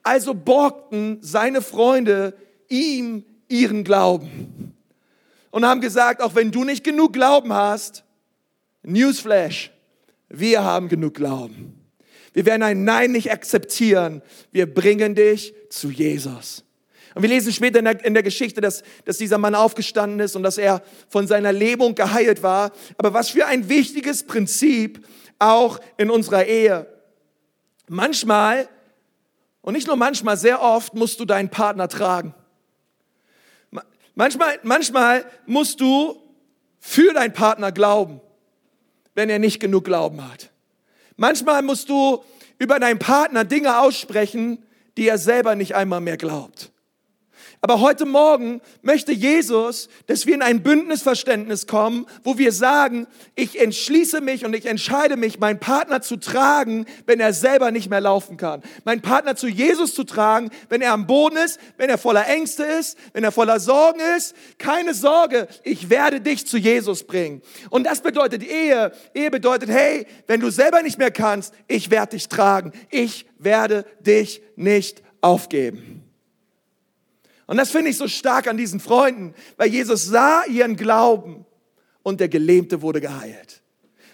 also 0.02 0.34
borgten 0.34 1.18
seine 1.20 1.62
Freunde 1.62 2.36
ihm 2.68 3.24
ihren 3.48 3.84
Glauben 3.84 4.74
und 5.50 5.66
haben 5.66 5.80
gesagt, 5.80 6.22
auch 6.22 6.34
wenn 6.34 6.50
du 6.50 6.64
nicht 6.64 6.82
genug 6.82 7.12
Glauben 7.12 7.52
hast, 7.52 8.04
Newsflash, 8.82 9.70
wir 10.28 10.64
haben 10.64 10.88
genug 10.88 11.14
Glauben. 11.14 11.78
Wir 12.32 12.46
werden 12.46 12.62
ein 12.62 12.84
Nein 12.84 13.12
nicht 13.12 13.30
akzeptieren. 13.30 14.22
Wir 14.50 14.72
bringen 14.72 15.14
dich 15.14 15.54
zu 15.68 15.90
Jesus. 15.90 16.64
Und 17.14 17.22
wir 17.22 17.28
lesen 17.28 17.52
später 17.52 17.78
in 17.78 17.84
der, 17.84 18.04
in 18.04 18.14
der, 18.14 18.22
Geschichte, 18.22 18.62
dass, 18.62 18.82
dass 19.04 19.18
dieser 19.18 19.36
Mann 19.36 19.54
aufgestanden 19.54 20.20
ist 20.20 20.34
und 20.34 20.42
dass 20.42 20.56
er 20.56 20.82
von 21.08 21.26
seiner 21.26 21.52
Lähmung 21.52 21.94
geheilt 21.94 22.42
war. 22.42 22.72
Aber 22.96 23.12
was 23.12 23.30
für 23.30 23.46
ein 23.46 23.68
wichtiges 23.68 24.22
Prinzip, 24.22 25.06
auch 25.42 25.80
in 25.96 26.10
unserer 26.10 26.46
Ehe. 26.46 26.86
Manchmal, 27.88 28.68
und 29.60 29.74
nicht 29.74 29.88
nur 29.88 29.96
manchmal, 29.96 30.36
sehr 30.36 30.62
oft 30.62 30.94
musst 30.94 31.20
du 31.20 31.24
deinen 31.24 31.50
Partner 31.50 31.88
tragen. 31.88 32.34
Manchmal, 34.14 34.58
manchmal 34.62 35.24
musst 35.46 35.80
du 35.80 36.16
für 36.78 37.12
deinen 37.12 37.32
Partner 37.32 37.72
glauben, 37.72 38.20
wenn 39.14 39.30
er 39.30 39.38
nicht 39.38 39.60
genug 39.60 39.84
Glauben 39.84 40.28
hat. 40.28 40.50
Manchmal 41.16 41.62
musst 41.62 41.88
du 41.88 42.24
über 42.58 42.80
deinen 42.80 42.98
Partner 42.98 43.44
Dinge 43.44 43.78
aussprechen, 43.80 44.64
die 44.96 45.08
er 45.08 45.18
selber 45.18 45.54
nicht 45.54 45.74
einmal 45.74 46.00
mehr 46.00 46.16
glaubt. 46.16 46.71
Aber 47.64 47.78
heute 47.78 48.06
Morgen 48.06 48.60
möchte 48.82 49.12
Jesus, 49.12 49.88
dass 50.08 50.26
wir 50.26 50.34
in 50.34 50.42
ein 50.42 50.64
Bündnisverständnis 50.64 51.68
kommen, 51.68 52.06
wo 52.24 52.36
wir 52.36 52.50
sagen, 52.50 53.06
ich 53.36 53.60
entschließe 53.60 54.20
mich 54.20 54.44
und 54.44 54.52
ich 54.52 54.66
entscheide 54.66 55.16
mich, 55.16 55.38
meinen 55.38 55.60
Partner 55.60 56.02
zu 56.02 56.16
tragen, 56.16 56.86
wenn 57.06 57.20
er 57.20 57.32
selber 57.32 57.70
nicht 57.70 57.88
mehr 57.88 58.00
laufen 58.00 58.36
kann. 58.36 58.62
Meinen 58.84 59.00
Partner 59.00 59.36
zu 59.36 59.46
Jesus 59.46 59.94
zu 59.94 60.02
tragen, 60.02 60.50
wenn 60.70 60.82
er 60.82 60.92
am 60.92 61.06
Boden 61.06 61.36
ist, 61.36 61.60
wenn 61.76 61.88
er 61.88 61.98
voller 61.98 62.26
Ängste 62.26 62.64
ist, 62.64 62.98
wenn 63.12 63.22
er 63.22 63.30
voller 63.30 63.60
Sorgen 63.60 64.00
ist. 64.16 64.34
Keine 64.58 64.92
Sorge, 64.92 65.46
ich 65.62 65.88
werde 65.88 66.20
dich 66.20 66.48
zu 66.48 66.58
Jesus 66.58 67.04
bringen. 67.04 67.42
Und 67.70 67.84
das 67.84 68.00
bedeutet 68.00 68.42
Ehe. 68.42 68.90
Ehe 69.14 69.30
bedeutet, 69.30 69.70
hey, 69.70 70.08
wenn 70.26 70.40
du 70.40 70.50
selber 70.50 70.82
nicht 70.82 70.98
mehr 70.98 71.12
kannst, 71.12 71.54
ich 71.68 71.92
werde 71.92 72.16
dich 72.16 72.28
tragen. 72.28 72.72
Ich 72.90 73.24
werde 73.38 73.84
dich 74.00 74.42
nicht 74.56 75.00
aufgeben. 75.20 76.01
Und 77.46 77.56
das 77.56 77.70
finde 77.70 77.90
ich 77.90 77.96
so 77.96 78.08
stark 78.08 78.46
an 78.46 78.56
diesen 78.56 78.80
Freunden, 78.80 79.34
weil 79.56 79.68
Jesus 79.68 80.06
sah 80.06 80.44
ihren 80.44 80.76
Glauben 80.76 81.44
und 82.02 82.20
der 82.20 82.28
Gelähmte 82.28 82.82
wurde 82.82 83.00
geheilt. 83.00 83.62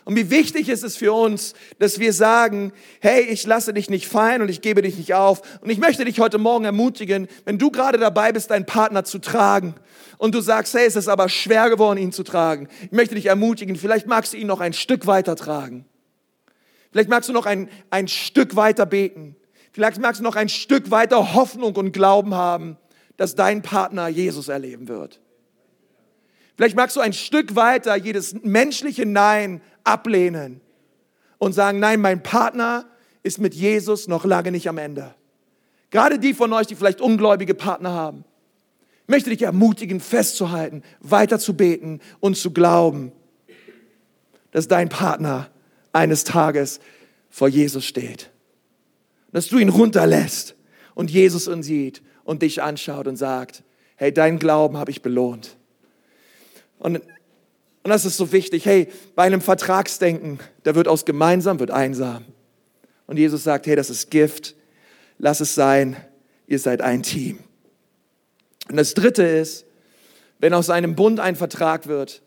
Und 0.05 0.16
wie 0.16 0.31
wichtig 0.31 0.70
ist 0.70 0.85
es 0.85 0.97
für 0.97 1.12
uns, 1.12 1.53
dass 1.79 1.99
wir 1.99 2.14
sagen, 2.14 2.72
hey, 3.01 3.24
ich 3.24 3.47
lasse 3.47 3.74
dich 3.74 3.91
nicht 3.91 4.09
fallen 4.09 4.41
und 4.41 4.49
ich 4.49 4.62
gebe 4.62 4.81
dich 4.81 4.97
nicht 4.97 5.12
auf. 5.12 5.43
Und 5.61 5.68
ich 5.68 5.76
möchte 5.76 6.07
dich 6.07 6.18
heute 6.18 6.39
Morgen 6.39 6.64
ermutigen, 6.64 7.29
wenn 7.45 7.59
du 7.59 7.70
gerade 7.70 7.99
dabei 7.99 8.33
bist, 8.33 8.51
deinen 8.51 8.64
Partner 8.64 9.05
zu 9.05 9.18
tragen 9.18 9.74
und 10.16 10.35
du 10.35 10.41
sagst, 10.41 10.72
hey, 10.72 10.87
es 10.87 10.97
ist 10.97 11.09
aber 11.09 11.29
schwer 11.29 11.68
geworden, 11.68 11.99
ihn 11.99 12.12
zu 12.12 12.22
tragen. 12.22 12.68
Ich 12.85 12.93
möchte 12.93 13.16
dich 13.16 13.26
ermutigen, 13.26 13.76
vielleicht 13.76 14.07
magst 14.07 14.33
du 14.33 14.39
ihn 14.39 14.47
noch 14.47 14.61
ein 14.61 14.72
Stück 14.72 15.07
weiter 15.07 15.37
tragen. 15.37 15.85
Vielleicht 16.91 17.11
magst 17.11 17.29
du 17.29 17.35
noch 17.35 17.45
ein, 17.45 17.68
ein 17.91 18.09
Stück 18.09 18.57
weiter 18.57 18.87
beten. 18.87 19.37
Vielleicht 19.72 20.01
magst 20.01 20.20
du 20.20 20.24
noch 20.24 20.37
ein 20.37 20.49
Stück 20.49 20.91
weiter 20.91 21.35
Hoffnung 21.35 21.76
und 21.76 21.93
Glauben 21.93 22.35
haben 22.35 22.79
dass 23.19 23.35
dein 23.35 23.61
Partner 23.61 24.09
Jesus 24.09 24.49
erleben 24.49 24.89
wird. 24.89 25.21
Vielleicht 26.57 26.77
magst 26.77 26.97
du 26.97 27.01
ein 27.01 27.12
Stück 27.12 27.57
weiter 27.57 27.95
jedes 27.97 28.35
menschliche 28.43 29.05
Nein 29.05 29.61
ablehnen 29.85 30.61
und 31.37 31.53
sagen, 31.53 31.79
nein, 31.81 32.01
mein 32.01 32.23
Partner 32.23 32.87
ist 33.23 33.39
mit 33.39 33.55
Jesus 33.55 34.09
noch 34.09 34.25
lange 34.25 34.51
nicht 34.51 34.69
am 34.69 34.79
Ende. 34.79 35.14
Gerade 35.91 36.19
die 36.19 36.33
von 36.33 36.53
euch, 36.53 36.69
die 36.69 36.75
vielleicht 36.75 37.01
ungläubige 37.01 37.55
Partner 37.55 37.93
haben, 37.93 38.25
möchte 39.07 39.31
dich 39.31 39.43
ermutigen, 39.43 40.01
festzuhalten, 40.01 40.83
weiter 41.01 41.39
zu 41.39 41.55
beten 41.55 42.01
und 42.21 42.37
zu 42.37 42.53
glauben, 42.53 43.12
dass 44.53 44.69
dein 44.69 44.89
Partner 44.89 45.51
eines 45.93 46.25
Tages 46.25 46.79
vor 47.31 47.49
Jesus 47.49 47.85
steht. 47.85 48.31
Dass 49.33 49.49
du 49.49 49.59
ihn 49.59 49.71
runterlässt 49.71 50.55
und 50.95 51.11
Jesus 51.11 51.49
ihn 51.49 51.62
sieht 51.62 52.03
und 52.29 52.43
dich 52.43 52.62
anschaut 52.62 53.07
und 53.07 53.16
sagt, 53.16 53.62
hey, 53.97 54.12
deinen 54.12 54.39
Glauben 54.39 54.76
habe 54.76 54.91
ich 54.91 55.01
belohnt. 55.01 55.57
Und, 56.79 56.97
und 56.97 57.05
das 57.85 58.05
ist 58.05 58.18
so 58.18 58.33
wichtig. 58.33 58.66
Hey, 58.66 58.89
bei 59.14 59.22
einem 59.22 59.41
Vertragsdenken, 59.41 60.39
da 60.62 60.74
wird 60.74 60.89
aus 60.89 61.07
gemeinsam, 61.07 61.59
wird 61.59 61.70
einsam. 61.70 62.26
Und 63.07 63.16
Jesus 63.16 63.45
sagt, 63.45 63.66
hey, 63.66 63.76
das 63.76 63.89
ist 63.89 64.11
Gift. 64.11 64.55
Lass 65.16 65.41
es 65.41 65.55
sein. 65.55 65.97
Ihr 66.47 66.59
seid 66.59 66.83
ein 66.83 67.03
Team. 67.03 67.39
Und 68.68 68.76
das 68.76 68.93
dritte 68.93 69.22
ist, 69.22 69.64
wenn 70.39 70.53
aus 70.53 70.68
einem 70.68 70.97
Bund 70.97 71.20
ein 71.20 71.35
Vertrag 71.35 71.87
wird, 71.87 72.20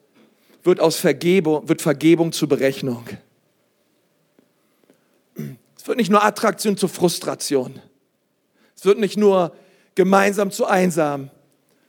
wird 0.63 0.79
aus 0.79 0.95
Vergebung, 0.95 1.69
wird 1.69 1.83
Vergebung 1.83 2.31
zur 2.31 2.49
Berechnung. 2.49 3.05
Es 5.77 5.85
wird 5.87 5.97
nicht 5.97 6.09
nur 6.09 6.23
Attraktion 6.23 6.75
zur 6.75 6.89
Frustration. 6.89 7.79
Es 8.75 8.83
wird 8.83 8.97
nicht 8.97 9.15
nur 9.15 9.53
gemeinsam 9.95 10.51
zu 10.51 10.65
einsam, 10.65 11.29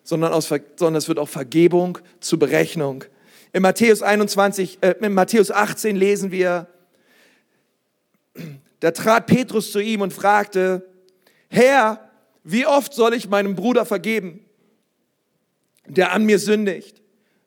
sondern, 0.02 0.32
aus, 0.32 0.48
sondern 0.76 0.96
es 0.96 1.08
wird 1.08 1.18
auch 1.18 1.28
Vergebung 1.28 1.98
zur 2.20 2.38
Berechnung. 2.38 3.04
In 3.52 3.62
Matthäus 3.62 4.02
21, 4.02 4.78
äh, 4.80 4.94
in 5.00 5.14
Matthäus 5.14 5.50
18 5.50 5.96
lesen 5.96 6.30
wir, 6.32 6.66
da 8.80 8.90
trat 8.90 9.26
Petrus 9.26 9.70
zu 9.70 9.78
ihm 9.78 10.00
und 10.00 10.12
fragte, 10.12 10.88
Herr, 11.48 12.10
wie 12.44 12.66
oft 12.66 12.94
soll 12.94 13.14
ich 13.14 13.28
meinem 13.28 13.54
Bruder 13.54 13.84
vergeben, 13.84 14.44
der 15.86 16.12
an 16.12 16.24
mir 16.24 16.38
sündigt? 16.38 17.02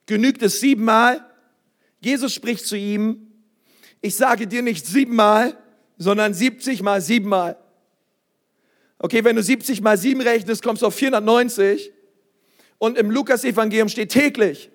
Genügt 0.06 0.41
es 0.43 0.60
siebenmal? 0.60 1.26
Jesus 1.99 2.34
spricht 2.34 2.66
zu 2.66 2.78
ihm, 2.78 3.32
ich 4.01 4.16
sage 4.16 4.45
dir 4.47 4.62
nicht 4.62 4.86
siebenmal, 4.86 5.58
sondern 5.97 6.34
70 6.34 6.84
mal 6.84 7.01
siebenmal. 7.01 7.58
Okay, 9.06 9.24
wenn 9.24 9.36
du 9.36 9.43
70 9.43 9.82
mal 9.82 9.99
sieben 9.99 10.20
rechnest, 10.20 10.64
kommst 10.64 10.82
du 10.82 10.88
auf 10.88 10.95
490. 10.95 11.91
Und 12.80 12.97
im 12.97 13.12
Lukas-Evangelium 13.12 13.88
steht 13.88 14.10
täglich. 14.10 14.72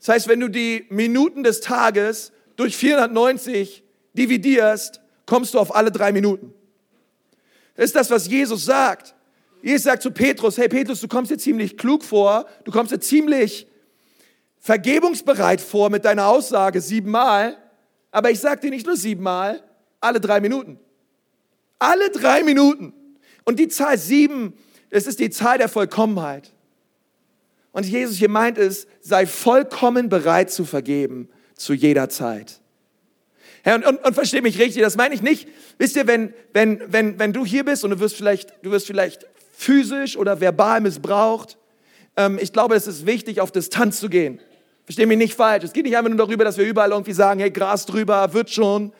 Das 0.00 0.08
heißt, 0.08 0.26
wenn 0.26 0.40
du 0.40 0.48
die 0.48 0.86
Minuten 0.90 1.44
des 1.44 1.60
Tages 1.60 2.32
durch 2.56 2.76
490 2.76 3.84
dividierst, 4.14 5.00
kommst 5.24 5.54
du 5.54 5.60
auf 5.60 5.72
alle 5.72 5.92
drei 5.92 6.10
Minuten. 6.10 6.52
Das 7.76 7.84
ist 7.84 7.94
das, 7.94 8.10
was 8.10 8.26
Jesus 8.26 8.64
sagt. 8.64 9.14
Jesus 9.62 9.84
sagt 9.84 10.02
zu 10.02 10.10
Petrus, 10.10 10.58
hey 10.58 10.68
Petrus, 10.68 11.00
du 11.00 11.06
kommst 11.06 11.30
dir 11.30 11.38
ziemlich 11.38 11.76
klug 11.76 12.02
vor, 12.02 12.46
du 12.64 12.72
kommst 12.72 12.90
dir 12.90 12.98
ziemlich 12.98 13.68
vergebungsbereit 14.58 15.60
vor 15.60 15.90
mit 15.90 16.04
deiner 16.04 16.26
Aussage 16.26 16.80
siebenmal, 16.80 17.56
aber 18.10 18.32
ich 18.32 18.40
sage 18.40 18.62
dir 18.62 18.70
nicht 18.70 18.84
nur 18.84 18.96
siebenmal, 18.96 19.62
alle 20.00 20.20
drei 20.20 20.40
Minuten. 20.40 20.80
Alle 21.78 22.10
drei 22.10 22.42
Minuten. 22.42 22.94
Und 23.44 23.58
die 23.58 23.68
Zahl 23.68 23.98
sieben, 23.98 24.54
es 24.90 25.06
ist 25.06 25.20
die 25.20 25.30
Zahl 25.30 25.58
der 25.58 25.68
Vollkommenheit. 25.68 26.52
Und 27.72 27.86
Jesus 27.86 28.16
hier 28.16 28.28
meint 28.28 28.58
es, 28.58 28.86
sei 29.00 29.26
vollkommen 29.26 30.08
bereit 30.08 30.50
zu 30.50 30.64
vergeben 30.64 31.28
zu 31.56 31.74
jeder 31.74 32.08
Zeit. 32.08 32.60
Herr, 33.62 33.76
und, 33.76 33.86
und, 33.86 34.04
und 34.04 34.14
versteh 34.14 34.40
mich 34.40 34.58
richtig, 34.58 34.82
das 34.82 34.96
meine 34.96 35.14
ich 35.14 35.22
nicht. 35.22 35.48
Wisst 35.78 35.96
ihr, 35.96 36.06
wenn, 36.06 36.32
wenn, 36.52 36.80
wenn, 36.86 37.18
wenn 37.18 37.32
du 37.32 37.44
hier 37.44 37.64
bist 37.64 37.84
und 37.84 37.90
du 37.90 38.00
wirst 38.00 38.16
vielleicht, 38.16 38.52
du 38.62 38.70
wirst 38.70 38.86
vielleicht 38.86 39.26
physisch 39.56 40.16
oder 40.16 40.40
verbal 40.40 40.80
missbraucht, 40.80 41.58
ähm, 42.16 42.38
ich 42.40 42.52
glaube, 42.52 42.74
es 42.74 42.86
ist 42.86 43.06
wichtig, 43.06 43.40
auf 43.40 43.50
Distanz 43.50 44.00
zu 44.00 44.08
gehen. 44.08 44.40
Versteh 44.84 45.06
mich 45.06 45.18
nicht 45.18 45.34
falsch. 45.34 45.64
Es 45.64 45.72
geht 45.72 45.84
nicht 45.84 45.96
einfach 45.96 46.10
nur 46.10 46.18
darüber, 46.18 46.44
dass 46.44 46.58
wir 46.58 46.66
überall 46.66 46.90
irgendwie 46.90 47.14
sagen, 47.14 47.40
hey, 47.40 47.50
Gras 47.50 47.86
drüber, 47.86 48.32
wird 48.34 48.50
schon 48.50 48.92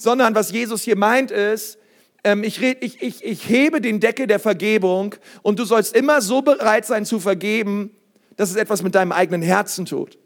sondern 0.00 0.34
was 0.34 0.50
Jesus 0.50 0.82
hier 0.82 0.96
meint 0.96 1.30
ist, 1.30 1.78
ähm, 2.24 2.44
ich, 2.44 2.60
red, 2.60 2.78
ich, 2.82 3.02
ich, 3.02 3.24
ich 3.24 3.48
hebe 3.48 3.80
den 3.80 4.00
Deckel 4.00 4.26
der 4.26 4.38
Vergebung 4.38 5.14
und 5.42 5.58
du 5.58 5.64
sollst 5.64 5.94
immer 5.94 6.20
so 6.20 6.42
bereit 6.42 6.86
sein 6.86 7.04
zu 7.06 7.20
vergeben, 7.20 7.94
dass 8.36 8.50
es 8.50 8.56
etwas 8.56 8.82
mit 8.82 8.94
deinem 8.94 9.12
eigenen 9.12 9.42
Herzen 9.42 9.86
tut. 9.86 10.18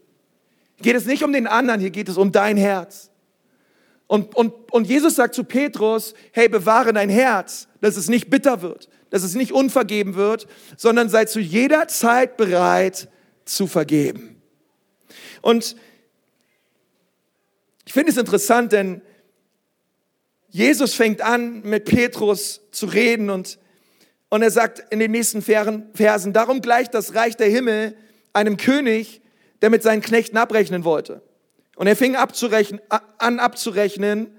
Geht 0.81 0.95
es 0.95 1.05
nicht 1.05 1.23
um 1.23 1.31
den 1.31 1.47
anderen, 1.47 1.79
hier 1.79 1.89
geht 1.89 2.09
es 2.09 2.17
um 2.17 2.31
dein 2.31 2.57
Herz. 2.57 3.09
Und, 4.07 4.35
und, 4.35 4.53
und 4.71 4.87
Jesus 4.87 5.15
sagt 5.15 5.33
zu 5.33 5.43
Petrus, 5.43 6.13
hey, 6.31 6.47
bewahre 6.47 6.93
dein 6.93 7.09
Herz, 7.09 7.67
dass 7.81 7.97
es 7.97 8.07
nicht 8.07 8.29
bitter 8.29 8.61
wird, 8.61 8.89
dass 9.09 9.23
es 9.23 9.35
nicht 9.35 9.51
unvergeben 9.51 10.15
wird, 10.15 10.47
sondern 10.77 11.09
sei 11.09 11.25
zu 11.25 11.39
jeder 11.39 11.87
Zeit 11.87 12.37
bereit 12.37 13.09
zu 13.45 13.67
vergeben. 13.67 14.41
Und 15.41 15.75
ich 17.85 17.93
finde 17.93 18.11
es 18.11 18.17
interessant, 18.17 18.71
denn 18.71 19.01
Jesus 20.55 20.93
fängt 20.93 21.21
an, 21.21 21.63
mit 21.63 21.83
Petrus 21.83 22.61
zu 22.71 22.85
reden 22.85 23.29
und, 23.29 23.59
und 24.29 24.41
er 24.41 24.51
sagt 24.51 24.85
in 24.89 24.99
den 24.99 25.11
nächsten 25.11 25.41
Versen, 25.41 26.31
darum 26.31 26.61
gleicht 26.61 26.93
das 26.93 27.13
Reich 27.13 27.35
der 27.35 27.49
Himmel 27.49 27.97
einem 28.31 28.55
König, 28.55 29.19
der 29.61 29.69
mit 29.69 29.83
seinen 29.83 30.01
Knechten 30.01 30.37
abrechnen 30.37 30.85
wollte. 30.85 31.21
Und 31.75 31.87
er 31.87 31.97
fing 31.97 32.15
abzurechnen, 32.15 32.79
an 33.17 33.39
abzurechnen 33.39 34.33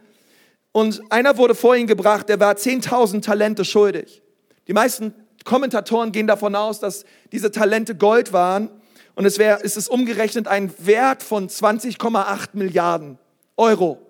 und 0.73 1.03
einer 1.11 1.37
wurde 1.37 1.55
vor 1.55 1.77
ihn 1.77 1.87
gebracht, 1.87 2.31
der 2.31 2.41
war 2.41 2.55
10.000 2.55 3.21
Talente 3.21 3.67
schuldig. 3.67 4.23
Die 4.69 4.73
meisten 4.73 5.13
Kommentatoren 5.45 6.13
gehen 6.13 6.27
davon 6.27 6.55
aus, 6.55 6.81
dass 6.81 7.05
diese 7.31 7.51
Talente 7.51 7.95
Gold 7.95 8.33
waren 8.33 8.71
und 9.17 9.27
es, 9.27 9.37
wäre, 9.37 9.61
es 9.63 9.77
ist 9.77 9.91
umgerechnet 9.91 10.49
ein 10.49 10.73
Wert 10.79 11.23
von 11.23 11.51
20,8 11.51 12.49
Milliarden 12.55 13.19
Euro 13.59 14.06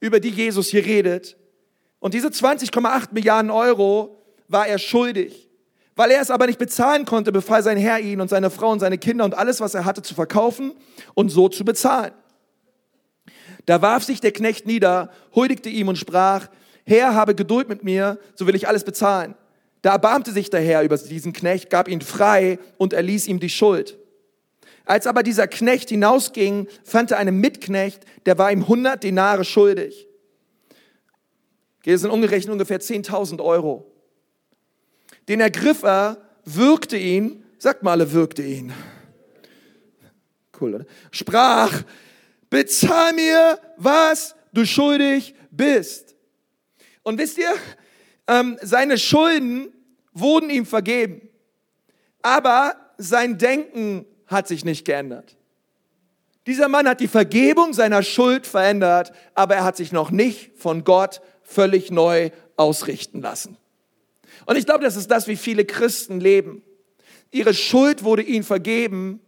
über 0.00 0.20
die 0.20 0.30
Jesus 0.30 0.68
hier 0.68 0.84
redet. 0.84 1.36
Und 1.98 2.14
diese 2.14 2.28
20,8 2.28 3.08
Milliarden 3.12 3.50
Euro 3.50 4.22
war 4.48 4.66
er 4.66 4.78
schuldig. 4.78 5.48
Weil 5.94 6.10
er 6.10 6.22
es 6.22 6.30
aber 6.30 6.46
nicht 6.46 6.58
bezahlen 6.58 7.04
konnte, 7.04 7.30
befahl 7.30 7.62
sein 7.62 7.76
Herr 7.76 8.00
ihn 8.00 8.20
und 8.20 8.28
seine 8.28 8.50
Frau 8.50 8.70
und 8.70 8.80
seine 8.80 8.96
Kinder 8.96 9.24
und 9.24 9.34
alles, 9.34 9.60
was 9.60 9.74
er 9.74 9.84
hatte, 9.84 10.02
zu 10.02 10.14
verkaufen 10.14 10.72
und 11.14 11.28
so 11.28 11.48
zu 11.48 11.64
bezahlen. 11.64 12.12
Da 13.66 13.82
warf 13.82 14.04
sich 14.04 14.20
der 14.20 14.32
Knecht 14.32 14.66
nieder, 14.66 15.10
huldigte 15.34 15.68
ihm 15.68 15.88
und 15.88 15.96
sprach, 15.96 16.48
Herr, 16.86 17.14
habe 17.14 17.34
Geduld 17.34 17.68
mit 17.68 17.84
mir, 17.84 18.18
so 18.34 18.46
will 18.46 18.54
ich 18.54 18.66
alles 18.66 18.84
bezahlen. 18.84 19.34
Da 19.82 19.92
erbarmte 19.92 20.32
sich 20.32 20.50
der 20.50 20.60
Herr 20.60 20.82
über 20.82 20.96
diesen 20.96 21.32
Knecht, 21.32 21.70
gab 21.70 21.88
ihn 21.88 22.00
frei 22.00 22.58
und 22.78 22.92
erließ 22.92 23.28
ihm 23.28 23.38
die 23.38 23.50
Schuld. 23.50 23.98
Als 24.90 25.06
aber 25.06 25.22
dieser 25.22 25.46
Knecht 25.46 25.90
hinausging, 25.90 26.66
fand 26.82 27.12
er 27.12 27.18
einen 27.18 27.36
Mitknecht, 27.36 28.04
der 28.26 28.38
war 28.38 28.50
ihm 28.50 28.62
100 28.62 29.04
Denare 29.04 29.44
schuldig. 29.44 30.08
Das 31.84 32.00
sind 32.00 32.10
umgerechnet 32.10 32.50
ungefähr 32.50 32.80
10.000 32.80 33.40
Euro. 33.40 33.88
Den 35.28 35.38
ergriff 35.38 35.84
er, 35.84 36.16
würgte 36.44 36.96
ihn, 36.96 37.44
sagt 37.58 37.84
mal, 37.84 38.00
er 38.00 38.10
würgte 38.10 38.42
ihn. 38.42 38.72
Cool, 40.60 40.74
oder? 40.74 40.86
Sprach, 41.12 41.84
bezahl 42.50 43.12
mir, 43.12 43.60
was 43.76 44.34
du 44.52 44.66
schuldig 44.66 45.36
bist. 45.52 46.16
Und 47.04 47.16
wisst 47.16 47.38
ihr, 47.38 47.54
ähm, 48.26 48.58
seine 48.60 48.98
Schulden 48.98 49.72
wurden 50.12 50.50
ihm 50.50 50.66
vergeben. 50.66 51.28
Aber 52.22 52.74
sein 52.98 53.38
Denken 53.38 54.04
hat 54.30 54.48
sich 54.48 54.64
nicht 54.64 54.84
geändert. 54.84 55.36
Dieser 56.46 56.68
Mann 56.68 56.88
hat 56.88 57.00
die 57.00 57.08
Vergebung 57.08 57.74
seiner 57.74 58.02
Schuld 58.02 58.46
verändert, 58.46 59.12
aber 59.34 59.56
er 59.56 59.64
hat 59.64 59.76
sich 59.76 59.92
noch 59.92 60.10
nicht 60.10 60.52
von 60.56 60.84
Gott 60.84 61.20
völlig 61.42 61.90
neu 61.90 62.30
ausrichten 62.56 63.20
lassen. 63.20 63.56
Und 64.46 64.56
ich 64.56 64.64
glaube, 64.64 64.84
das 64.84 64.96
ist 64.96 65.10
das, 65.10 65.26
wie 65.26 65.36
viele 65.36 65.64
Christen 65.64 66.20
leben. 66.20 66.62
Ihre 67.30 67.52
Schuld 67.52 68.04
wurde 68.04 68.22
ihnen 68.22 68.44
vergeben, 68.44 69.20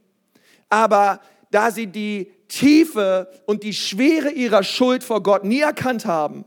aber 0.68 1.20
da 1.50 1.70
sie 1.70 1.86
die 1.86 2.32
Tiefe 2.48 3.28
und 3.46 3.62
die 3.62 3.74
Schwere 3.74 4.30
ihrer 4.30 4.62
Schuld 4.62 5.04
vor 5.04 5.22
Gott 5.22 5.44
nie 5.44 5.60
erkannt 5.60 6.06
haben, 6.06 6.44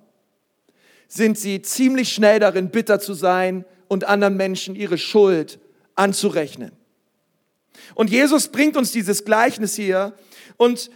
sind 1.08 1.38
sie 1.38 1.62
ziemlich 1.62 2.12
schnell 2.12 2.40
darin, 2.40 2.70
bitter 2.70 3.00
zu 3.00 3.14
sein 3.14 3.66
und 3.88 4.04
anderen 4.06 4.36
Menschen 4.36 4.76
ihre 4.76 4.98
Schuld 4.98 5.60
anzurechnen. 5.96 6.72
Und 7.94 8.10
Jesus 8.10 8.48
bringt 8.48 8.78
uns 8.78 8.92
dieses 8.92 9.26
Gleichnis 9.26 9.76
hier 9.76 10.14
und 10.58 10.90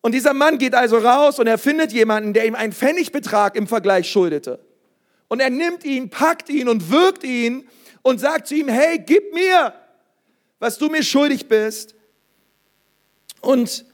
und 0.00 0.12
dieser 0.12 0.32
Mann 0.32 0.58
geht 0.58 0.74
also 0.74 0.98
raus 0.98 1.38
und 1.38 1.48
er 1.48 1.58
findet 1.58 1.92
jemanden, 1.92 2.32
der 2.32 2.46
ihm 2.46 2.54
einen 2.54 2.72
Pfennigbetrag 2.72 3.56
im 3.56 3.66
Vergleich 3.66 4.08
schuldete. 4.08 4.60
Und 5.26 5.40
er 5.40 5.50
nimmt 5.50 5.84
ihn, 5.84 6.08
packt 6.08 6.48
ihn 6.48 6.68
und 6.68 6.90
wirkt 6.90 7.24
ihn 7.24 7.68
und 8.02 8.18
sagt 8.18 8.46
zu 8.46 8.54
ihm, 8.54 8.68
hey, 8.68 8.98
gib 9.04 9.34
mir, 9.34 9.74
was 10.60 10.78
du 10.78 10.88
mir 10.88 11.02
schuldig 11.02 11.48
bist. 11.48 11.94
Und, 13.40 13.84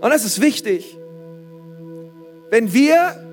und 0.00 0.10
das 0.10 0.24
ist 0.24 0.40
wichtig. 0.40 0.96
Wenn 2.50 2.72
wir 2.72 3.24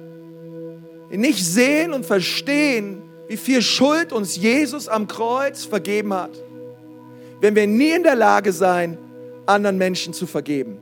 nicht 1.12 1.46
sehen 1.46 1.94
und 1.94 2.06
verstehen, 2.06 3.05
wie 3.28 3.38
viel 3.38 3.62
Schuld 3.62 4.14
uns 4.14 4.36
Jesus 4.36 4.88
am 4.88 5.08
Kreuz 5.08 5.66
vergeben 5.66 6.14
hat, 6.14 6.32
wenn 7.42 7.56
wir 7.56 7.68
nie 7.68 7.92
in 7.92 8.04
der 8.04 8.16
Lage 8.16 8.52
sein, 8.52 8.98
anderen 9.46 9.78
Menschen 9.78 10.14
zu 10.14 10.28
vergeben. 10.28 10.82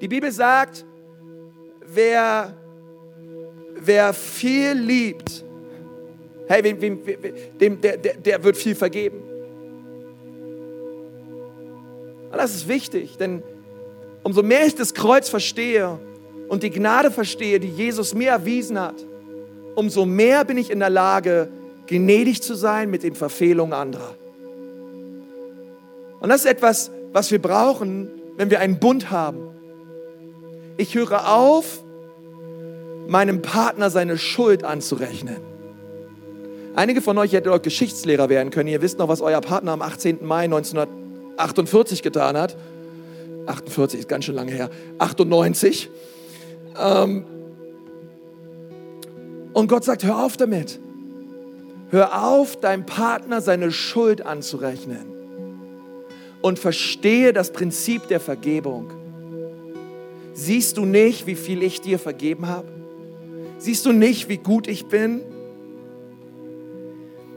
Die 0.00 0.08
Bibel 0.08 0.30
sagt, 0.30 0.84
wer, 1.86 2.54
wer 3.80 4.12
viel 4.12 4.72
liebt, 4.72 5.44
hey, 6.46 6.62
wem, 6.62 6.80
wem, 6.80 7.00
dem, 7.60 7.80
der, 7.80 7.96
der, 7.96 8.14
der 8.14 8.44
wird 8.44 8.56
viel 8.56 8.74
vergeben. 8.74 9.22
Und 12.30 12.36
das 12.36 12.54
ist 12.54 12.68
wichtig, 12.68 13.16
denn 13.16 13.42
umso 14.22 14.42
mehr 14.42 14.66
ich 14.66 14.74
das 14.74 14.94
Kreuz 14.94 15.28
verstehe 15.28 15.98
und 16.48 16.62
die 16.62 16.70
Gnade 16.70 17.10
verstehe, 17.10 17.58
die 17.58 17.68
Jesus 17.70 18.14
mir 18.14 18.30
erwiesen 18.30 18.78
hat, 18.78 18.96
umso 19.78 20.06
mehr 20.06 20.44
bin 20.44 20.58
ich 20.58 20.72
in 20.72 20.80
der 20.80 20.90
Lage, 20.90 21.48
gnädig 21.86 22.42
zu 22.42 22.54
sein 22.56 22.90
mit 22.90 23.04
den 23.04 23.14
Verfehlungen 23.14 23.72
anderer. 23.72 24.16
Und 26.18 26.28
das 26.30 26.40
ist 26.40 26.50
etwas, 26.50 26.90
was 27.12 27.30
wir 27.30 27.40
brauchen, 27.40 28.10
wenn 28.36 28.50
wir 28.50 28.58
einen 28.58 28.80
Bund 28.80 29.12
haben. 29.12 29.38
Ich 30.78 30.96
höre 30.96 31.32
auf, 31.32 31.84
meinem 33.06 33.40
Partner 33.40 33.88
seine 33.88 34.18
Schuld 34.18 34.64
anzurechnen. 34.64 35.36
Einige 36.74 37.00
von 37.00 37.16
euch 37.16 37.32
hätten 37.32 37.46
dort 37.46 37.62
Geschichtslehrer 37.62 38.28
werden 38.28 38.50
können. 38.50 38.68
Ihr 38.68 38.82
wisst 38.82 38.98
noch, 38.98 39.06
was 39.06 39.20
euer 39.20 39.40
Partner 39.40 39.70
am 39.70 39.82
18. 39.82 40.26
Mai 40.26 40.44
1948 40.44 42.02
getan 42.02 42.36
hat. 42.36 42.56
48 43.46 44.00
ist 44.00 44.08
ganz 44.08 44.24
schön 44.24 44.34
lange 44.34 44.50
her. 44.50 44.70
98. 44.98 45.88
Ähm 46.76 47.24
und 49.58 49.66
Gott 49.66 49.82
sagt, 49.82 50.04
hör 50.04 50.24
auf 50.24 50.36
damit. 50.36 50.78
Hör 51.90 52.22
auf, 52.22 52.60
deinem 52.60 52.86
Partner 52.86 53.40
seine 53.40 53.72
Schuld 53.72 54.24
anzurechnen. 54.24 55.04
Und 56.40 56.60
verstehe 56.60 57.32
das 57.32 57.52
Prinzip 57.52 58.06
der 58.06 58.20
Vergebung. 58.20 58.92
Siehst 60.32 60.76
du 60.76 60.84
nicht, 60.84 61.26
wie 61.26 61.34
viel 61.34 61.64
ich 61.64 61.80
dir 61.80 61.98
vergeben 61.98 62.46
habe? 62.46 62.68
Siehst 63.58 63.84
du 63.84 63.90
nicht, 63.90 64.28
wie 64.28 64.36
gut 64.36 64.68
ich 64.68 64.86
bin? 64.86 65.22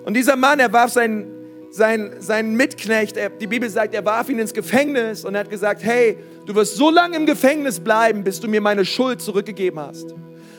Und 0.05 0.13
dieser 0.13 0.36
Mann, 0.36 0.59
er 0.59 0.72
warf 0.72 0.91
seinen, 0.91 1.26
seinen, 1.72 2.22
seinen 2.22 2.55
Mitknecht, 2.55 3.17
er, 3.17 3.32
die 3.32 3.47
Bibel 3.47 3.67
sagt, 3.67 3.95
er 3.95 4.05
warf 4.05 4.30
ihn 4.30 4.38
ins 4.38 4.53
Gefängnis 4.53 5.26
und 5.26 5.34
er 5.34 5.39
hat 5.39 5.49
gesagt, 5.49 5.84
hey, 5.84 6.19
du 6.45 6.53
wirst 6.53 6.76
so 6.76 6.91
lange 6.91 7.17
im 7.17 7.26
Gefängnis 7.26 7.80
bleiben, 7.80 8.24
bis 8.24 8.39
du 8.39 8.47
mir 8.47 8.61
meine 8.61 8.86
Schuld 8.86 9.24
zurückgegeben 9.24 9.80
hast. 9.80 10.13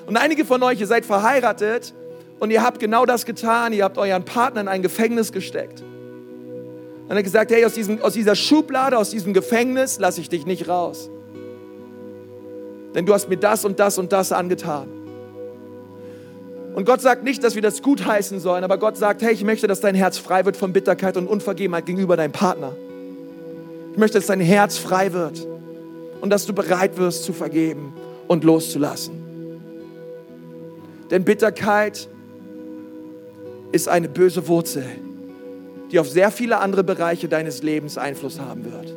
Und 0.07 0.17
einige 0.17 0.45
von 0.45 0.63
euch, 0.63 0.81
ihr 0.81 0.87
seid 0.87 1.05
verheiratet 1.07 1.95
und 2.41 2.51
ihr 2.51 2.63
habt 2.63 2.81
genau 2.81 3.07
das 3.07 3.25
getan, 3.25 3.73
ihr 3.73 3.85
habt 3.85 3.99
euren 3.99 4.25
Partner 4.25 4.63
in 4.63 4.69
ein 4.69 4.83
Gefängnis 4.83 5.33
gesteckt. 5.33 5.83
Und 7.09 7.17
er 7.17 7.23
gesagt, 7.23 7.51
hey, 7.51 7.65
aus, 7.65 7.75
diesem, 7.75 8.01
aus 8.03 8.15
dieser 8.15 8.35
Schublade, 8.35 8.97
aus 8.97 9.11
diesem 9.11 9.35
Gefängnis 9.35 9.99
lasse 9.99 10.21
ich 10.21 10.29
dich 10.29 10.47
nicht 10.47 10.69
raus. 10.69 11.11
Denn 12.95 13.07
du 13.07 13.15
hast 13.15 13.29
mir 13.29 13.37
das 13.37 13.65
und 13.65 13.79
das 13.79 13.99
und 13.99 14.13
das 14.13 14.33
angetan. 14.33 14.89
Und 16.75 16.87
Gott 16.87 17.01
sagt 17.03 17.23
nicht, 17.23 17.45
dass 17.45 17.55
wir 17.55 17.63
das 17.63 17.83
gutheißen 17.83 18.41
sollen, 18.41 18.65
aber 18.65 18.79
Gott 18.79 18.97
sagt, 18.97 19.23
hey, 19.23 19.33
ich 19.33 19.45
möchte, 19.45 19.67
dass 19.67 19.81
dein 19.81 19.95
Herz 19.95 20.17
frei 20.17 20.45
wird 20.45 20.57
von 20.57 20.73
Bitterkeit 20.73 21.17
und 21.17 21.27
Unvergebenheit 21.27 21.85
gegenüber 21.85 22.17
deinem 22.17 22.33
Partner. 22.33 22.73
Ich 23.93 23.99
möchte, 23.99 24.19
dass 24.19 24.27
dein 24.27 24.41
Herz 24.41 24.79
frei 24.79 25.13
wird 25.13 25.47
und 26.23 26.31
dass 26.31 26.47
du 26.47 26.55
bereit 26.55 26.97
wirst 26.97 27.25
zu 27.25 27.35
vergeben 27.35 27.93
und 28.27 28.43
loszulassen. 28.43 29.22
Denn 31.11 31.25
Bitterkeit 31.25 32.09
ist 33.73 33.89
eine 33.89 34.09
böse 34.09 34.47
Wurzel, 34.49 34.85
die 35.91 35.99
auf 35.99 36.09
sehr 36.09 36.31
viele 36.31 36.59
andere 36.59 36.85
Bereiche 36.85 37.29
deines 37.29 37.63
Lebens 37.63 37.99
Einfluss 37.99 38.41
haben 38.41 38.65
wird. 38.65 38.95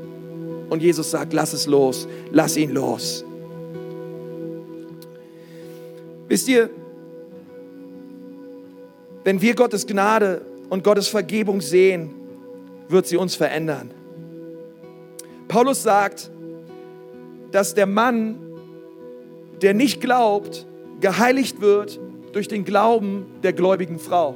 Und 0.69 0.81
Jesus 0.81 1.11
sagt, 1.11 1.33
lass 1.33 1.53
es 1.53 1.67
los, 1.67 2.07
lass 2.31 2.57
ihn 2.57 2.71
los. 2.71 3.23
Wisst 6.27 6.47
ihr, 6.47 6.69
wenn 9.23 9.41
wir 9.41 9.55
Gottes 9.55 9.85
Gnade 9.85 10.41
und 10.69 10.83
Gottes 10.83 11.07
Vergebung 11.07 11.61
sehen, 11.61 12.13
wird 12.89 13.07
sie 13.07 13.17
uns 13.17 13.35
verändern. 13.35 13.91
Paulus 15.47 15.83
sagt, 15.83 16.31
dass 17.51 17.73
der 17.73 17.85
Mann, 17.85 18.37
der 19.61 19.73
nicht 19.73 20.01
glaubt, 20.01 20.65
geheiligt 21.01 21.61
wird 21.61 21.99
durch 22.33 22.47
den 22.47 22.65
Glauben 22.65 23.25
der 23.43 23.53
gläubigen 23.53 23.99
Frau. 23.99 24.35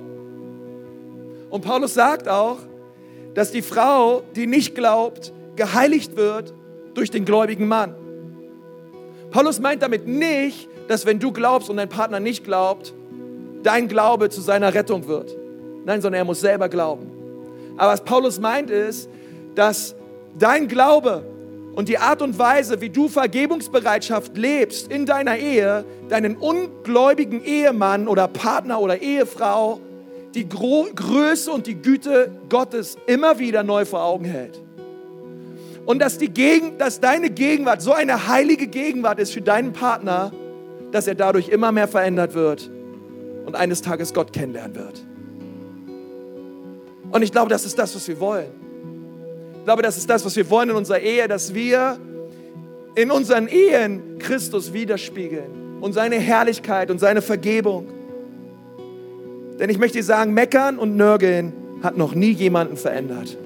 Und 1.49 1.61
Paulus 1.63 1.93
sagt 1.93 2.27
auch, 2.27 2.57
dass 3.33 3.51
die 3.51 3.61
Frau, 3.61 4.23
die 4.35 4.47
nicht 4.47 4.75
glaubt, 4.75 5.33
geheiligt 5.55 6.15
wird 6.15 6.53
durch 6.93 7.11
den 7.11 7.25
gläubigen 7.25 7.67
Mann. 7.67 7.95
Paulus 9.31 9.59
meint 9.59 9.81
damit 9.81 10.07
nicht, 10.07 10.69
dass 10.87 11.05
wenn 11.05 11.19
du 11.19 11.31
glaubst 11.31 11.69
und 11.69 11.77
dein 11.77 11.89
Partner 11.89 12.19
nicht 12.19 12.43
glaubt, 12.43 12.93
dein 13.63 13.87
Glaube 13.87 14.29
zu 14.29 14.41
seiner 14.41 14.73
Rettung 14.73 15.07
wird. 15.07 15.37
Nein, 15.85 16.01
sondern 16.01 16.19
er 16.19 16.25
muss 16.25 16.39
selber 16.39 16.69
glauben. 16.69 17.11
Aber 17.77 17.93
was 17.93 18.03
Paulus 18.03 18.39
meint 18.39 18.69
ist, 18.69 19.09
dass 19.55 19.95
dein 20.37 20.67
Glaube 20.67 21.23
und 21.79 21.87
die 21.87 21.97
Art 21.97 22.21
und 22.21 22.37
Weise, 22.37 22.81
wie 22.81 22.89
du 22.89 23.07
Vergebungsbereitschaft 23.07 24.35
lebst 24.35 24.91
in 24.91 25.05
deiner 25.05 25.37
Ehe, 25.37 25.85
deinen 26.09 26.35
ungläubigen 26.35 27.41
Ehemann 27.41 28.09
oder 28.09 28.27
Partner 28.27 28.81
oder 28.81 29.01
Ehefrau 29.01 29.79
die 30.35 30.49
Gro 30.49 30.87
Größe 30.93 31.49
und 31.49 31.67
die 31.67 31.75
Güte 31.75 32.31
Gottes 32.49 32.97
immer 33.07 33.39
wieder 33.39 33.63
neu 33.63 33.85
vor 33.85 34.03
Augen 34.03 34.25
hält. 34.25 34.61
Und 35.85 35.99
dass, 35.99 36.17
die 36.17 36.27
Gegend, 36.27 36.81
dass 36.81 36.99
deine 36.99 37.29
Gegenwart 37.29 37.81
so 37.81 37.93
eine 37.93 38.27
heilige 38.27 38.67
Gegenwart 38.67 39.17
ist 39.17 39.31
für 39.31 39.41
deinen 39.41 39.71
Partner, 39.71 40.33
dass 40.91 41.07
er 41.07 41.15
dadurch 41.15 41.47
immer 41.47 41.71
mehr 41.71 41.87
verändert 41.87 42.33
wird 42.33 42.69
und 43.45 43.55
eines 43.55 43.81
Tages 43.81 44.13
Gott 44.13 44.33
kennenlernen 44.33 44.75
wird. 44.75 45.01
Und 47.13 47.21
ich 47.21 47.31
glaube, 47.31 47.47
das 47.47 47.63
ist 47.63 47.79
das, 47.79 47.95
was 47.95 48.05
wir 48.05 48.19
wollen. 48.19 48.58
Ich 49.59 49.65
glaube, 49.65 49.81
das 49.81 49.97
ist 49.97 50.09
das, 50.09 50.25
was 50.25 50.35
wir 50.35 50.49
wollen 50.49 50.71
in 50.71 50.75
unserer 50.75 50.99
Ehe, 50.99 51.27
dass 51.27 51.53
wir 51.53 51.97
in 52.95 53.11
unseren 53.11 53.47
Ehen 53.47 54.17
Christus 54.19 54.73
widerspiegeln 54.73 55.79
und 55.81 55.93
seine 55.93 56.15
Herrlichkeit 56.15 56.89
und 56.89 56.99
seine 56.99 57.21
Vergebung. 57.21 57.87
Denn 59.59 59.69
ich 59.69 59.77
möchte 59.77 59.97
dir 59.97 60.03
sagen, 60.03 60.33
meckern 60.33 60.79
und 60.79 60.95
nörgeln 60.95 61.53
hat 61.83 61.97
noch 61.97 62.15
nie 62.15 62.31
jemanden 62.31 62.77
verändert. 62.77 63.37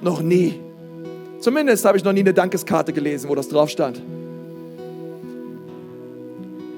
Noch 0.00 0.22
nie. 0.22 0.60
Zumindest 1.40 1.84
habe 1.84 1.96
ich 1.98 2.04
noch 2.04 2.12
nie 2.12 2.20
eine 2.20 2.34
Dankeskarte 2.34 2.92
gelesen, 2.92 3.28
wo 3.28 3.34
das 3.34 3.48
drauf 3.48 3.68
stand. 3.68 4.02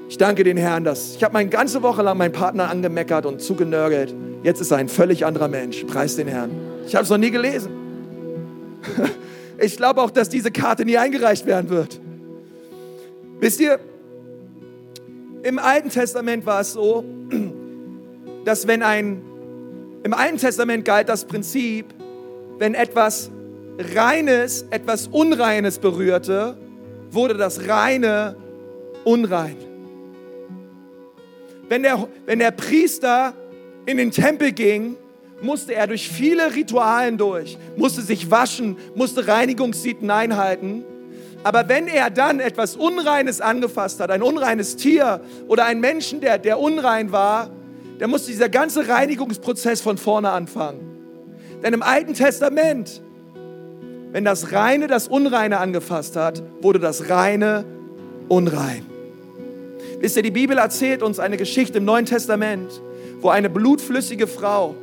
Ich 0.09 0.17
danke 0.17 0.43
den 0.43 0.57
Herrn, 0.57 0.83
dass 0.83 1.15
ich 1.15 1.23
habe 1.23 1.33
meine 1.33 1.49
ganze 1.49 1.81
Woche 1.81 2.01
lang 2.01 2.17
meinen 2.17 2.33
Partner 2.33 2.69
angemeckert 2.69 3.25
und 3.25 3.41
zugenörgelt. 3.41 4.13
Jetzt 4.43 4.59
ist 4.59 4.71
er 4.71 4.77
ein 4.77 4.89
völlig 4.89 5.25
anderer 5.25 5.47
Mensch. 5.47 5.83
Preis 5.85 6.17
den 6.17 6.27
Herrn. 6.27 6.70
Ich 6.91 6.95
habe 6.95 7.05
es 7.05 7.09
noch 7.09 7.17
nie 7.17 7.31
gelesen. 7.31 7.71
Ich 9.63 9.77
glaube 9.77 10.01
auch, 10.01 10.09
dass 10.09 10.27
diese 10.27 10.49
Karte 10.49 10.85
nie 10.85 10.97
eingereicht 10.97 11.45
werden 11.45 11.69
wird. 11.69 12.01
Wisst 13.39 13.59
ihr, 13.59 13.79
im 15.43 15.59
Alten 15.59 15.89
Testament 15.89 16.47
war 16.47 16.61
es 16.61 16.73
so, 16.73 17.05
dass 18.45 18.65
wenn 18.65 18.81
ein, 18.81 19.21
im 20.01 20.15
Alten 20.15 20.37
Testament 20.37 20.83
galt 20.83 21.09
das 21.09 21.25
Prinzip, 21.25 21.85
wenn 22.57 22.73
etwas 22.73 23.29
Reines 23.93 24.65
etwas 24.71 25.05
Unreines 25.07 25.77
berührte, 25.77 26.57
wurde 27.11 27.35
das 27.35 27.67
Reine 27.67 28.35
unrein 29.03 29.57
wenn 31.71 31.83
der, 31.83 32.05
wenn 32.25 32.39
der 32.39 32.51
Priester 32.51 33.33
in 33.85 33.95
den 33.95 34.11
Tempel 34.11 34.51
ging, 34.51 34.97
musste 35.41 35.73
er 35.73 35.87
durch 35.87 36.09
viele 36.09 36.55
Ritualen 36.55 37.17
durch, 37.17 37.57
musste 37.75 38.01
sich 38.01 38.29
waschen, 38.29 38.77
musste 38.95 39.27
Reinigungssiten 39.27 40.09
einhalten. 40.09 40.83
Aber 41.43 41.67
wenn 41.67 41.87
er 41.87 42.09
dann 42.09 42.39
etwas 42.39 42.75
Unreines 42.75 43.41
angefasst 43.41 43.99
hat, 43.99 44.11
ein 44.11 44.21
unreines 44.21 44.75
Tier 44.75 45.21
oder 45.47 45.65
einen 45.65 45.81
Menschen, 45.81 46.21
der, 46.21 46.37
der 46.37 46.59
unrein 46.59 47.11
war, 47.11 47.49
dann 47.99 48.09
musste 48.09 48.31
dieser 48.31 48.49
ganze 48.49 48.87
Reinigungsprozess 48.87 49.81
von 49.81 49.97
vorne 49.97 50.31
anfangen. 50.31 50.79
Denn 51.63 51.73
im 51.73 51.83
Alten 51.83 52.13
Testament, 52.13 53.01
wenn 54.11 54.25
das 54.25 54.51
Reine 54.51 54.87
das 54.87 55.07
Unreine 55.07 55.59
angefasst 55.59 56.15
hat, 56.15 56.41
wurde 56.61 56.79
das 56.79 57.09
Reine 57.09 57.63
unrein. 58.27 58.85
Wisst 59.99 60.17
ihr, 60.17 60.23
die 60.23 60.31
Bibel 60.31 60.57
erzählt 60.57 61.03
uns 61.03 61.19
eine 61.19 61.37
Geschichte 61.37 61.77
im 61.77 61.85
Neuen 61.85 62.05
Testament, 62.05 62.81
wo 63.19 63.29
eine 63.29 63.49
blutflüssige 63.49 64.25
Frau, 64.25 64.75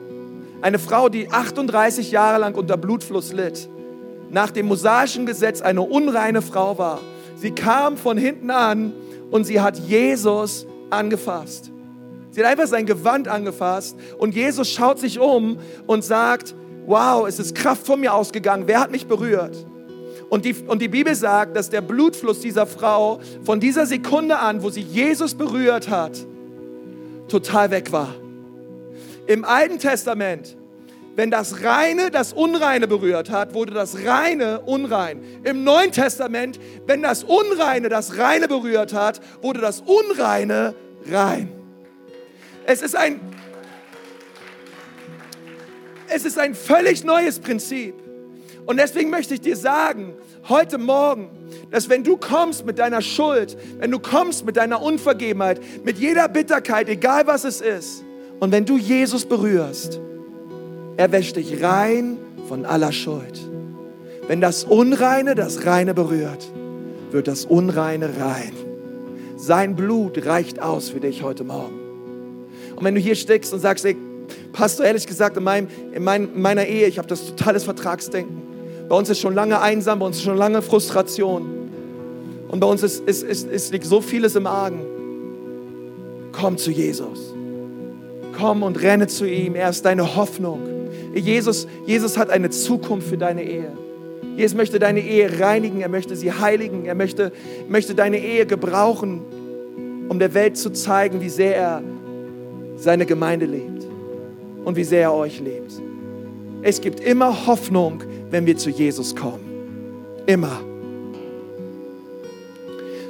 eine 0.60 0.78
Frau, 0.78 1.08
die 1.08 1.30
38 1.30 2.10
Jahre 2.10 2.38
lang 2.38 2.54
unter 2.54 2.76
Blutfluss 2.76 3.32
litt, 3.32 3.68
nach 4.30 4.50
dem 4.50 4.66
mosaischen 4.66 5.26
Gesetz 5.26 5.60
eine 5.60 5.82
unreine 5.82 6.42
Frau 6.42 6.78
war. 6.78 7.00
Sie 7.36 7.52
kam 7.52 7.96
von 7.96 8.18
hinten 8.18 8.50
an 8.50 8.92
und 9.30 9.44
sie 9.44 9.60
hat 9.60 9.78
Jesus 9.78 10.66
angefasst. 10.90 11.70
Sie 12.30 12.44
hat 12.44 12.50
einfach 12.50 12.66
sein 12.66 12.86
Gewand 12.86 13.28
angefasst 13.28 13.96
und 14.18 14.34
Jesus 14.34 14.68
schaut 14.70 14.98
sich 14.98 15.18
um 15.18 15.58
und 15.86 16.04
sagt, 16.04 16.54
wow, 16.86 17.26
es 17.26 17.38
ist 17.38 17.54
Kraft 17.54 17.86
von 17.86 18.00
mir 18.00 18.12
ausgegangen. 18.12 18.64
Wer 18.66 18.80
hat 18.80 18.90
mich 18.90 19.06
berührt? 19.06 19.56
Und 20.28 20.44
die, 20.44 20.54
und 20.66 20.82
die 20.82 20.88
Bibel 20.88 21.14
sagt, 21.14 21.56
dass 21.56 21.70
der 21.70 21.80
Blutfluss 21.80 22.40
dieser 22.40 22.66
Frau 22.66 23.20
von 23.44 23.60
dieser 23.60 23.86
Sekunde 23.86 24.38
an, 24.38 24.62
wo 24.62 24.68
sie 24.68 24.82
Jesus 24.82 25.34
berührt 25.34 25.88
hat, 25.88 26.12
total 27.28 27.70
weg 27.70 27.92
war. 27.92 28.14
Im 29.28 29.44
Alten 29.44 29.78
Testament, 29.78 30.56
Wenn 31.14 31.32
das 31.32 31.64
Reine 31.64 32.12
das 32.12 32.32
Unreine 32.32 32.86
berührt 32.86 33.28
hat, 33.28 33.52
wurde 33.52 33.74
das 33.74 34.04
Reine 34.04 34.60
unrein. 34.60 35.20
Im 35.42 35.64
Neuen 35.64 35.90
Testament, 35.90 36.60
wenn 36.86 37.02
das 37.02 37.24
Unreine 37.24 37.88
das 37.88 38.18
Reine 38.18 38.46
berührt 38.46 38.92
hat, 38.92 39.20
wurde 39.42 39.60
das 39.60 39.80
Unreine 39.80 40.76
rein. 41.10 41.50
Es 42.66 42.82
ist 42.82 42.94
ein, 42.94 43.18
es 46.08 46.24
ist 46.24 46.38
ein 46.38 46.54
völlig 46.54 47.02
neues 47.02 47.40
Prinzip. 47.40 47.94
Und 48.64 48.76
deswegen 48.76 49.10
möchte 49.10 49.34
ich 49.34 49.40
dir 49.40 49.56
sagen, 49.56 50.14
heute 50.48 50.78
Morgen, 50.78 51.30
dass 51.72 51.88
wenn 51.88 52.04
du 52.04 52.16
kommst 52.16 52.64
mit 52.64 52.78
deiner 52.78 53.02
Schuld, 53.02 53.58
wenn 53.80 53.90
du 53.90 53.98
kommst 53.98 54.46
mit 54.46 54.56
deiner 54.56 54.80
Unvergebenheit, 54.80 55.60
mit 55.84 55.98
jeder 55.98 56.28
Bitterkeit, 56.28 56.88
egal 56.88 57.26
was 57.26 57.42
es 57.42 57.60
ist, 57.60 58.04
und 58.40 58.52
wenn 58.52 58.64
du 58.64 58.78
Jesus 58.78 59.24
berührst, 59.24 60.00
er 60.96 61.12
wäscht 61.12 61.36
dich 61.36 61.62
rein 61.62 62.18
von 62.48 62.64
aller 62.64 62.92
Schuld. 62.92 63.40
Wenn 64.26 64.40
das 64.40 64.64
Unreine 64.64 65.34
das 65.34 65.64
Reine 65.64 65.94
berührt, 65.94 66.50
wird 67.10 67.28
das 67.28 67.44
Unreine 67.44 68.10
rein. 68.20 68.52
Sein 69.36 69.76
Blut 69.76 70.26
reicht 70.26 70.60
aus 70.60 70.90
für 70.90 71.00
dich 71.00 71.22
heute 71.22 71.44
Morgen. 71.44 71.78
Und 72.76 72.84
wenn 72.84 72.94
du 72.94 73.00
hier 73.00 73.14
steckst 73.14 73.52
und 73.52 73.60
sagst, 73.60 73.84
ey, 73.84 73.96
Pastor, 74.52 74.86
ehrlich 74.86 75.06
gesagt, 75.06 75.36
in, 75.36 75.44
meinem, 75.44 75.68
in, 75.92 76.02
mein, 76.02 76.34
in 76.34 76.42
meiner 76.42 76.66
Ehe, 76.66 76.86
ich 76.86 76.98
habe 76.98 77.08
das 77.08 77.26
totales 77.26 77.64
Vertragsdenken. 77.64 78.42
Bei 78.88 78.96
uns 78.96 79.08
ist 79.08 79.20
schon 79.20 79.34
lange 79.34 79.60
einsam, 79.60 79.98
bei 79.98 80.06
uns 80.06 80.16
ist 80.16 80.24
schon 80.24 80.36
lange 80.36 80.62
Frustration. 80.62 81.70
Und 82.48 82.60
bei 82.60 82.66
uns 82.66 82.82
ist, 82.82 83.00
ist, 83.06 83.22
ist, 83.22 83.48
ist, 83.48 83.72
liegt 83.72 83.84
so 83.84 84.00
vieles 84.00 84.34
im 84.36 84.46
Argen. 84.46 84.80
Komm 86.32 86.56
zu 86.56 86.70
Jesus. 86.70 87.27
Komm 88.38 88.62
und 88.62 88.80
renne 88.82 89.08
zu 89.08 89.28
ihm. 89.28 89.54
Er 89.54 89.70
ist 89.70 89.84
deine 89.84 90.14
Hoffnung. 90.16 90.60
Jesus, 91.14 91.66
Jesus 91.86 92.16
hat 92.16 92.30
eine 92.30 92.50
Zukunft 92.50 93.08
für 93.08 93.18
deine 93.18 93.42
Ehe. 93.42 93.72
Jesus 94.36 94.56
möchte 94.56 94.78
deine 94.78 95.00
Ehe 95.00 95.40
reinigen, 95.40 95.80
er 95.80 95.88
möchte 95.88 96.14
sie 96.14 96.30
heiligen, 96.30 96.84
er 96.84 96.94
möchte, 96.94 97.32
möchte 97.68 97.96
deine 97.96 98.18
Ehe 98.18 98.46
gebrauchen, 98.46 99.22
um 100.08 100.18
der 100.20 100.32
Welt 100.34 100.56
zu 100.56 100.70
zeigen, 100.70 101.20
wie 101.20 101.28
sehr 101.28 101.56
er 101.56 101.82
seine 102.76 103.04
Gemeinde 103.04 103.46
liebt 103.46 103.84
und 104.64 104.76
wie 104.76 104.84
sehr 104.84 105.02
er 105.02 105.14
euch 105.14 105.40
liebt. 105.40 105.72
Es 106.62 106.80
gibt 106.80 107.00
immer 107.00 107.46
Hoffnung, 107.46 108.04
wenn 108.30 108.46
wir 108.46 108.56
zu 108.56 108.70
Jesus 108.70 109.16
kommen. 109.16 109.40
Immer. 110.26 110.60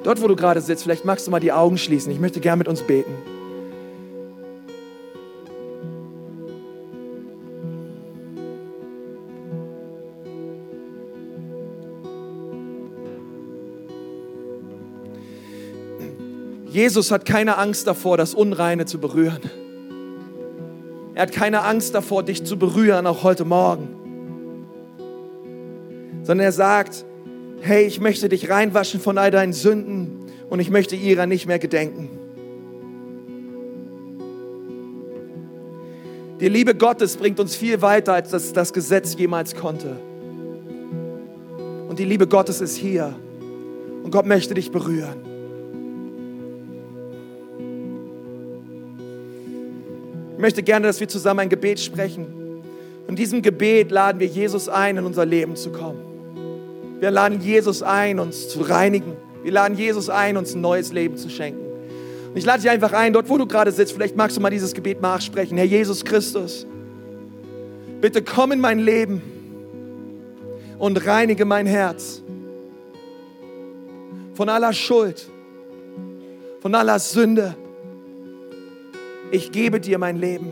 Dort, 0.02 0.22
wo 0.22 0.28
du 0.28 0.36
gerade 0.36 0.62
sitzt, 0.62 0.84
vielleicht 0.84 1.04
magst 1.04 1.26
du 1.26 1.30
mal 1.30 1.40
die 1.40 1.52
Augen 1.52 1.76
schließen. 1.76 2.10
Ich 2.10 2.20
möchte 2.20 2.40
gern 2.40 2.58
mit 2.58 2.68
uns 2.68 2.82
beten. 2.82 3.12
Jesus 16.78 17.10
hat 17.10 17.24
keine 17.24 17.58
Angst 17.58 17.88
davor, 17.88 18.16
das 18.16 18.34
Unreine 18.34 18.86
zu 18.86 19.00
berühren. 19.00 19.40
Er 21.16 21.22
hat 21.22 21.32
keine 21.32 21.62
Angst 21.62 21.92
davor, 21.92 22.22
dich 22.22 22.44
zu 22.44 22.56
berühren, 22.56 23.04
auch 23.08 23.24
heute 23.24 23.44
Morgen. 23.44 23.88
Sondern 26.22 26.44
er 26.44 26.52
sagt, 26.52 27.04
hey, 27.62 27.84
ich 27.84 27.98
möchte 27.98 28.28
dich 28.28 28.48
reinwaschen 28.48 29.00
von 29.00 29.18
all 29.18 29.32
deinen 29.32 29.52
Sünden 29.52 30.26
und 30.50 30.60
ich 30.60 30.70
möchte 30.70 30.94
ihrer 30.94 31.26
nicht 31.26 31.48
mehr 31.48 31.58
gedenken. 31.58 32.10
Die 36.38 36.48
Liebe 36.48 36.76
Gottes 36.76 37.16
bringt 37.16 37.40
uns 37.40 37.56
viel 37.56 37.82
weiter, 37.82 38.12
als 38.12 38.30
das, 38.30 38.52
das 38.52 38.72
Gesetz 38.72 39.16
jemals 39.18 39.56
konnte. 39.56 39.96
Und 41.88 41.98
die 41.98 42.04
Liebe 42.04 42.28
Gottes 42.28 42.60
ist 42.60 42.76
hier. 42.76 43.16
Und 44.04 44.12
Gott 44.12 44.26
möchte 44.26 44.54
dich 44.54 44.70
berühren. 44.70 45.27
Ich 50.39 50.41
möchte 50.41 50.62
gerne, 50.62 50.86
dass 50.86 51.01
wir 51.01 51.09
zusammen 51.09 51.41
ein 51.41 51.49
Gebet 51.49 51.80
sprechen. 51.80 52.62
In 53.09 53.16
diesem 53.16 53.43
Gebet 53.43 53.91
laden 53.91 54.20
wir 54.20 54.28
Jesus 54.28 54.68
ein, 54.68 54.97
in 54.97 55.05
unser 55.05 55.26
Leben 55.26 55.57
zu 55.57 55.72
kommen. 55.72 55.99
Wir 57.01 57.11
laden 57.11 57.41
Jesus 57.41 57.82
ein, 57.82 58.20
uns 58.20 58.49
zu 58.49 58.61
reinigen. 58.61 59.16
Wir 59.43 59.51
laden 59.51 59.76
Jesus 59.76 60.09
ein, 60.09 60.36
uns 60.36 60.55
ein 60.55 60.61
neues 60.61 60.93
Leben 60.93 61.16
zu 61.16 61.28
schenken. 61.28 61.59
Und 62.28 62.36
ich 62.36 62.45
lade 62.45 62.62
dich 62.62 62.70
einfach 62.70 62.93
ein, 62.93 63.12
dort 63.12 63.28
wo 63.28 63.36
du 63.36 63.49
gerade 63.49 63.72
sitzt, 63.72 63.95
vielleicht 63.95 64.14
magst 64.14 64.36
du 64.36 64.41
mal 64.41 64.51
dieses 64.51 64.74
Gebet 64.74 65.03
nachsprechen. 65.03 65.57
Herr 65.59 65.66
Jesus 65.66 66.05
Christus, 66.05 66.64
bitte 68.01 68.22
komm 68.22 68.53
in 68.53 68.61
mein 68.61 68.78
Leben 68.78 69.20
und 70.78 71.05
reinige 71.05 71.47
mein 71.47 71.66
Herz 71.66 72.22
von 74.34 74.49
aller 74.49 74.72
Schuld, 74.72 75.28
von 76.61 76.76
aller 76.76 77.01
Sünde 77.01 77.57
ich 79.30 79.52
gebe 79.52 79.80
dir 79.80 79.98
mein 79.98 80.16
Leben. 80.16 80.50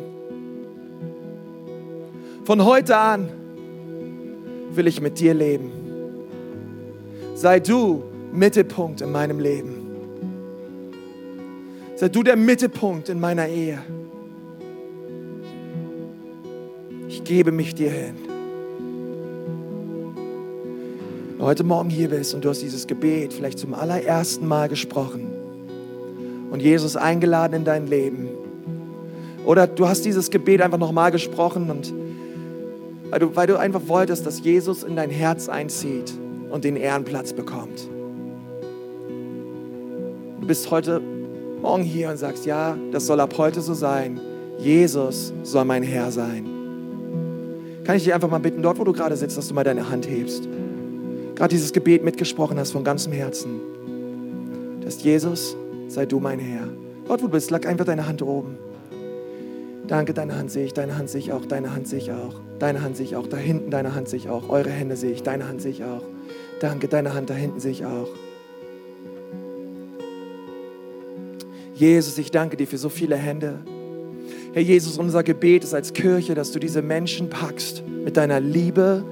Von 2.45 2.65
heute 2.65 2.97
an 2.97 3.29
will 4.73 4.87
ich 4.87 5.01
mit 5.01 5.19
dir 5.19 5.35
leben. 5.35 5.73
Sei 7.35 7.61
du 7.61 8.03
Mittelpunkt 8.33 9.01
in 9.01 9.11
meinem 9.11 9.41
Leben. 9.41 9.87
Sei 11.97 12.09
du 12.09 12.23
der 12.23 12.37
Mittelpunkt 12.37 13.09
in 13.09 13.19
meiner 13.19 13.49
Ehe. 13.49 13.79
Ich 17.09 17.25
gebe 17.25 17.53
mich 17.53 17.75
dir 17.75 17.91
hin. 17.91 18.15
Wenn 21.31 21.39
du 21.39 21.45
heute 21.45 21.65
Morgen 21.65 21.91
hier 21.91 22.11
bist 22.11 22.35
und 22.35 22.45
du 22.45 22.51
hast 22.51 22.61
dieses 22.61 22.87
Gebet 22.87 23.33
vielleicht 23.33 23.59
zum 23.59 23.75
allerersten 23.75 24.47
Mal 24.47 24.69
gesprochen 24.69 25.27
und 26.51 26.61
Jesus 26.61 26.97
eingeladen 26.97 27.55
in 27.55 27.65
dein 27.65 27.87
Leben, 27.87 28.36
oder 29.47 29.67
du 29.67 29.89
hast 29.89 30.05
dieses 30.05 30.31
Gebet 30.31 30.61
einfach 30.61 30.77
nochmal 30.77 31.11
gesprochen 31.11 31.71
und 31.71 31.95
weil 33.11 33.21
du, 33.21 33.37
weil 33.37 33.47
du 33.47 33.57
einfach 33.59 33.83
wolltest, 33.87 34.27
dass 34.27 34.43
Jesus 34.43 34.83
in 34.83 34.97
dein 34.97 35.11
Herz 35.11 35.49
einzieht 35.49 36.13
und 36.51 36.65
den 36.65 36.75
Ehrenplatz 36.77 37.33
bekommt. 37.33 37.89
Du 40.41 40.47
bist 40.47 40.71
heute 40.73 41.01
Morgen 41.63 41.85
hier 41.85 42.11
und 42.11 42.17
sagst, 42.17 42.45
ja, 42.45 42.77
das 42.91 43.07
soll 43.07 43.21
ab 43.21 43.39
heute 43.39 43.61
so 43.61 43.75
sein. 43.75 44.21
Jesus 44.59 45.33
soll 45.45 45.65
mein 45.65 45.85
Herr 45.85 46.11
sein. 46.11 46.47
Kann 47.85 47.97
ich 47.97 48.05
dich 48.05 48.13
einfach 48.13 48.29
mal 48.29 48.41
bitten, 48.41 48.63
dort 48.63 48.81
wo 48.81 48.85
du 48.85 48.93
gerade 48.93 49.17
sitzt, 49.17 49.39
dass 49.39 49.49
du 49.49 49.55
mal 49.55 49.65
deine 49.65 49.89
Hand 49.89 50.09
hebst. 50.09 50.49
Gerade 51.37 51.55
dieses 51.55 51.73
Gebet 51.73 52.03
mitgesprochen 52.03 52.59
hast 52.59 52.73
von 52.73 52.83
ganzem 52.83 53.13
Herzen. 53.13 53.61
Dass 54.81 55.03
Jesus, 55.03 55.57
sei 55.87 56.05
du 56.05 56.19
mein 56.19 56.41
Herr. 56.41 56.69
Dort 57.07 57.23
wo 57.23 57.27
du 57.27 57.33
bist, 57.33 57.53
lag 57.53 57.65
einfach 57.67 57.85
deine 57.85 58.09
Hand 58.09 58.23
oben. 58.23 58.59
Danke, 59.89 60.15
deine 60.15 60.37
Hand 60.37 60.51
sehe 60.51 60.65
ich, 60.65 60.75
deine 60.75 60.99
Hand 60.99 61.11
sehe 61.11 61.21
ich 61.21 61.33
auch, 61.33 61.45
deine 61.47 61.73
Hand 61.73 61.87
sehe 61.87 62.01
ich 62.01 62.11
auch, 62.11 62.35
deine 62.59 62.83
Hand 62.83 62.97
sehe 62.97 63.07
ich 63.07 63.15
auch, 63.15 63.29
da 63.29 63.37
hinten 63.37 63.71
deine 63.71 63.95
Hand 63.95 64.09
sehe 64.09 64.19
ich 64.19 64.29
auch, 64.29 64.49
eure 64.49 64.71
Hände 64.71 64.97
sehe 64.97 65.13
ich, 65.13 65.23
deine 65.23 65.47
Hand 65.47 65.63
sehe 65.63 65.71
ich 65.71 65.85
auch. 65.85 66.03
Danke, 66.61 66.89
deine 66.89 67.15
Hand 67.15 67.31
da 67.31 67.35
hinten 67.35 67.61
sehe 67.61 67.71
ich 67.71 67.85
auch. 67.85 68.09
Jesus, 71.75 72.19
ich 72.19 72.31
danke 72.31 72.57
dir 72.57 72.67
für 72.67 72.79
so 72.79 72.89
viele 72.89 73.17
Hände. 73.17 73.61
Herr 74.55 74.63
Jesus, 74.63 74.99
unser 74.99 75.23
Gebet 75.23 75.63
ist 75.63 75.75
als 75.75 75.93
Kirche, 75.93 76.35
dass 76.35 76.51
du 76.51 76.59
diese 76.59 76.83
Menschen 76.83 77.29
packst 77.29 77.83
mit 77.87 78.17
deiner 78.17 78.41
Liebe, 78.41 79.05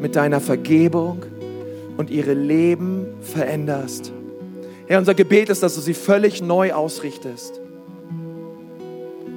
mit 0.00 0.16
deiner 0.16 0.40
Vergebung 0.40 1.24
und 1.96 2.10
ihre 2.10 2.34
Leben 2.34 3.06
veränderst. 3.20 4.12
Herr, 4.86 4.98
unser 4.98 5.14
Gebet 5.14 5.48
ist, 5.48 5.62
dass 5.62 5.76
du 5.76 5.80
sie 5.80 5.94
völlig 5.94 6.42
neu 6.42 6.72
ausrichtest. 6.72 7.60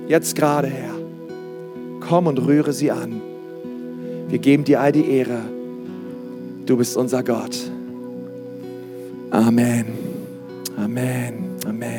Jetzt 0.08 0.36
gerade, 0.36 0.68
Herr. 0.68 0.94
Komm 2.02 2.28
und 2.28 2.38
rühre 2.40 2.74
sie 2.74 2.92
an. 2.92 3.22
Wir 4.28 4.40
geben 4.40 4.64
dir 4.64 4.82
all 4.82 4.92
die 4.92 5.10
Ehre. 5.10 5.42
Du 6.66 6.78
bist 6.78 6.98
unser 6.98 7.24
Gott. 7.24 7.58
Amen. 9.32 9.86
Amen. 10.78 11.56
Amen. 11.66 11.94